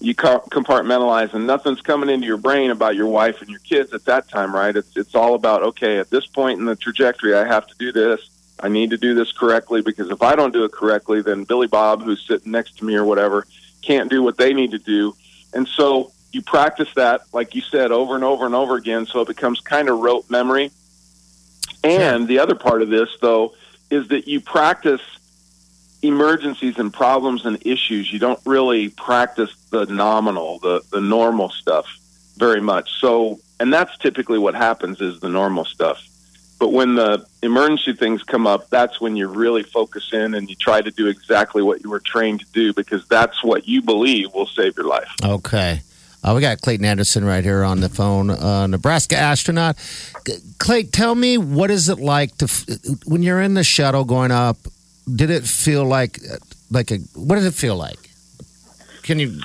you 0.00 0.14
compartmentalize, 0.14 1.32
and 1.32 1.46
nothing's 1.46 1.80
coming 1.80 2.10
into 2.10 2.26
your 2.26 2.36
brain 2.36 2.70
about 2.70 2.96
your 2.96 3.06
wife 3.06 3.40
and 3.40 3.48
your 3.48 3.60
kids 3.60 3.92
at 3.92 4.04
that 4.04 4.28
time, 4.28 4.54
right? 4.54 4.76
It's 4.76 4.96
it's 4.96 5.14
all 5.14 5.34
about 5.34 5.62
okay. 5.62 5.98
At 5.98 6.10
this 6.10 6.26
point 6.26 6.58
in 6.58 6.66
the 6.66 6.76
trajectory, 6.76 7.34
I 7.34 7.46
have 7.46 7.66
to 7.66 7.74
do 7.78 7.92
this. 7.92 8.30
I 8.60 8.68
need 8.68 8.90
to 8.90 8.96
do 8.96 9.14
this 9.14 9.32
correctly 9.32 9.82
because 9.82 10.10
if 10.10 10.22
I 10.22 10.34
don't 10.34 10.52
do 10.52 10.64
it 10.64 10.72
correctly, 10.72 11.22
then 11.22 11.44
Billy 11.44 11.66
Bob, 11.66 12.02
who's 12.02 12.26
sitting 12.26 12.52
next 12.52 12.78
to 12.78 12.84
me 12.84 12.94
or 12.94 13.04
whatever, 13.04 13.46
can't 13.82 14.10
do 14.10 14.22
what 14.22 14.36
they 14.36 14.52
need 14.54 14.70
to 14.72 14.78
do. 14.78 15.14
And 15.52 15.68
so 15.68 16.12
you 16.32 16.42
practice 16.42 16.92
that, 16.94 17.22
like 17.32 17.54
you 17.54 17.60
said, 17.60 17.92
over 17.92 18.14
and 18.14 18.24
over 18.24 18.46
and 18.46 18.54
over 18.54 18.76
again, 18.76 19.06
so 19.06 19.20
it 19.20 19.28
becomes 19.28 19.60
kind 19.60 19.88
of 19.88 19.98
rote 19.98 20.28
memory. 20.30 20.70
And 21.84 22.26
the 22.26 22.38
other 22.38 22.54
part 22.54 22.82
of 22.82 22.88
this, 22.88 23.08
though, 23.20 23.54
is 23.90 24.08
that 24.08 24.26
you 24.26 24.40
practice 24.40 25.00
emergencies 26.02 26.78
and 26.78 26.92
problems 26.92 27.44
and 27.44 27.64
issues. 27.66 28.12
You 28.12 28.18
don't 28.18 28.40
really 28.44 28.90
practice 28.90 29.54
the 29.70 29.86
nominal, 29.86 30.58
the, 30.58 30.82
the 30.90 31.00
normal 31.00 31.50
stuff 31.50 31.86
very 32.36 32.60
much. 32.60 32.90
So, 33.00 33.40
and 33.58 33.72
that's 33.72 33.96
typically 33.98 34.38
what 34.38 34.54
happens 34.54 35.00
is 35.00 35.20
the 35.20 35.28
normal 35.28 35.64
stuff. 35.64 36.06
But 36.58 36.72
when 36.72 36.94
the 36.94 37.26
emergency 37.42 37.92
things 37.92 38.22
come 38.22 38.46
up, 38.46 38.70
that's 38.70 39.00
when 39.00 39.14
you 39.14 39.28
really 39.28 39.62
focus 39.62 40.10
in 40.12 40.34
and 40.34 40.48
you 40.48 40.56
try 40.56 40.80
to 40.80 40.90
do 40.90 41.06
exactly 41.06 41.62
what 41.62 41.82
you 41.84 41.90
were 41.90 42.00
trained 42.00 42.40
to 42.40 42.46
do 42.52 42.72
because 42.72 43.06
that's 43.08 43.44
what 43.44 43.68
you 43.68 43.82
believe 43.82 44.32
will 44.32 44.46
save 44.46 44.76
your 44.76 44.86
life. 44.86 45.10
Okay. 45.22 45.80
Uh, 46.24 46.32
we 46.34 46.40
got 46.40 46.60
Clayton 46.60 46.84
Anderson 46.84 47.24
right 47.24 47.44
here 47.44 47.62
on 47.62 47.80
the 47.80 47.88
phone, 47.88 48.30
uh, 48.30 48.66
Nebraska 48.66 49.16
astronaut. 49.16 49.76
Clay, 50.58 50.82
tell 50.82 51.14
me 51.14 51.38
what 51.38 51.70
is 51.70 51.88
it 51.88 52.00
like 52.00 52.36
to 52.38 52.46
when 53.06 53.22
you're 53.22 53.40
in 53.40 53.54
the 53.54 53.62
shuttle 53.62 54.04
going 54.04 54.30
up? 54.30 54.56
Did 55.12 55.30
it 55.30 55.44
feel 55.44 55.84
like 55.84 56.18
like 56.70 56.90
a 56.90 56.96
what 57.14 57.36
did 57.36 57.44
it 57.44 57.54
feel 57.54 57.76
like? 57.76 58.10
Can 59.02 59.18
you 59.18 59.40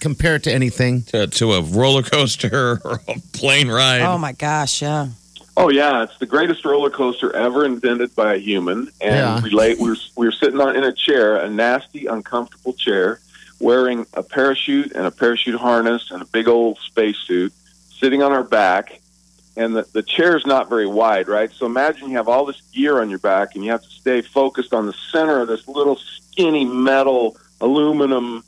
compare 0.00 0.36
it 0.36 0.44
to 0.44 0.52
anything? 0.52 1.02
To, 1.04 1.26
to 1.26 1.52
a 1.52 1.60
roller 1.62 2.02
coaster 2.02 2.80
or 2.84 3.00
a 3.08 3.20
plane 3.32 3.68
ride. 3.68 4.00
Oh 4.02 4.16
my 4.18 4.32
gosh, 4.32 4.80
yeah. 4.82 5.08
Oh 5.54 5.68
yeah, 5.68 6.02
it's 6.04 6.16
the 6.18 6.24
greatest 6.26 6.64
roller 6.64 6.88
coaster 6.88 7.30
ever 7.36 7.66
invented 7.66 8.14
by 8.16 8.34
a 8.34 8.38
human. 8.38 8.88
And 9.02 9.14
Yeah. 9.14 9.42
we 9.42 9.50
lay, 9.50 9.74
we 9.74 9.90
were 9.90 9.96
we 10.16 10.26
were 10.26 10.32
sitting 10.32 10.58
on 10.60 10.74
in 10.76 10.84
a 10.84 10.92
chair, 10.92 11.36
a 11.36 11.50
nasty, 11.50 12.06
uncomfortable 12.06 12.72
chair, 12.72 13.20
wearing 13.60 14.06
a 14.14 14.22
parachute 14.22 14.92
and 14.92 15.04
a 15.04 15.10
parachute 15.10 15.60
harness 15.60 16.10
and 16.10 16.22
a 16.22 16.26
big 16.26 16.48
old 16.48 16.78
spacesuit, 16.78 17.52
sitting 18.00 18.22
on 18.22 18.32
our 18.32 18.42
back. 18.44 19.01
And 19.56 19.76
the, 19.76 19.86
the 19.92 20.02
chair's 20.02 20.46
not 20.46 20.68
very 20.68 20.86
wide, 20.86 21.28
right? 21.28 21.50
So 21.52 21.66
imagine 21.66 22.08
you 22.08 22.16
have 22.16 22.28
all 22.28 22.46
this 22.46 22.60
gear 22.72 23.00
on 23.00 23.10
your 23.10 23.18
back, 23.18 23.54
and 23.54 23.64
you 23.64 23.70
have 23.70 23.82
to 23.82 23.90
stay 23.90 24.22
focused 24.22 24.72
on 24.72 24.86
the 24.86 24.94
center 25.10 25.40
of 25.40 25.48
this 25.48 25.68
little 25.68 25.96
skinny 25.96 26.64
metal 26.64 27.36
aluminum 27.60 28.44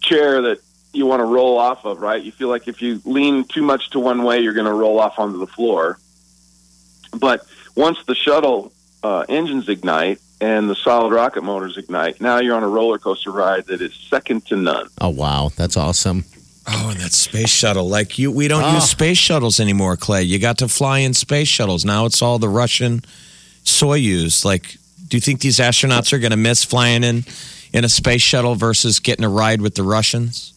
chair 0.00 0.42
that 0.42 0.60
you 0.92 1.06
want 1.06 1.20
to 1.20 1.24
roll 1.24 1.58
off 1.58 1.84
of, 1.84 2.00
right? 2.00 2.22
You 2.22 2.30
feel 2.30 2.48
like 2.48 2.68
if 2.68 2.80
you 2.80 3.00
lean 3.04 3.44
too 3.44 3.62
much 3.62 3.90
to 3.90 4.00
one 4.00 4.22
way, 4.22 4.40
you're 4.40 4.54
going 4.54 4.66
to 4.66 4.72
roll 4.72 5.00
off 5.00 5.18
onto 5.18 5.38
the 5.38 5.46
floor. 5.46 5.98
But 7.18 7.44
once 7.74 7.98
the 8.06 8.14
shuttle 8.14 8.72
uh, 9.02 9.24
engines 9.28 9.68
ignite 9.68 10.20
and 10.40 10.70
the 10.70 10.74
solid 10.74 11.12
rocket 11.12 11.42
motors 11.42 11.76
ignite, 11.76 12.20
now 12.20 12.38
you're 12.38 12.56
on 12.56 12.62
a 12.62 12.68
roller 12.68 12.98
coaster 12.98 13.30
ride 13.32 13.66
that 13.66 13.80
is 13.80 13.94
second 13.94 14.46
to 14.46 14.56
none. 14.56 14.88
Oh 15.00 15.08
wow, 15.10 15.50
that's 15.56 15.76
awesome. 15.76 16.24
Oh, 16.66 16.88
and 16.90 17.00
that 17.00 17.12
space 17.12 17.50
shuttle. 17.50 17.88
Like 17.88 18.18
you 18.18 18.30
we 18.30 18.48
don't 18.48 18.64
Oh. 18.64 18.74
use 18.74 18.88
space 18.88 19.18
shuttles 19.18 19.60
anymore, 19.60 19.96
Clay. 19.96 20.22
You 20.22 20.38
got 20.38 20.58
to 20.58 20.68
fly 20.68 21.00
in 21.00 21.12
space 21.14 21.48
shuttles. 21.48 21.84
Now 21.84 22.06
it's 22.06 22.22
all 22.22 22.38
the 22.38 22.48
Russian 22.48 23.02
Soyuz. 23.64 24.44
Like, 24.44 24.76
do 25.08 25.16
you 25.16 25.20
think 25.20 25.40
these 25.40 25.58
astronauts 25.58 26.12
are 26.12 26.18
gonna 26.18 26.36
miss 26.36 26.64
flying 26.64 27.04
in 27.04 27.24
in 27.72 27.84
a 27.84 27.88
space 27.88 28.22
shuttle 28.22 28.54
versus 28.54 28.98
getting 29.00 29.24
a 29.24 29.28
ride 29.28 29.60
with 29.60 29.74
the 29.74 29.82
Russians? 29.82 30.52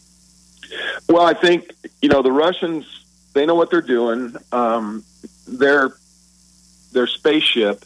Well, 1.10 1.26
I 1.26 1.34
think 1.34 1.72
you 2.02 2.10
know 2.10 2.22
the 2.22 2.32
Russians. 2.32 2.86
They 3.34 3.46
know 3.46 3.56
what 3.56 3.70
they're 3.70 3.82
doing. 3.82 4.36
Um, 4.52 5.04
their 5.48 5.94
their 6.94 7.08
spaceship 7.08 7.84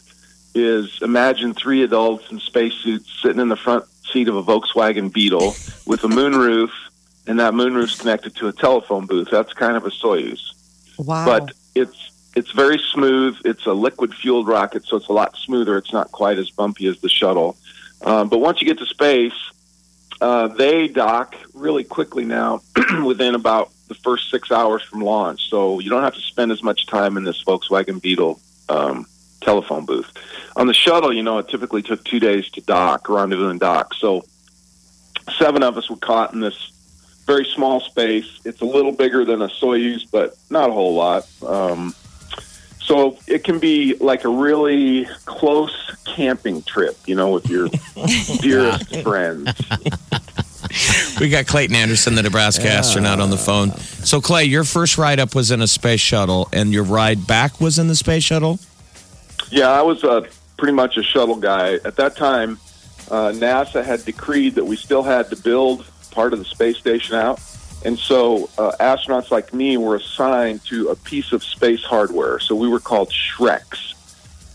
is 0.54 0.98
imagine 1.02 1.54
three 1.54 1.82
adults 1.82 2.30
in 2.30 2.38
spacesuits 2.38 3.10
sitting 3.22 3.40
in 3.40 3.48
the 3.48 3.56
front 3.56 3.84
seat 4.12 4.28
of 4.28 4.36
a 4.36 4.42
Volkswagen 4.42 5.12
Beetle 5.12 5.54
with 5.86 6.04
a 6.04 6.08
moonroof, 6.08 6.70
and 7.26 7.38
that 7.40 7.54
moonroof's 7.54 8.00
connected 8.00 8.34
to 8.36 8.48
a 8.48 8.52
telephone 8.52 9.06
booth. 9.06 9.28
That's 9.30 9.52
kind 9.52 9.76
of 9.76 9.84
a 9.84 9.90
Soyuz. 9.90 10.52
Wow. 10.98 11.24
but 11.24 11.52
it's 11.74 12.10
it's 12.34 12.50
very 12.52 12.78
smooth. 12.78 13.36
It's 13.44 13.66
a 13.66 13.72
liquid 13.72 14.14
fueled 14.14 14.48
rocket, 14.48 14.84
so 14.84 14.96
it's 14.96 15.08
a 15.08 15.12
lot 15.12 15.36
smoother. 15.36 15.76
It's 15.76 15.92
not 15.92 16.10
quite 16.12 16.38
as 16.38 16.50
bumpy 16.50 16.86
as 16.86 16.98
the 17.00 17.08
shuttle. 17.08 17.56
Um, 18.02 18.28
but 18.28 18.38
once 18.38 18.60
you 18.60 18.66
get 18.66 18.78
to 18.78 18.86
space, 18.86 19.34
uh, 20.20 20.48
they 20.48 20.88
dock 20.88 21.36
really 21.52 21.84
quickly 21.84 22.24
now, 22.24 22.62
within 23.04 23.34
about 23.34 23.70
the 23.88 23.94
first 23.94 24.30
six 24.30 24.50
hours 24.50 24.82
from 24.82 25.00
launch. 25.00 25.50
So 25.50 25.78
you 25.78 25.90
don't 25.90 26.02
have 26.02 26.14
to 26.14 26.20
spend 26.20 26.52
as 26.52 26.62
much 26.62 26.86
time 26.86 27.16
in 27.16 27.24
this 27.24 27.44
Volkswagen 27.44 28.00
Beetle 28.00 28.40
um, 28.68 29.06
telephone 29.42 29.84
booth. 29.84 30.10
On 30.56 30.66
the 30.66 30.74
shuttle, 30.74 31.12
you 31.12 31.22
know, 31.22 31.38
it 31.38 31.48
typically 31.48 31.82
took 31.82 32.02
two 32.04 32.18
days 32.18 32.48
to 32.50 32.60
dock, 32.62 33.08
rendezvous 33.08 33.48
and 33.48 33.60
dock. 33.60 33.92
So 33.94 34.24
seven 35.38 35.62
of 35.62 35.76
us 35.76 35.90
were 35.90 35.96
caught 35.96 36.32
in 36.32 36.40
this 36.40 36.72
very 37.26 37.44
small 37.44 37.80
space. 37.80 38.40
It's 38.44 38.60
a 38.60 38.64
little 38.64 38.92
bigger 38.92 39.24
than 39.24 39.42
a 39.42 39.48
Soyuz, 39.48 40.10
but 40.10 40.36
not 40.50 40.70
a 40.70 40.72
whole 40.72 40.94
lot. 40.94 41.28
Um, 41.42 41.94
so 42.80 43.16
it 43.26 43.44
can 43.44 43.58
be 43.58 43.94
like 43.94 44.24
a 44.24 44.28
really 44.28 45.06
close 45.24 45.74
camping 46.04 46.62
trip, 46.62 46.96
you 47.06 47.14
know, 47.14 47.30
with 47.30 47.48
your 47.48 47.68
dearest 48.40 49.02
friends. 49.02 49.50
We 51.20 51.28
got 51.28 51.46
Clayton 51.46 51.76
Anderson, 51.76 52.14
the 52.14 52.22
Nebraska 52.22 52.68
astronaut, 52.68 53.20
on 53.20 53.30
the 53.30 53.36
phone. 53.36 53.70
So, 53.70 54.20
Clay, 54.20 54.44
your 54.44 54.64
first 54.64 54.98
ride 54.98 55.20
up 55.20 55.34
was 55.34 55.50
in 55.50 55.60
a 55.60 55.66
space 55.66 56.00
shuttle, 56.00 56.48
and 56.52 56.72
your 56.72 56.84
ride 56.84 57.26
back 57.26 57.60
was 57.60 57.78
in 57.78 57.88
the 57.88 57.94
space 57.94 58.24
shuttle. 58.24 58.58
Yeah, 59.50 59.70
I 59.70 59.82
was 59.82 60.02
uh, 60.02 60.26
pretty 60.56 60.72
much 60.72 60.96
a 60.96 61.02
shuttle 61.02 61.36
guy. 61.36 61.74
At 61.84 61.96
that 61.96 62.16
time, 62.16 62.58
uh, 63.10 63.32
NASA 63.32 63.84
had 63.84 64.04
decreed 64.04 64.54
that 64.54 64.64
we 64.64 64.76
still 64.76 65.02
had 65.02 65.28
to 65.30 65.36
build 65.36 65.84
part 66.12 66.32
of 66.32 66.38
the 66.38 66.44
space 66.44 66.76
station 66.76 67.16
out. 67.16 67.40
And 67.84 67.98
so 67.98 68.48
uh, 68.58 68.72
astronauts 68.78 69.30
like 69.30 69.52
me 69.52 69.76
were 69.76 69.96
assigned 69.96 70.64
to 70.66 70.88
a 70.88 70.96
piece 70.96 71.32
of 71.32 71.42
space 71.42 71.82
hardware. 71.82 72.38
So 72.38 72.54
we 72.54 72.68
were 72.68 72.78
called 72.78 73.10
Shreks, 73.10 73.94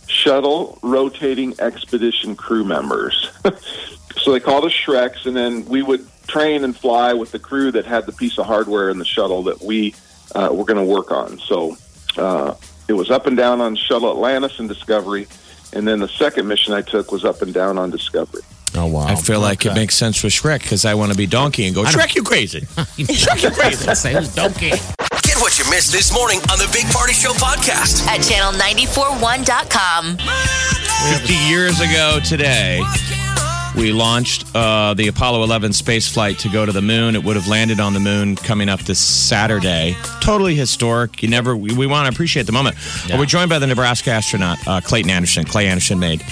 Shuttle 0.07 0.79
Rotating 0.81 1.53
Expedition 1.59 2.35
Crew 2.35 2.63
Members. 2.63 3.29
so 4.15 4.31
they 4.31 4.39
called 4.39 4.63
us 4.63 4.71
Shreks, 4.71 5.25
and 5.25 5.35
then 5.35 5.65
we 5.65 5.81
would 5.81 6.07
train 6.27 6.63
and 6.63 6.75
fly 6.75 7.13
with 7.13 7.31
the 7.31 7.39
crew 7.39 7.71
that 7.71 7.85
had 7.85 8.05
the 8.05 8.11
piece 8.13 8.37
of 8.37 8.45
hardware 8.45 8.89
in 8.89 8.97
the 8.97 9.05
shuttle 9.05 9.43
that 9.43 9.61
we 9.61 9.93
uh, 10.35 10.49
were 10.51 10.65
going 10.65 10.77
to 10.77 10.93
work 10.93 11.11
on. 11.11 11.37
So 11.39 11.77
uh, 12.17 12.53
it 12.87 12.93
was 12.93 13.11
up 13.11 13.27
and 13.27 13.35
down 13.35 13.59
on 13.59 13.75
Shuttle 13.75 14.09
Atlantis 14.11 14.59
and 14.59 14.69
Discovery. 14.69 15.27
And 15.73 15.85
then 15.87 15.99
the 15.99 16.07
second 16.07 16.47
mission 16.47 16.73
I 16.73 16.81
took 16.81 17.11
was 17.11 17.25
up 17.25 17.41
and 17.41 17.53
down 17.53 17.77
on 17.77 17.91
Discovery. 17.91 18.41
Oh 18.77 18.85
wow, 18.85 19.07
I 19.07 19.15
feel 19.15 19.39
like 19.39 19.65
it 19.65 19.73
makes 19.73 19.95
sense 19.95 20.19
for 20.21 20.27
Shrek 20.27 20.61
because 20.61 20.85
I 20.85 20.93
want 20.93 21.11
to 21.11 21.17
be 21.17 21.25
Donkey 21.25 21.65
and 21.65 21.73
go, 21.75 21.83
Shrek, 21.83 22.15
you 22.15 22.23
crazy. 22.23 22.61
Shrek, 22.61 23.43
you 23.43 23.51
crazy. 23.51 23.95
Say 23.95 24.13
who's 24.13 24.33
donkey. 24.33 24.69
Get 24.69 25.37
what 25.37 25.57
you 25.57 25.69
missed 25.69 25.91
this 25.91 26.13
morning 26.13 26.39
on 26.51 26.59
the 26.59 26.69
Big 26.71 26.85
Party 26.93 27.13
Show 27.13 27.31
podcast. 27.33 28.05
At 28.07 28.21
channel941.com. 28.21 30.17
50 30.17 31.33
years 31.33 31.79
ago 31.79 32.19
today, 32.23 32.81
we 33.75 33.91
launched 33.91 34.45
uh, 34.55 34.93
the 34.93 35.07
Apollo 35.07 35.43
11 35.43 35.73
space 35.73 36.07
flight 36.07 36.39
to 36.39 36.49
go 36.49 36.65
to 36.65 36.71
the 36.71 36.81
moon. 36.81 37.15
It 37.15 37.23
would 37.23 37.35
have 37.35 37.47
landed 37.47 37.79
on 37.79 37.93
the 37.93 37.99
moon 37.99 38.35
coming 38.35 38.69
up 38.69 38.81
this 38.81 38.99
Saturday. 38.99 39.95
Totally 40.21 40.55
historic. 40.55 41.21
You 41.21 41.29
never. 41.29 41.55
We, 41.55 41.73
we 41.73 41.87
want 41.87 42.07
to 42.07 42.13
appreciate 42.15 42.45
the 42.45 42.51
moment. 42.51 42.77
We're 43.09 43.25
joined 43.25 43.49
by 43.49 43.59
the 43.59 43.67
Nebraska 43.67 44.11
astronaut 44.11 44.59
uh, 44.67 44.81
Clayton 44.81 45.11
Anderson. 45.11 45.45
Clay 45.45 45.67
Anderson 45.67 45.99
made 45.99 46.23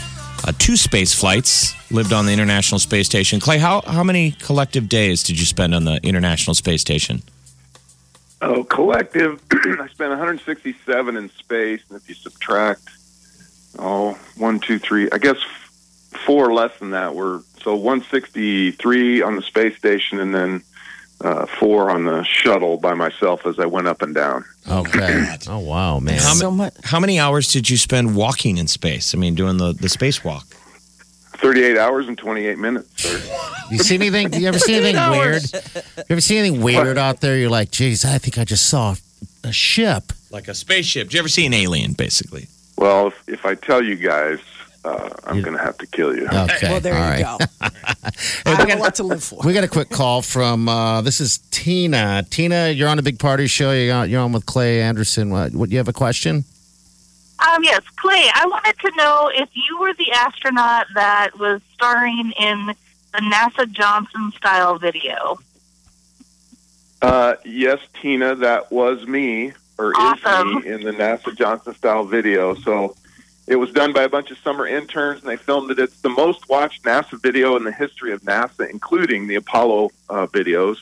uh, 0.45 0.51
two 0.57 0.77
space 0.77 1.13
flights. 1.13 1.73
Lived 1.91 2.13
on 2.13 2.25
the 2.25 2.33
International 2.33 2.79
Space 2.79 3.05
Station. 3.05 3.39
Clay, 3.39 3.57
how 3.57 3.81
how 3.81 4.03
many 4.03 4.31
collective 4.31 4.89
days 4.89 5.23
did 5.23 5.39
you 5.39 5.45
spend 5.45 5.73
on 5.73 5.85
the 5.85 5.99
International 6.03 6.53
Space 6.53 6.81
Station? 6.81 7.21
Oh, 8.41 8.63
collective. 8.63 9.41
I 9.51 9.87
spent 9.87 10.09
167 10.09 11.17
in 11.17 11.29
space, 11.29 11.81
and 11.89 11.97
if 11.97 12.07
you 12.09 12.15
subtract, 12.15 12.83
oh, 13.79 14.19
one, 14.37 14.59
two, 14.59 14.77
three, 14.77 15.09
I 15.11 15.17
guess 15.17 15.37
four 16.25 16.53
less 16.53 16.77
than 16.79 16.91
that 16.91 17.15
were 17.15 17.41
so 17.61 17.75
163 17.75 19.21
on 19.21 19.35
the 19.35 19.41
space 19.41 19.77
station, 19.77 20.19
and 20.19 20.33
then 20.33 20.63
uh, 21.21 21.45
four 21.45 21.89
on 21.89 22.05
the 22.05 22.23
shuttle 22.23 22.77
by 22.77 22.93
myself 22.93 23.45
as 23.45 23.57
I 23.59 23.65
went 23.65 23.87
up 23.87 24.01
and 24.01 24.13
down. 24.13 24.45
Okay. 24.69 25.35
Oh 25.47 25.59
wow, 25.59 25.99
man. 25.99 26.15
How, 26.19 26.33
So 26.33 26.49
much- 26.51 26.73
how 26.83 26.99
many 26.99 27.19
hours 27.19 27.51
did 27.51 27.69
you 27.69 27.77
spend 27.77 28.15
walking 28.15 28.57
in 28.57 28.67
space? 28.67 29.13
I 29.13 29.17
mean, 29.17 29.35
doing 29.35 29.57
the, 29.57 29.73
the 29.73 29.87
spacewalk? 29.87 30.43
38 31.37 31.77
hours 31.77 32.07
and 32.07 32.17
28 32.17 32.57
minutes. 32.57 33.03
Sir. 33.03 33.21
You 33.71 33.79
see 33.79 33.95
anything? 33.95 34.31
You 34.31 34.47
ever 34.47 34.59
see 34.59 34.75
anything 34.75 35.09
weird? 35.09 35.41
You 35.51 36.03
ever 36.11 36.21
see 36.21 36.37
anything 36.37 36.61
weird 36.61 36.99
out 36.99 37.21
there? 37.21 37.35
You're 37.35 37.49
like, 37.49 37.71
geez, 37.71 38.05
I 38.05 38.19
think 38.19 38.37
I 38.37 38.43
just 38.45 38.67
saw 38.69 38.93
a 39.43 39.51
ship. 39.51 40.13
Like 40.29 40.47
a 40.47 40.53
spaceship. 40.53 41.07
Did 41.07 41.13
you 41.15 41.19
ever 41.21 41.27
see 41.29 41.47
an 41.47 41.53
alien, 41.55 41.93
basically? 41.93 42.45
Well, 42.77 43.07
if, 43.07 43.23
if 43.27 43.43
I 43.43 43.55
tell 43.55 43.83
you 43.83 43.95
guys, 43.95 44.37
uh, 44.85 45.09
I'm 45.23 45.41
going 45.41 45.57
to 45.57 45.63
have 45.63 45.77
to 45.79 45.87
kill 45.87 46.15
you. 46.15 46.27
Okay. 46.27 46.69
well, 46.69 46.79
there 46.79 46.93
all 46.93 47.17
you 47.17 47.23
right. 47.23 47.39
go. 47.39 47.45
I 48.45 48.55
have 48.55 48.69
a 48.69 48.75
lot 48.75 48.95
to 48.95 49.03
live 49.03 49.23
for. 49.23 49.41
We 49.43 49.53
got 49.53 49.63
a 49.63 49.67
quick 49.67 49.89
call 49.89 50.21
from 50.21 50.69
uh, 50.69 51.01
this 51.01 51.19
is 51.19 51.39
Tina. 51.49 52.23
Tina, 52.29 52.69
you're 52.69 52.87
on 52.87 52.99
a 52.99 53.01
big 53.01 53.17
party 53.17 53.47
show. 53.47 53.71
You're 53.71 53.95
on, 53.95 54.09
you're 54.09 54.21
on 54.21 54.31
with 54.31 54.45
Clay 54.45 54.81
Anderson. 54.81 55.31
What, 55.31 55.53
what? 55.53 55.71
You 55.71 55.77
have 55.77 55.87
a 55.87 55.93
question? 55.93 56.45
Um, 57.39 57.63
yes, 57.63 57.81
Clay, 57.95 58.29
I 58.33 58.45
wanted 58.45 58.79
to 58.79 58.91
know 58.95 59.31
if 59.33 59.49
you 59.53 59.79
were 59.79 59.93
the 59.93 60.11
astronaut 60.11 60.85
that 60.93 61.31
was 61.37 61.61
starring 61.73 62.31
in 62.39 62.67
the 62.67 63.19
NASA 63.19 63.69
Johnson 63.71 64.31
style 64.37 64.77
video. 64.77 65.39
Uh, 67.01 67.35
yes, 67.43 67.79
Tina, 68.01 68.35
that 68.35 68.71
was 68.71 69.05
me, 69.05 69.51
or 69.77 69.93
Awesome. 69.97 70.57
is 70.59 70.63
me, 70.65 70.71
in 70.71 70.83
the 70.83 70.91
NASA 70.91 71.35
Johnson 71.35 71.75
style 71.75 72.05
video. 72.05 72.55
So 72.55 72.95
it 73.47 73.57
was 73.57 73.71
done 73.71 73.93
by 73.93 74.03
a 74.03 74.09
bunch 74.09 74.31
of 74.31 74.37
summer 74.39 74.65
interns, 74.65 75.21
and 75.21 75.29
they 75.29 75.37
filmed 75.37 75.69
it. 75.71 75.79
It's 75.79 76.01
the 76.01 76.09
most 76.09 76.49
watched 76.49 76.83
NASA 76.83 77.21
video 77.21 77.55
in 77.55 77.63
the 77.63 77.71
history 77.71 78.11
of 78.11 78.21
NASA, 78.21 78.69
including 78.69 79.27
the 79.27 79.35
Apollo 79.35 79.91
uh, 80.09 80.27
videos. 80.27 80.77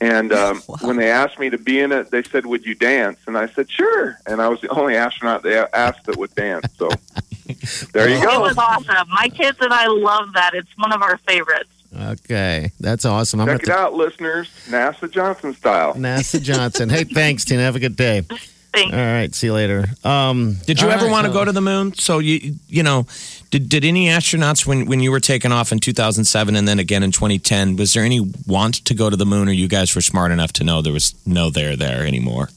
And 0.00 0.32
um, 0.32 0.60
when 0.80 0.96
they 0.96 1.10
asked 1.10 1.38
me 1.38 1.50
to 1.50 1.58
be 1.58 1.80
in 1.80 1.90
it, 1.90 2.10
they 2.10 2.22
said, 2.22 2.46
"Would 2.46 2.64
you 2.64 2.74
dance?" 2.74 3.18
And 3.26 3.36
I 3.36 3.48
said, 3.48 3.70
"Sure." 3.70 4.18
And 4.26 4.40
I 4.40 4.48
was 4.48 4.60
the 4.60 4.68
only 4.68 4.94
astronaut 4.94 5.42
they 5.42 5.58
asked 5.58 6.06
that 6.06 6.16
would 6.16 6.34
dance. 6.34 6.66
So 6.76 6.88
there 7.92 8.08
you 8.08 8.22
go. 8.22 8.44
It 8.44 8.48
was 8.48 8.58
awesome. 8.58 9.08
My 9.08 9.28
kids 9.28 9.58
and 9.60 9.72
I 9.72 9.86
love 9.88 10.32
that. 10.34 10.54
It's 10.54 10.70
one 10.76 10.92
of 10.92 11.02
our 11.02 11.18
favorites. 11.18 11.70
Okay, 11.96 12.70
that's 12.78 13.04
awesome. 13.04 13.40
I'm 13.40 13.46
Check 13.48 13.62
it 13.62 13.66
gonna 13.66 13.80
out, 13.80 13.94
listeners. 13.94 14.50
NASA 14.68 15.10
Johnson 15.10 15.54
style. 15.54 15.94
NASA 15.94 16.40
Johnson. 16.40 16.90
hey, 16.90 17.04
thanks, 17.04 17.44
Tina. 17.44 17.62
Have 17.62 17.76
a 17.76 17.80
good 17.80 17.96
day. 17.96 18.22
Thanks. 18.72 18.92
All 18.94 19.00
right, 19.00 19.34
see 19.34 19.46
you 19.48 19.54
later. 19.54 19.86
Um, 20.04 20.56
Did 20.66 20.80
you 20.80 20.88
ever 20.90 21.06
right, 21.06 21.10
want 21.10 21.26
to 21.26 21.32
so- 21.32 21.38
go 21.38 21.44
to 21.44 21.52
the 21.52 21.60
moon? 21.62 21.94
So 21.94 22.18
you 22.18 22.56
you 22.68 22.82
know, 22.82 23.06
did 23.50 23.68
did 23.68 23.84
any 23.84 24.06
astronauts 24.08 24.66
when 24.66 24.86
when 24.86 25.00
you 25.00 25.10
were 25.10 25.20
taken 25.20 25.52
off 25.52 25.72
in 25.72 25.78
2007 25.80 26.54
and 26.54 26.68
then 26.68 26.78
again 26.78 27.02
in 27.02 27.10
2010, 27.10 27.76
was 27.76 27.94
there 27.94 28.04
any 28.04 28.20
want 28.46 28.84
to 28.84 28.94
go 28.94 29.08
to 29.10 29.16
the 29.16 29.26
moon 29.26 29.48
or 29.48 29.52
you 29.52 29.68
guys 29.68 29.94
were 29.94 30.00
smart 30.02 30.30
enough 30.32 30.52
to 30.54 30.64
know 30.64 30.82
there 30.82 30.92
was 30.92 31.14
no 31.26 31.50
there 31.50 31.76
there 31.76 32.06
anymore? 32.06 32.50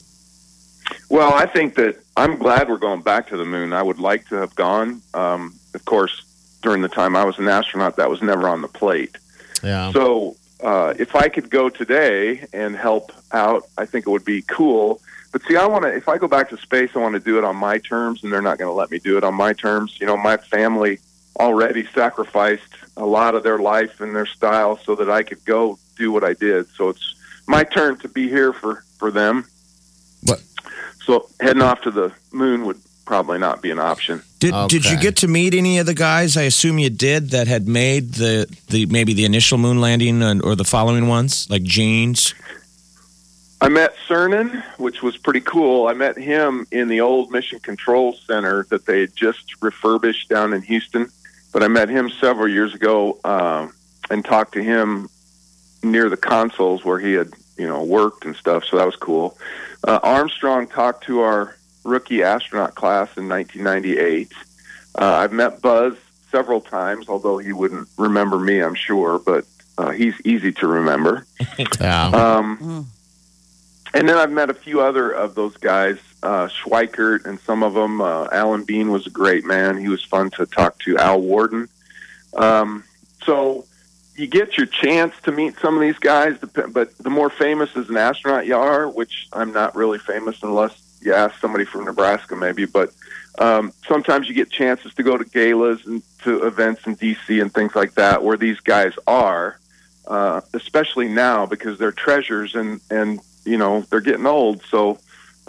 Well, 1.08 1.32
I 1.32 1.46
think 1.46 1.74
that 1.76 1.96
I'm 2.16 2.36
glad 2.38 2.68
we're 2.68 2.76
going 2.78 3.02
back 3.02 3.28
to 3.28 3.36
the 3.36 3.44
moon. 3.44 3.72
I 3.72 3.82
would 3.82 3.98
like 3.98 4.28
to 4.28 4.36
have 4.36 4.54
gone. 4.54 5.02
Um, 5.14 5.54
of 5.74 5.84
course, 5.84 6.22
during 6.62 6.82
the 6.82 6.88
time 6.88 7.16
I 7.16 7.24
was 7.24 7.38
an 7.38 7.48
astronaut, 7.48 7.96
that 7.96 8.10
was 8.10 8.22
never 8.22 8.48
on 8.48 8.60
the 8.62 8.68
plate. 8.68 9.16
Yeah. 9.62 9.92
So 9.92 10.36
uh, 10.62 10.94
if 10.98 11.16
I 11.16 11.28
could 11.28 11.48
go 11.50 11.68
today 11.70 12.46
and 12.52 12.76
help 12.76 13.12
out, 13.32 13.64
I 13.78 13.86
think 13.86 14.06
it 14.06 14.10
would 14.10 14.24
be 14.24 14.42
cool. 14.42 15.00
But 15.32 15.42
see, 15.44 15.56
I 15.56 15.66
want 15.66 15.84
to. 15.84 15.94
If 15.94 16.08
I 16.08 16.18
go 16.18 16.28
back 16.28 16.50
to 16.50 16.58
space, 16.58 16.90
I 16.94 16.98
want 16.98 17.14
to 17.14 17.20
do 17.20 17.38
it 17.38 17.44
on 17.44 17.56
my 17.56 17.78
terms, 17.78 18.22
and 18.22 18.32
they're 18.32 18.42
not 18.42 18.58
going 18.58 18.68
to 18.68 18.74
let 18.74 18.90
me 18.90 18.98
do 18.98 19.16
it 19.16 19.24
on 19.24 19.34
my 19.34 19.54
terms. 19.54 19.98
You 19.98 20.06
know, 20.06 20.16
my 20.16 20.36
family 20.36 20.98
already 21.40 21.86
sacrificed 21.94 22.62
a 22.96 23.06
lot 23.06 23.34
of 23.34 23.42
their 23.42 23.58
life 23.58 24.00
and 24.00 24.14
their 24.14 24.26
style 24.26 24.76
so 24.76 24.94
that 24.96 25.10
I 25.10 25.22
could 25.22 25.42
go 25.44 25.78
do 25.96 26.12
what 26.12 26.22
I 26.22 26.34
did. 26.34 26.68
So 26.68 26.90
it's 26.90 27.14
my 27.46 27.64
turn 27.64 27.98
to 28.00 28.08
be 28.08 28.28
here 28.28 28.52
for 28.52 28.84
for 28.98 29.10
them. 29.10 29.46
But 30.24 30.42
So 31.04 31.28
heading 31.40 31.62
off 31.62 31.80
to 31.82 31.90
the 31.90 32.12
moon 32.30 32.66
would 32.66 32.80
probably 33.04 33.38
not 33.38 33.62
be 33.62 33.70
an 33.70 33.78
option. 33.78 34.22
Did 34.38 34.54
did 34.68 34.84
you 34.84 34.98
get 34.98 35.16
to 35.16 35.28
meet 35.28 35.54
any 35.54 35.78
of 35.78 35.86
the 35.86 35.94
guys? 35.94 36.36
I 36.36 36.42
assume 36.42 36.78
you 36.78 36.90
did 36.90 37.30
that 37.30 37.46
had 37.48 37.66
made 37.66 38.14
the 38.14 38.46
the 38.68 38.86
maybe 38.86 39.14
the 39.14 39.24
initial 39.24 39.58
moon 39.58 39.80
landing 39.80 40.22
and, 40.22 40.42
or 40.42 40.54
the 40.54 40.64
following 40.64 41.08
ones 41.08 41.48
like 41.48 41.62
Jeans. 41.62 42.34
I 43.62 43.68
met 43.68 43.94
Cernan, 44.08 44.60
which 44.78 45.04
was 45.04 45.16
pretty 45.16 45.40
cool. 45.40 45.86
I 45.86 45.92
met 45.92 46.18
him 46.18 46.66
in 46.72 46.88
the 46.88 47.00
old 47.00 47.30
Mission 47.30 47.60
Control 47.60 48.12
Center 48.12 48.66
that 48.70 48.86
they 48.86 49.02
had 49.02 49.14
just 49.14 49.62
refurbished 49.62 50.28
down 50.28 50.52
in 50.52 50.62
Houston. 50.62 51.08
But 51.52 51.62
I 51.62 51.68
met 51.68 51.88
him 51.88 52.10
several 52.10 52.48
years 52.48 52.74
ago 52.74 53.20
um, 53.24 53.72
and 54.10 54.24
talked 54.24 54.54
to 54.54 54.62
him 54.64 55.08
near 55.84 56.08
the 56.08 56.16
consoles 56.16 56.84
where 56.84 56.98
he 56.98 57.12
had, 57.12 57.30
you 57.56 57.68
know, 57.68 57.84
worked 57.84 58.24
and 58.24 58.34
stuff. 58.34 58.64
So 58.64 58.78
that 58.78 58.84
was 58.84 58.96
cool. 58.96 59.38
Uh, 59.86 60.00
Armstrong 60.02 60.66
talked 60.66 61.04
to 61.04 61.20
our 61.20 61.56
rookie 61.84 62.24
astronaut 62.24 62.74
class 62.74 63.16
in 63.16 63.28
1998. 63.28 64.32
Uh, 64.98 65.04
I've 65.04 65.32
met 65.32 65.62
Buzz 65.62 65.94
several 66.32 66.62
times, 66.62 67.08
although 67.08 67.38
he 67.38 67.52
wouldn't 67.52 67.88
remember 67.96 68.40
me, 68.40 68.58
I'm 68.58 68.74
sure. 68.74 69.20
But 69.20 69.44
uh, 69.78 69.90
he's 69.90 70.20
easy 70.24 70.50
to 70.50 70.66
remember. 70.66 71.26
Yeah. 71.80 72.06
Um, 72.06 72.90
And 73.94 74.08
then 74.08 74.16
I've 74.16 74.30
met 74.30 74.48
a 74.48 74.54
few 74.54 74.80
other 74.80 75.10
of 75.10 75.34
those 75.34 75.56
guys, 75.58 75.98
uh, 76.22 76.48
Schweickart 76.48 77.26
and 77.26 77.38
some 77.40 77.62
of 77.62 77.74
them. 77.74 78.00
Uh, 78.00 78.26
Alan 78.32 78.64
Bean 78.64 78.90
was 78.90 79.06
a 79.06 79.10
great 79.10 79.44
man. 79.44 79.76
He 79.76 79.88
was 79.88 80.02
fun 80.02 80.30
to 80.30 80.46
talk 80.46 80.78
to. 80.80 80.96
Al 80.96 81.20
Worden. 81.20 81.68
Um, 82.34 82.84
so 83.24 83.66
you 84.16 84.26
get 84.26 84.56
your 84.56 84.66
chance 84.66 85.14
to 85.24 85.32
meet 85.32 85.58
some 85.58 85.74
of 85.74 85.82
these 85.82 85.98
guys, 85.98 86.38
but 86.38 86.96
the 86.98 87.10
more 87.10 87.28
famous 87.28 87.76
as 87.76 87.90
an 87.90 87.96
astronaut 87.96 88.46
you 88.46 88.56
are, 88.56 88.88
which 88.88 89.28
I'm 89.32 89.52
not 89.52 89.74
really 89.74 89.98
famous 89.98 90.42
unless 90.42 90.98
you 91.02 91.12
ask 91.12 91.38
somebody 91.40 91.64
from 91.64 91.84
Nebraska 91.84 92.34
maybe, 92.34 92.64
but 92.64 92.92
um, 93.38 93.72
sometimes 93.86 94.28
you 94.28 94.34
get 94.34 94.50
chances 94.50 94.94
to 94.94 95.02
go 95.02 95.16
to 95.16 95.24
galas 95.24 95.84
and 95.86 96.02
to 96.22 96.46
events 96.46 96.86
in 96.86 96.96
DC 96.96 97.40
and 97.40 97.52
things 97.52 97.74
like 97.74 97.94
that 97.94 98.22
where 98.22 98.36
these 98.36 98.60
guys 98.60 98.92
are 99.06 99.58
uh, 100.06 100.40
especially 100.54 101.08
now 101.08 101.46
because 101.46 101.78
they're 101.78 101.92
treasures 101.92 102.54
and 102.54 102.80
and 102.90 103.20
you 103.44 103.56
know 103.58 103.82
they're 103.90 104.00
getting 104.00 104.26
old. 104.26 104.62
So 104.64 104.98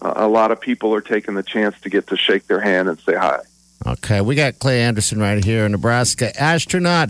uh, 0.01 0.13
a 0.15 0.27
lot 0.27 0.51
of 0.51 0.59
people 0.59 0.93
are 0.93 1.01
taking 1.01 1.35
the 1.35 1.43
chance 1.43 1.79
to 1.81 1.89
get 1.89 2.07
to 2.07 2.17
shake 2.17 2.47
their 2.47 2.59
hand 2.61 2.89
and 2.89 2.99
say 2.99 3.15
hi. 3.15 3.39
Okay, 3.85 4.21
we 4.21 4.35
got 4.35 4.59
Clay 4.59 4.81
Anderson 4.81 5.19
right 5.19 5.43
here 5.43 5.65
in 5.65 5.71
Nebraska, 5.73 6.31
astronaut 6.41 7.09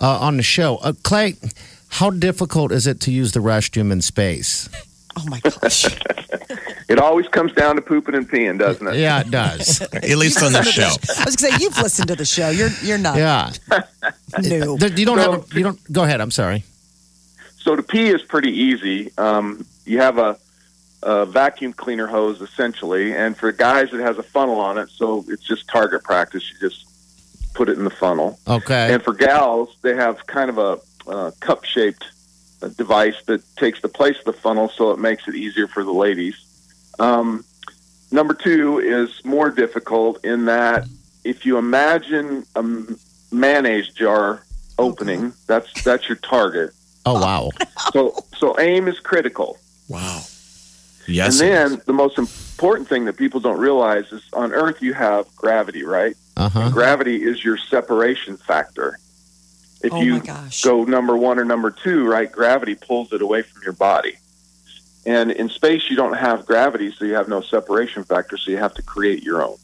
uh, 0.00 0.18
on 0.20 0.36
the 0.38 0.42
show. 0.42 0.76
Uh, 0.78 0.92
Clay, 1.02 1.34
how 1.88 2.10
difficult 2.10 2.72
is 2.72 2.86
it 2.86 3.00
to 3.00 3.10
use 3.12 3.32
the 3.32 3.40
restroom 3.40 3.92
in 3.92 4.00
space? 4.00 4.68
Oh 5.18 5.24
my 5.28 5.40
gosh. 5.40 5.86
It 6.88 7.00
always 7.00 7.26
comes 7.26 7.52
down 7.52 7.74
to 7.74 7.82
pooping 7.82 8.14
and 8.14 8.30
peeing, 8.30 8.60
doesn't 8.60 8.86
it? 8.86 8.94
Yeah, 8.94 9.20
it 9.20 9.28
does. 9.32 9.80
At 9.92 10.04
least 10.04 10.40
on 10.40 10.52
the 10.52 10.62
show. 10.62 10.84
I 10.84 11.24
was 11.24 11.34
gonna 11.34 11.52
say 11.52 11.64
you've 11.64 11.76
listened 11.78 12.06
to 12.08 12.14
the 12.14 12.24
show. 12.24 12.48
You're 12.50 12.68
you're 12.80 12.96
not 12.96 13.16
Yeah, 13.16 13.50
new. 14.40 14.78
You 14.94 15.04
don't 15.04 15.18
So- 15.18 15.32
have. 15.32 15.52
A, 15.52 15.56
you 15.56 15.64
don't. 15.64 15.92
Go 15.92 16.04
ahead. 16.04 16.20
I'm 16.20 16.30
sorry. 16.30 16.62
So 17.58 17.74
to 17.74 17.82
pee 17.82 18.06
is 18.10 18.22
pretty 18.22 18.52
easy. 18.52 19.10
Um, 19.18 19.66
you 19.86 20.00
have 20.00 20.18
a, 20.18 20.38
a 21.02 21.26
vacuum 21.26 21.72
cleaner 21.72 22.06
hose 22.06 22.40
essentially, 22.40 23.14
and 23.14 23.36
for 23.36 23.52
guys 23.52 23.92
it 23.92 24.00
has 24.00 24.18
a 24.18 24.22
funnel 24.22 24.60
on 24.60 24.78
it, 24.78 24.90
so 24.90 25.24
it's 25.28 25.46
just 25.46 25.68
target 25.68 26.02
practice. 26.04 26.50
You 26.52 26.68
just 26.68 26.86
put 27.54 27.68
it 27.68 27.78
in 27.78 27.84
the 27.84 27.90
funnel. 27.90 28.38
Okay. 28.46 28.92
And 28.92 29.02
for 29.02 29.14
gals, 29.14 29.76
they 29.82 29.94
have 29.94 30.26
kind 30.26 30.50
of 30.50 30.58
a 30.58 30.78
uh, 31.08 31.30
cup 31.40 31.64
shaped 31.64 32.04
device 32.76 33.22
that 33.26 33.42
takes 33.56 33.80
the 33.80 33.88
place 33.88 34.18
of 34.18 34.24
the 34.24 34.32
funnel, 34.32 34.68
so 34.68 34.90
it 34.90 34.98
makes 34.98 35.28
it 35.28 35.34
easier 35.34 35.66
for 35.66 35.84
the 35.84 35.92
ladies. 35.92 36.36
Um, 36.98 37.44
number 38.10 38.34
two 38.34 38.78
is 38.78 39.24
more 39.24 39.50
difficult 39.50 40.24
in 40.24 40.46
that 40.46 40.86
if 41.24 41.44
you 41.44 41.58
imagine 41.58 42.44
a 42.54 42.64
mayonnaise 43.32 43.88
jar 43.88 44.42
opening, 44.78 45.32
that's 45.46 45.82
that's 45.82 46.08
your 46.08 46.16
target. 46.16 46.70
oh 47.04 47.20
wow. 47.20 47.50
So 47.92 48.14
so 48.36 48.58
aim 48.58 48.88
is 48.88 48.98
critical. 49.00 49.58
Wow. 49.88 50.22
Yes. 51.08 51.40
and 51.40 51.50
then 51.72 51.82
the 51.86 51.92
most 51.92 52.18
important 52.18 52.88
thing 52.88 53.04
that 53.04 53.16
people 53.16 53.38
don't 53.38 53.58
realize 53.60 54.10
is 54.12 54.22
on 54.32 54.52
Earth 54.52 54.82
you 54.82 54.92
have 54.92 55.24
gravity, 55.36 55.84
right? 55.84 56.16
Uh 56.36 56.48
huh. 56.48 56.70
Gravity 56.70 57.22
is 57.22 57.44
your 57.44 57.56
separation 57.56 58.36
factor. 58.36 58.98
If 59.82 59.92
Oh 59.92 60.00
you 60.02 60.14
my 60.14 60.18
gosh. 60.20 60.62
go 60.62 60.82
number 60.84 61.16
one 61.16 61.38
or 61.38 61.44
number 61.44 61.70
two, 61.70 62.08
right, 62.08 62.30
gravity 62.30 62.74
pulls 62.74 63.12
it 63.12 63.22
away 63.22 63.42
from 63.42 63.62
your 63.62 63.72
body. 63.74 64.14
And 65.04 65.30
in 65.30 65.48
space, 65.48 65.88
you 65.88 65.94
don't 65.94 66.14
have 66.16 66.44
gravity, 66.46 66.90
so 66.92 67.04
you 67.04 67.14
have 67.14 67.28
no 67.28 67.40
separation 67.40 68.02
factor, 68.02 68.36
so 68.36 68.50
you 68.50 68.56
have 68.56 68.74
to 68.74 68.82
create 68.82 69.22
your 69.22 69.44
own. 69.44 69.56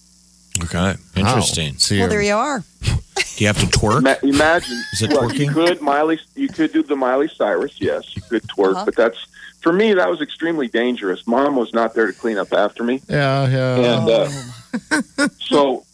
okay. 0.62 0.94
Interesting. 1.16 1.72
Oh, 1.74 1.78
so 1.78 1.96
Well, 1.98 2.08
there 2.08 2.22
you 2.22 2.34
are. 2.36 2.62
Do 2.82 2.94
you 3.38 3.46
have 3.48 3.58
to 3.58 3.66
twerk? 3.66 3.98
Ima- 3.98 4.18
imagine, 4.22 4.80
Is 4.92 5.02
it 5.02 5.10
well, 5.10 5.32
you 5.34 5.50
could 5.50 5.80
Miley, 5.80 6.20
you 6.36 6.46
could 6.48 6.72
do 6.72 6.82
the 6.84 6.94
Miley 6.94 7.28
Cyrus, 7.28 7.80
yes, 7.80 8.14
you 8.14 8.22
could 8.22 8.42
twerk, 8.44 8.74
Uh-huh. 8.76 8.84
but 8.84 8.94
that's 8.94 9.18
for 9.62 9.72
me 9.72 9.94
that 9.94 10.08
was 10.10 10.20
extremely 10.20 10.68
dangerous. 10.68 11.26
Mom 11.26 11.56
was 11.56 11.72
not 11.72 11.94
there 11.94 12.06
to 12.06 12.12
clean 12.12 12.36
up 12.36 12.52
after 12.52 12.82
me, 12.82 13.00
yeah, 13.08 13.48
yeah. 13.48 13.98
and 13.98 14.10
uh, 14.10 15.28
so 15.38 15.84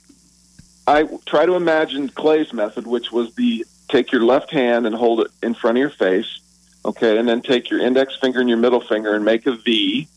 I 0.86 1.04
try 1.26 1.44
to 1.44 1.54
imagine 1.54 2.08
Clay's 2.08 2.52
method, 2.52 2.86
which 2.86 3.12
was 3.12 3.34
the 3.34 3.64
take 3.88 4.10
your 4.10 4.24
left 4.24 4.50
hand 4.50 4.86
and 4.86 4.94
hold 4.94 5.20
it 5.20 5.28
in 5.42 5.54
front 5.54 5.76
of 5.76 5.80
your 5.80 5.90
face, 5.90 6.40
okay, 6.84 7.18
and 7.18 7.28
then 7.28 7.42
take 7.42 7.70
your 7.70 7.80
index 7.80 8.16
finger 8.16 8.40
and 8.40 8.48
your 8.48 8.58
middle 8.58 8.80
finger 8.80 9.14
and 9.14 9.24
make 9.24 9.46
a 9.46 9.52
V, 9.52 10.08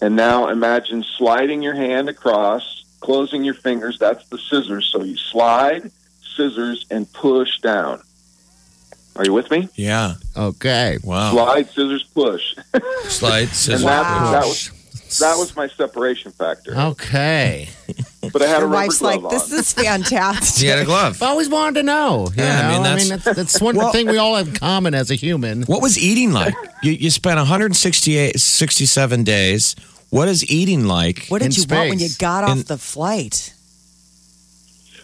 and 0.00 0.16
now 0.16 0.48
imagine 0.48 1.04
sliding 1.16 1.62
your 1.62 1.74
hand 1.74 2.08
across, 2.08 2.84
closing 3.00 3.44
your 3.44 3.54
fingers. 3.54 3.98
That's 3.98 4.26
the 4.28 4.38
scissors. 4.38 4.86
So 4.92 5.02
you 5.04 5.16
slide, 5.16 5.90
scissors, 6.36 6.86
and 6.90 7.10
push 7.12 7.60
down. 7.60 8.02
Are 9.16 9.24
you 9.24 9.32
with 9.32 9.50
me? 9.50 9.68
Yeah. 9.74 10.14
okay. 10.36 10.98
Wow. 11.02 11.32
Slide, 11.32 11.66
scissors, 11.68 12.04
push. 12.14 12.54
Slide 13.08 13.40
And 13.40 13.48
scissors. 13.50 13.82
that, 13.82 14.02
Wow. 14.02 14.30
that 14.32 14.44
was 14.44 14.70
that 15.20 15.36
was 15.38 15.54
my 15.56 15.68
separation 15.68 16.32
factor. 16.32 16.76
Okay. 16.76 17.68
But 18.32 18.42
I 18.42 18.46
had 18.48 18.56
a 18.56 18.58
Your 18.58 18.66
rubber 18.66 18.74
wife's 18.86 19.00
like, 19.00 19.20
glove 19.20 19.30
this 19.30 19.52
is 19.52 19.72
fantastic. 19.72 20.60
He 20.62 20.66
had 20.66 20.80
a 20.80 20.84
glove. 20.84 21.14
I've 21.22 21.28
always 21.28 21.48
wanted 21.48 21.74
to 21.76 21.82
know. 21.84 22.26
you 22.36 22.42
Yeah, 22.42 22.68
I 22.68 22.72
mean, 22.72 22.82
know? 22.82 22.88
that's- 22.96 23.08
that's, 23.24 23.36
that's 23.36 23.60
one 23.60 23.76
Well- 23.76 23.92
thing 23.92 24.08
we 24.08 24.18
all 24.18 24.34
have 24.34 24.48
in 24.48 24.54
common 24.54 24.94
as 24.94 25.12
a 25.12 25.14
human. 25.14 25.62
What 25.62 25.80
was 25.80 25.96
eating 25.96 26.32
like? 26.32 26.52
You, 26.82 26.90
you 26.90 27.10
spent 27.10 27.36
168, 27.38 28.38
67 28.40 29.22
days. 29.22 29.76
What 30.10 30.26
is 30.26 30.48
eating 30.50 30.86
like? 30.86 31.26
What 31.28 31.40
did 31.40 31.56
In 31.56 31.62
you 31.62 31.64
want 31.70 31.90
when 31.90 31.98
you 32.00 32.08
got 32.18 32.42
off 32.42 32.56
In- 32.58 32.62
the 32.64 32.76
flight? 32.78 33.54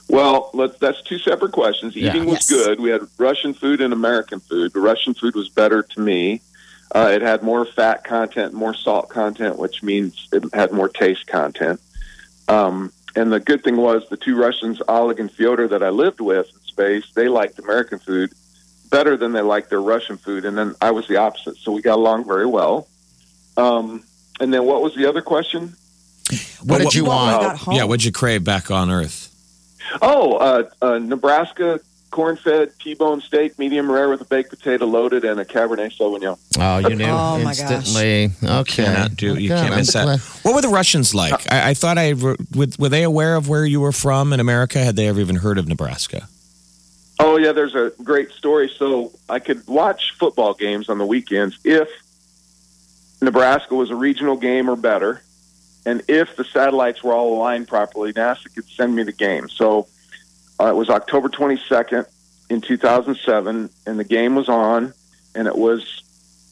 Well, 0.08 0.50
let's, 0.52 0.78
that's 0.78 1.00
two 1.02 1.18
separate 1.18 1.52
questions. 1.52 1.96
Yeah. 1.96 2.10
Eating 2.10 2.26
was 2.26 2.50
Yes. 2.50 2.50
good. 2.50 2.80
We 2.80 2.90
had 2.90 3.02
Russian 3.18 3.54
food 3.54 3.80
and 3.80 3.92
American 3.92 4.40
food. 4.40 4.72
The 4.72 4.80
Russian 4.80 5.14
food 5.14 5.34
was 5.34 5.48
better 5.48 5.82
to 5.82 6.00
me. 6.00 6.42
Uh, 6.94 7.10
it 7.14 7.22
had 7.22 7.42
more 7.42 7.64
fat 7.64 8.04
content, 8.04 8.52
more 8.52 8.74
salt 8.74 9.08
content, 9.08 9.58
which 9.58 9.82
means 9.82 10.28
it 10.32 10.44
had 10.52 10.72
more 10.72 10.88
taste 10.90 11.26
content. 11.26 11.80
Um, 12.48 12.92
and 13.16 13.32
the 13.32 13.40
good 13.40 13.64
thing 13.64 13.76
was 13.76 14.06
the 14.10 14.16
two 14.18 14.36
Russians, 14.36 14.82
Oleg 14.88 15.18
and 15.18 15.30
Fyodor, 15.32 15.68
that 15.68 15.82
I 15.82 15.88
lived 15.88 16.20
with 16.20 16.48
in 16.52 16.60
space, 16.66 17.10
they 17.14 17.28
liked 17.28 17.58
American 17.58 17.98
food 17.98 18.32
better 18.90 19.16
than 19.16 19.32
they 19.32 19.40
liked 19.40 19.70
their 19.70 19.80
Russian 19.80 20.18
food. 20.18 20.44
And 20.44 20.56
then 20.58 20.74
I 20.82 20.90
was 20.90 21.08
the 21.08 21.16
opposite. 21.16 21.56
So 21.56 21.72
we 21.72 21.80
got 21.80 21.96
along 21.96 22.26
very 22.26 22.46
well. 22.46 22.88
Um, 23.56 24.04
and 24.40 24.52
then 24.52 24.64
what 24.64 24.82
was 24.82 24.94
the 24.94 25.06
other 25.08 25.22
question? 25.22 25.76
What 26.62 26.80
did 26.82 26.94
you 26.94 27.06
want? 27.06 27.64
got. 27.64 27.74
Yeah, 27.74 27.84
what 27.84 28.00
did 28.00 28.04
you 28.04 28.12
crave 28.12 28.44
back 28.44 28.70
on 28.70 28.90
Earth? 28.90 29.31
Oh, 30.00 30.34
uh, 30.36 30.70
uh, 30.80 30.98
Nebraska 30.98 31.80
corn-fed 32.10 32.70
T-bone 32.78 33.22
steak, 33.22 33.58
medium 33.58 33.90
rare 33.90 34.08
with 34.10 34.20
a 34.20 34.24
baked 34.26 34.50
potato 34.50 34.84
loaded 34.84 35.24
and 35.24 35.40
a 35.40 35.44
Cabernet 35.46 35.96
Sauvignon. 35.96 36.38
Oh, 36.58 36.78
you 36.88 36.94
knew 36.94 37.04
Oh, 37.06 37.38
my 37.38 37.54
gosh. 37.54 37.60
instantly. 37.70 38.30
Okay. 38.44 38.84
Cannot 38.84 39.16
do. 39.16 39.34
You 39.38 39.48
Good. 39.48 39.58
can't 39.58 39.72
I'm 39.72 39.78
miss 39.78 39.92
that. 39.94 40.20
What 40.42 40.54
were 40.54 40.60
the 40.60 40.68
Russians 40.68 41.14
like? 41.14 41.50
I, 41.50 41.70
I 41.70 41.74
thought 41.74 41.96
I 41.98 42.12
were, 42.12 42.36
were 42.54 42.88
they 42.90 43.02
aware 43.02 43.34
of 43.36 43.48
where 43.48 43.64
you 43.64 43.80
were 43.80 43.92
from 43.92 44.32
in 44.34 44.40
America? 44.40 44.78
Had 44.78 44.94
they 44.96 45.08
ever 45.08 45.20
even 45.20 45.36
heard 45.36 45.56
of 45.58 45.66
Nebraska? 45.68 46.28
Oh 47.18 47.36
yeah, 47.38 47.52
there's 47.52 47.74
a 47.74 47.92
great 48.02 48.30
story. 48.32 48.70
So 48.76 49.12
I 49.28 49.38
could 49.38 49.66
watch 49.66 50.12
football 50.18 50.52
games 50.54 50.88
on 50.90 50.98
the 50.98 51.06
weekends 51.06 51.58
if 51.64 51.88
Nebraska 53.22 53.74
was 53.74 53.90
a 53.90 53.94
regional 53.96 54.36
game 54.36 54.68
or 54.68 54.76
better, 54.76 55.22
and 55.84 56.02
if 56.08 56.36
the 56.36 56.44
satellites 56.44 57.02
were 57.02 57.12
all 57.12 57.34
aligned 57.34 57.68
properly, 57.68 58.12
NASA 58.12 58.52
could 58.54 58.68
send 58.68 58.94
me 58.94 59.02
the 59.02 59.12
game. 59.12 59.48
So 59.48 59.88
uh, 60.60 60.66
it 60.66 60.76
was 60.76 60.88
October 60.90 61.28
22nd 61.28 62.06
in 62.50 62.60
2007, 62.60 63.70
and 63.86 63.98
the 63.98 64.04
game 64.04 64.34
was 64.34 64.48
on, 64.48 64.92
and 65.34 65.48
it 65.48 65.56
was 65.56 66.02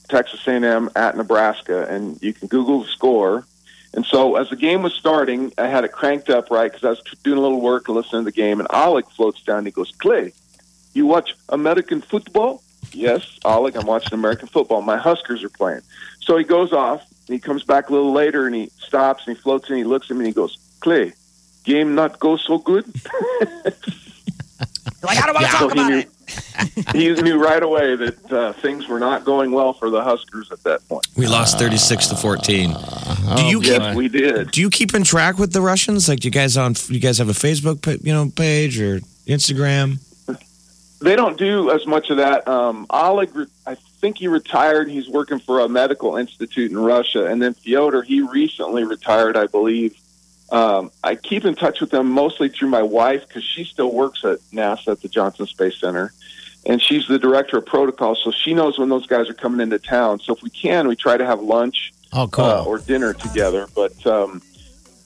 Texas 0.09 0.47
A&M 0.47 0.91
at 0.97 1.17
Nebraska, 1.17 1.87
and 1.89 2.21
you 2.23 2.33
can 2.33 2.49
Google 2.49 2.83
the 2.83 2.89
score. 2.89 3.47
And 3.93 4.05
so 4.05 4.37
as 4.37 4.51
the 4.51 4.57
game 4.57 4.83
was 4.83 4.95
starting, 4.95 5.53
I 5.59 5.67
had 5.67 5.85
it 5.85 5.93
cranked 5.93 6.31
up 6.31 6.51
right 6.51 6.71
because 6.71 6.85
I 6.85 6.91
was 6.91 7.03
doing 7.23 7.39
a 7.39 7.41
little 7.41 7.61
work 7.61 7.89
and 7.89 7.97
listening 7.97 8.23
to 8.23 8.25
the 8.25 8.33
game, 8.33 8.61
and 8.61 8.69
Oleg 8.73 9.09
floats 9.11 9.43
down. 9.43 9.59
And 9.59 9.67
he 9.67 9.73
goes, 9.73 9.93
"Clay, 9.99 10.33
you 10.95 11.07
watch 11.07 11.35
American 11.49 12.01
football?" 12.01 12.63
Yes, 12.93 13.39
Oleg, 13.45 13.77
I'm 13.77 13.87
watching 13.87 14.15
American 14.15 14.49
football. 14.49 14.81
My 14.83 14.97
Huskers 14.97 15.43
are 15.43 15.49
playing. 15.49 15.83
So 16.21 16.37
he 16.37 16.45
goes 16.45 16.73
off, 16.73 17.05
and 17.31 17.35
he 17.37 17.39
comes 17.39 17.63
back 17.63 17.91
a 17.91 17.93
little 17.93 18.11
later, 18.13 18.47
and 18.47 18.57
he 18.57 18.71
stops, 18.77 19.25
and 19.25 19.37
he 19.37 19.41
floats 19.41 19.69
and 19.69 19.79
he 19.79 19.85
looks 19.85 20.11
at 20.11 20.17
me, 20.17 20.25
and 20.25 20.27
he 20.27 20.33
goes, 20.33 20.59
"Clay, 20.81 21.13
game 21.63 21.95
not 21.95 22.19
go 22.19 22.37
so 22.37 22.59
good." 22.59 22.85
Like, 25.03 25.17
I 25.17 25.27
don't 25.27 25.35
want 25.35 25.47
to 25.47 25.53
So 25.53 25.59
talk 25.59 25.73
he 25.73 25.81
about 25.81 25.91
knew, 25.91 25.99
it. 25.99 27.17
he 27.17 27.23
knew 27.23 27.43
right 27.43 27.63
away 27.63 27.97
that 27.97 28.33
uh, 28.33 28.53
things 28.55 28.87
were 28.87 28.99
not 28.99 29.25
going 29.25 29.51
well 29.51 29.73
for 29.73 29.89
the 29.89 30.03
Huskers 30.03 30.53
at 30.53 30.63
that 30.65 30.87
point. 30.89 31.07
We 31.17 31.27
lost 31.27 31.59
thirty 31.59 31.79
six 31.79 32.09
to 32.09 32.17
fourteen. 32.17 32.75
Do 33.37 33.45
you 33.45 33.61
keep? 33.61 33.71
Yes, 33.71 33.97
we 33.97 34.09
did. 34.09 34.51
Do 34.51 34.61
you 34.61 34.69
keep 34.69 34.95
in 34.95 35.03
track 35.05 35.39
with 35.39 35.53
the 35.55 35.63
Russians? 35.63 36.07
Like, 36.09 36.21
do 36.21 36.29
you 36.29 36.33
guys 36.33 36.57
on? 36.59 36.75
You 36.89 37.01
guys 37.01 37.17
have 37.19 37.31
a 37.31 37.33
Facebook, 37.33 38.05
you 38.05 38.13
know, 38.13 38.31
page 38.35 38.79
or 38.79 39.01
Instagram? 39.27 39.99
They 41.01 41.17
don't 41.17 41.39
do 41.39 41.71
as 41.71 41.87
much 41.87 42.11
of 42.11 42.19
that. 42.19 42.47
Um, 42.47 42.85
Oleg, 42.91 43.35
re- 43.35 43.47
I 43.67 43.77
think 44.01 44.19
he 44.19 44.29
retired. 44.29 44.89
He's 44.91 45.09
working 45.09 45.39
for 45.39 45.61
a 45.61 45.69
medical 45.69 46.17
institute 46.17 46.71
in 46.71 46.79
Russia, 46.79 47.27
and 47.27 47.41
then 47.41 47.55
Fyodor, 47.55 48.03
he 48.03 48.21
recently 48.23 48.85
retired, 48.85 49.37
I 49.37 49.47
believe. 49.47 49.95
Um, 50.51 50.91
I 51.05 51.15
keep 51.15 51.45
in 51.45 51.55
touch 51.55 51.81
with 51.81 51.91
them 51.91 52.11
mostly 52.11 52.49
through 52.49 52.69
my 52.71 52.83
wife 52.83 53.29
because 53.29 53.45
she 53.45 53.63
still 53.65 53.93
works 53.93 54.25
at 54.25 54.39
NASA 54.53 54.89
at 54.93 55.01
the 55.03 55.09
Johnson 55.09 55.47
Space 55.47 55.79
Center, 55.81 56.13
and 56.67 56.83
she's 56.83 57.07
the 57.07 57.19
director 57.19 57.59
of 57.59 57.67
protocol, 57.67 58.15
so 58.17 58.31
she 58.33 58.53
knows 58.55 58.79
when 58.79 58.89
those 58.89 59.07
guys 59.07 59.29
are 59.29 59.35
coming 59.35 59.61
into 59.61 59.79
town. 59.79 60.19
So 60.19 60.35
if 60.35 60.43
we 60.43 60.51
can, 60.51 60.89
we 60.89 60.97
try 60.97 61.17
to 61.17 61.25
have 61.27 61.41
lunch 61.41 61.93
Oh, 62.13 62.27
cool. 62.27 62.45
uh, 62.45 62.65
or 62.65 62.79
dinner 62.79 63.13
together. 63.15 63.69
But 63.77 64.05
um, 64.07 64.43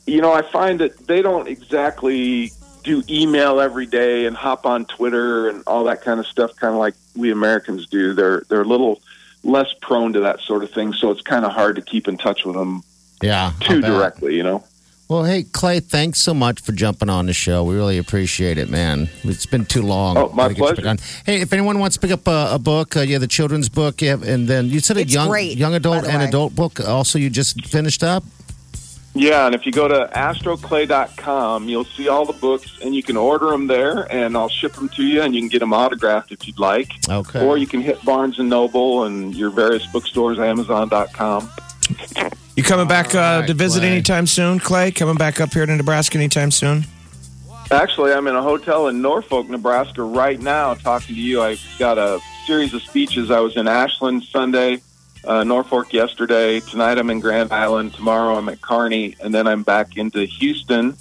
you 0.07 0.21
know, 0.23 0.33
I 0.33 0.43
find 0.43 0.81
that 0.81 1.07
they 1.07 1.21
don't 1.21 1.47
exactly 1.49 2.53
do 2.85 3.03
email 3.09 3.61
every 3.61 3.87
day 3.87 4.27
and 4.27 4.37
hop 4.37 4.67
on 4.67 4.85
Twitter 4.85 5.49
and 5.49 5.65
all 5.67 5.85
that 5.85 6.03
kind 6.03 6.21
of 6.21 6.27
stuff, 6.27 6.55
kind 6.57 6.73
of 6.73 6.79
like 6.79 6.95
we 7.17 7.33
Americans 7.33 7.87
do. 7.87 8.13
They're 8.15 8.45
they're 8.49 8.63
a 8.63 8.67
little 8.67 9.01
less 9.43 9.75
prone 9.83 10.13
to 10.13 10.21
that 10.21 10.41
sort 10.41 10.63
of 10.63 10.71
thing, 10.71 10.93
so 10.93 11.11
it's 11.11 11.23
kind 11.23 11.45
of 11.45 11.53
hard 11.53 11.77
to 11.77 11.83
keep 11.83 12.07
in 12.07 12.17
touch 12.17 12.45
with 12.45 12.55
them 12.55 12.83
yeah. 13.23 13.53
too 13.61 13.81
directly. 13.81 14.37
You 14.37 14.45
know. 14.45 14.65
Well, 15.07 15.25
hey, 15.25 15.43
Clay, 15.43 15.81
thanks 15.81 16.19
so 16.19 16.33
much 16.33 16.63
for 16.63 16.73
jumping 16.73 17.11
on 17.11 17.27
the 17.27 17.35
show. 17.35 17.63
We 17.63 17.75
really 17.75 17.99
appreciate 17.99 18.57
it, 18.57 18.71
man. 18.71 19.11
It's 19.23 19.45
been 19.45 19.67
too 19.67 19.83
long. 19.83 20.17
Oh, 20.17 20.31
my 20.31 20.45
Gotta 20.45 20.55
get 20.55 20.59
you 20.59 20.67
back 20.67 20.99
pleasure. 20.99 21.23
Hey, 21.27 21.41
if 21.43 21.53
anyone 21.53 21.79
wants 21.79 21.97
to 21.97 22.01
pick 22.01 22.11
up 22.11 22.27
a, 22.27 22.55
a 22.55 22.59
book, 22.59 22.97
uh, 22.97 23.01
yeah, 23.01 23.19
the 23.19 23.27
children's 23.27 23.69
book, 23.69 24.01
yeah, 24.01 24.15
and 24.15 24.49
then 24.49 24.71
you 24.71 24.81
said 24.81 24.97
a 24.97 25.01
It's 25.01 25.13
young 25.13 25.29
great, 25.29 25.59
young 25.59 25.75
adult 25.75 26.07
and 26.07 26.19
way. 26.19 26.25
adult 26.25 26.55
book. 26.55 26.81
Also, 26.81 27.19
you 27.19 27.29
just 27.29 27.67
finished 27.67 28.03
up. 28.03 28.25
Yeah, 29.17 29.47
and 29.47 29.55
if 29.55 29.65
you 29.65 29.71
go 29.71 29.87
to 29.87 30.11
astroclay.com, 30.13 31.69
you'll 31.69 31.85
see 31.85 32.09
all 32.09 32.27
the 32.27 32.33
books, 32.33 32.79
and 32.83 32.97
you 32.97 33.03
can 33.03 33.17
order 33.17 33.51
them 33.51 33.69
there, 33.69 34.13
and 34.13 34.37
I'll 34.37 34.49
ship 34.49 34.73
them 34.73 34.89
to 34.91 35.05
you, 35.05 35.23
and 35.23 35.35
you 35.35 35.41
can 35.41 35.49
get 35.49 35.61
them 35.61 35.73
autographed 35.73 36.33
if 36.33 36.49
you'd 36.49 36.59
like. 36.59 36.91
Okay. 37.09 37.47
Or 37.47 37.57
you 37.57 37.69
can 37.69 37.81
hit 37.81 38.05
Barnes 38.05 38.41
and 38.41 38.49
Noble 38.51 39.05
and 39.05 39.33
your 39.35 39.51
various 39.51 39.87
bookstores, 39.87 40.41
Amazon.com. 40.41 41.49
You 42.57 42.63
coming 42.65 42.89
back 42.89 43.15
uh, 43.15 43.19
right, 43.19 43.47
to 43.47 43.55
visit 43.55 43.81
Clay. 43.81 43.91
anytime 43.91 44.27
soon, 44.27 44.59
Clay? 44.59 44.91
Coming 44.91 45.17
back 45.17 45.41
up 45.41 45.53
here 45.53 45.65
to 45.65 45.77
Nebraska 45.77 46.19
anytime 46.19 46.51
soon? 46.51 46.85
Actually, 47.71 48.13
I'm 48.13 48.27
in 48.27 48.35
a 48.35 48.43
hotel 48.43 48.89
in 48.89 49.01
Norfolk, 49.01 49.49
Nebraska 49.49 50.03
right 50.03 50.41
now 50.41 50.75
talking 50.75 51.15
to 51.15 51.21
you. 51.21 51.41
I've 51.41 51.65
got 51.79 51.99
a 51.99 52.21
series 52.47 52.75
of 52.75 52.83
speeches. 52.83 53.31
I 53.31 53.41
was 53.41 53.57
in 53.57 53.67
Ashland 53.67 54.25
Sunday, 54.25 54.83
uh, 55.27 55.45
Norfolk 55.45 55.93
yesterday. 55.93 56.61
Tonight 56.61 56.99
I'm 56.99 57.11
in 57.11 57.21
Grand 57.21 57.53
Island. 57.53 57.95
Tomorrow 57.95 58.37
I'm 58.37 58.49
at 58.49 58.61
Kearney. 58.61 59.17
And 59.23 59.35
then 59.35 59.47
I'm 59.47 59.63
back 59.63 59.97
into 59.97 60.25
Houston. 60.25 60.97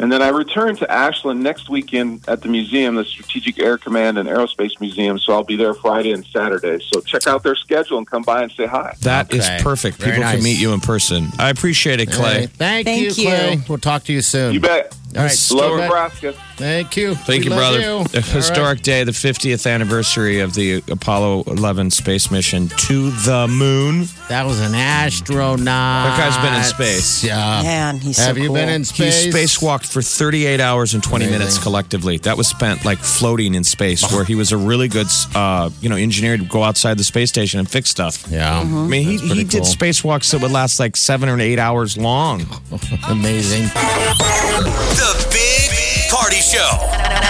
And 0.00 0.10
then 0.10 0.22
I 0.22 0.28
return 0.30 0.74
to 0.76 0.90
Ashland 0.90 1.40
next 1.40 1.70
weekend 1.70 2.24
at 2.26 2.42
the 2.42 2.48
museum, 2.48 2.96
the 2.96 3.04
Strategic 3.04 3.60
Air 3.62 3.78
Command 3.78 4.18
and 4.18 4.28
Aerospace 4.28 4.80
Museum. 4.80 5.20
So 5.20 5.32
I'll 5.32 5.44
be 5.44 5.54
there 5.54 5.72
Friday 5.72 6.10
and 6.10 6.26
Saturday. 6.26 6.84
So 6.92 7.00
check 7.00 7.28
out 7.28 7.44
their 7.44 7.54
schedule 7.54 7.98
and 7.98 8.06
come 8.06 8.22
by 8.22 8.42
and 8.42 8.50
say 8.50 8.66
hi. 8.66 8.96
That 9.02 9.32
is 9.32 9.44
Okay. 9.44 9.60
perfect. 9.62 9.98
Very 9.98 10.16
People 10.16 10.30
can 10.32 10.42
meet 10.42 10.60
you 10.60 10.72
in 10.72 10.80
person. 10.80 11.28
I 11.38 11.50
appreciate 11.50 12.00
it, 12.00 12.10
Clay. 12.10 12.40
Hey, 12.40 12.46
thank, 12.46 12.86
Thank 12.86 13.02
you, 13.02 13.06
you. 13.24 13.28
Clay. 13.28 13.62
We'll 13.68 13.78
talk 13.78 14.02
to 14.04 14.12
you 14.12 14.20
soon. 14.20 14.52
You 14.54 14.58
bet. 14.60 14.96
All 15.16 15.22
right. 15.22 15.48
Love 15.52 15.78
Nebraska. 15.78 16.34
Thank 16.56 16.96
you. 16.96 17.14
Thank 17.14 17.44
We 17.44 17.50
you, 17.50 17.56
brother. 17.56 17.80
you. 17.80 17.86
A 17.86 17.92
All 17.98 18.04
right. 18.04 18.24
historic 18.24 18.82
day, 18.82 19.02
the 19.04 19.10
50th 19.12 19.68
anniversary 19.70 20.40
of 20.40 20.54
the 20.54 20.82
Apollo 20.90 21.44
11 21.48 21.90
space 21.90 22.30
mission 22.30 22.68
to 22.68 23.10
the 23.10 23.46
moon. 23.48 24.06
That 24.28 24.46
was 24.46 24.60
an 24.60 24.74
astronaut. 24.74 25.66
That 25.66 26.16
guy's 26.18 26.44
been 26.44 26.54
in 26.56 26.64
space. 26.64 27.24
Yeah. 27.24 27.62
Man, 27.62 27.98
he's 27.98 28.16
so 28.18 28.24
Have 28.24 28.38
you 28.38 28.46
cool. 28.46 28.54
been 28.54 28.68
in 28.68 28.84
space? 28.84 29.24
He 29.24 29.30
spacewalked 29.30 29.86
for 29.86 30.00
38 30.02 30.60
hours 30.60 30.94
and 30.94 31.02
20 31.02 31.24
Amazing. 31.24 31.38
minutes 31.38 31.58
collectively. 31.58 32.18
That 32.18 32.36
was 32.36 32.46
spent 32.46 32.84
like 32.84 32.98
floating 32.98 33.54
in 33.54 33.64
space, 33.64 34.10
where 34.12 34.24
he 34.24 34.34
was 34.36 34.52
a 34.52 34.56
really 34.56 34.88
good, 34.88 35.08
uh, 35.34 35.70
you 35.80 35.88
know, 35.88 35.96
engineer 35.96 36.36
to 36.36 36.44
go 36.44 36.62
outside 36.62 36.98
the 36.98 37.04
space 37.04 37.30
station 37.30 37.58
and 37.58 37.68
fix 37.68 37.90
stuff. 37.90 38.24
Yeah. 38.30 38.60
I 38.60 38.64
mean, 38.64 39.02
he, 39.04 39.16
That's 39.16 39.26
pretty 39.26 39.42
he 39.42 39.44
did 39.48 39.62
spacewalks 39.64 40.30
that 40.32 40.40
would 40.40 40.52
last 40.52 40.78
like 40.78 40.96
seven 40.96 41.28
or 41.28 41.38
eight 41.40 41.58
hours 41.58 41.98
long. 41.98 42.46
Amazing. 43.08 43.68
The 45.04 45.28
Big 45.30 46.08
Party 46.08 46.40
Show. 46.40 46.66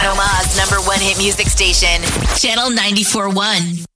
Omaha's 0.06 0.56
number 0.56 0.76
one 0.86 1.00
hit 1.00 1.18
music 1.18 1.48
station, 1.48 2.02
Channel 2.38 2.70
94.1. 2.70 3.84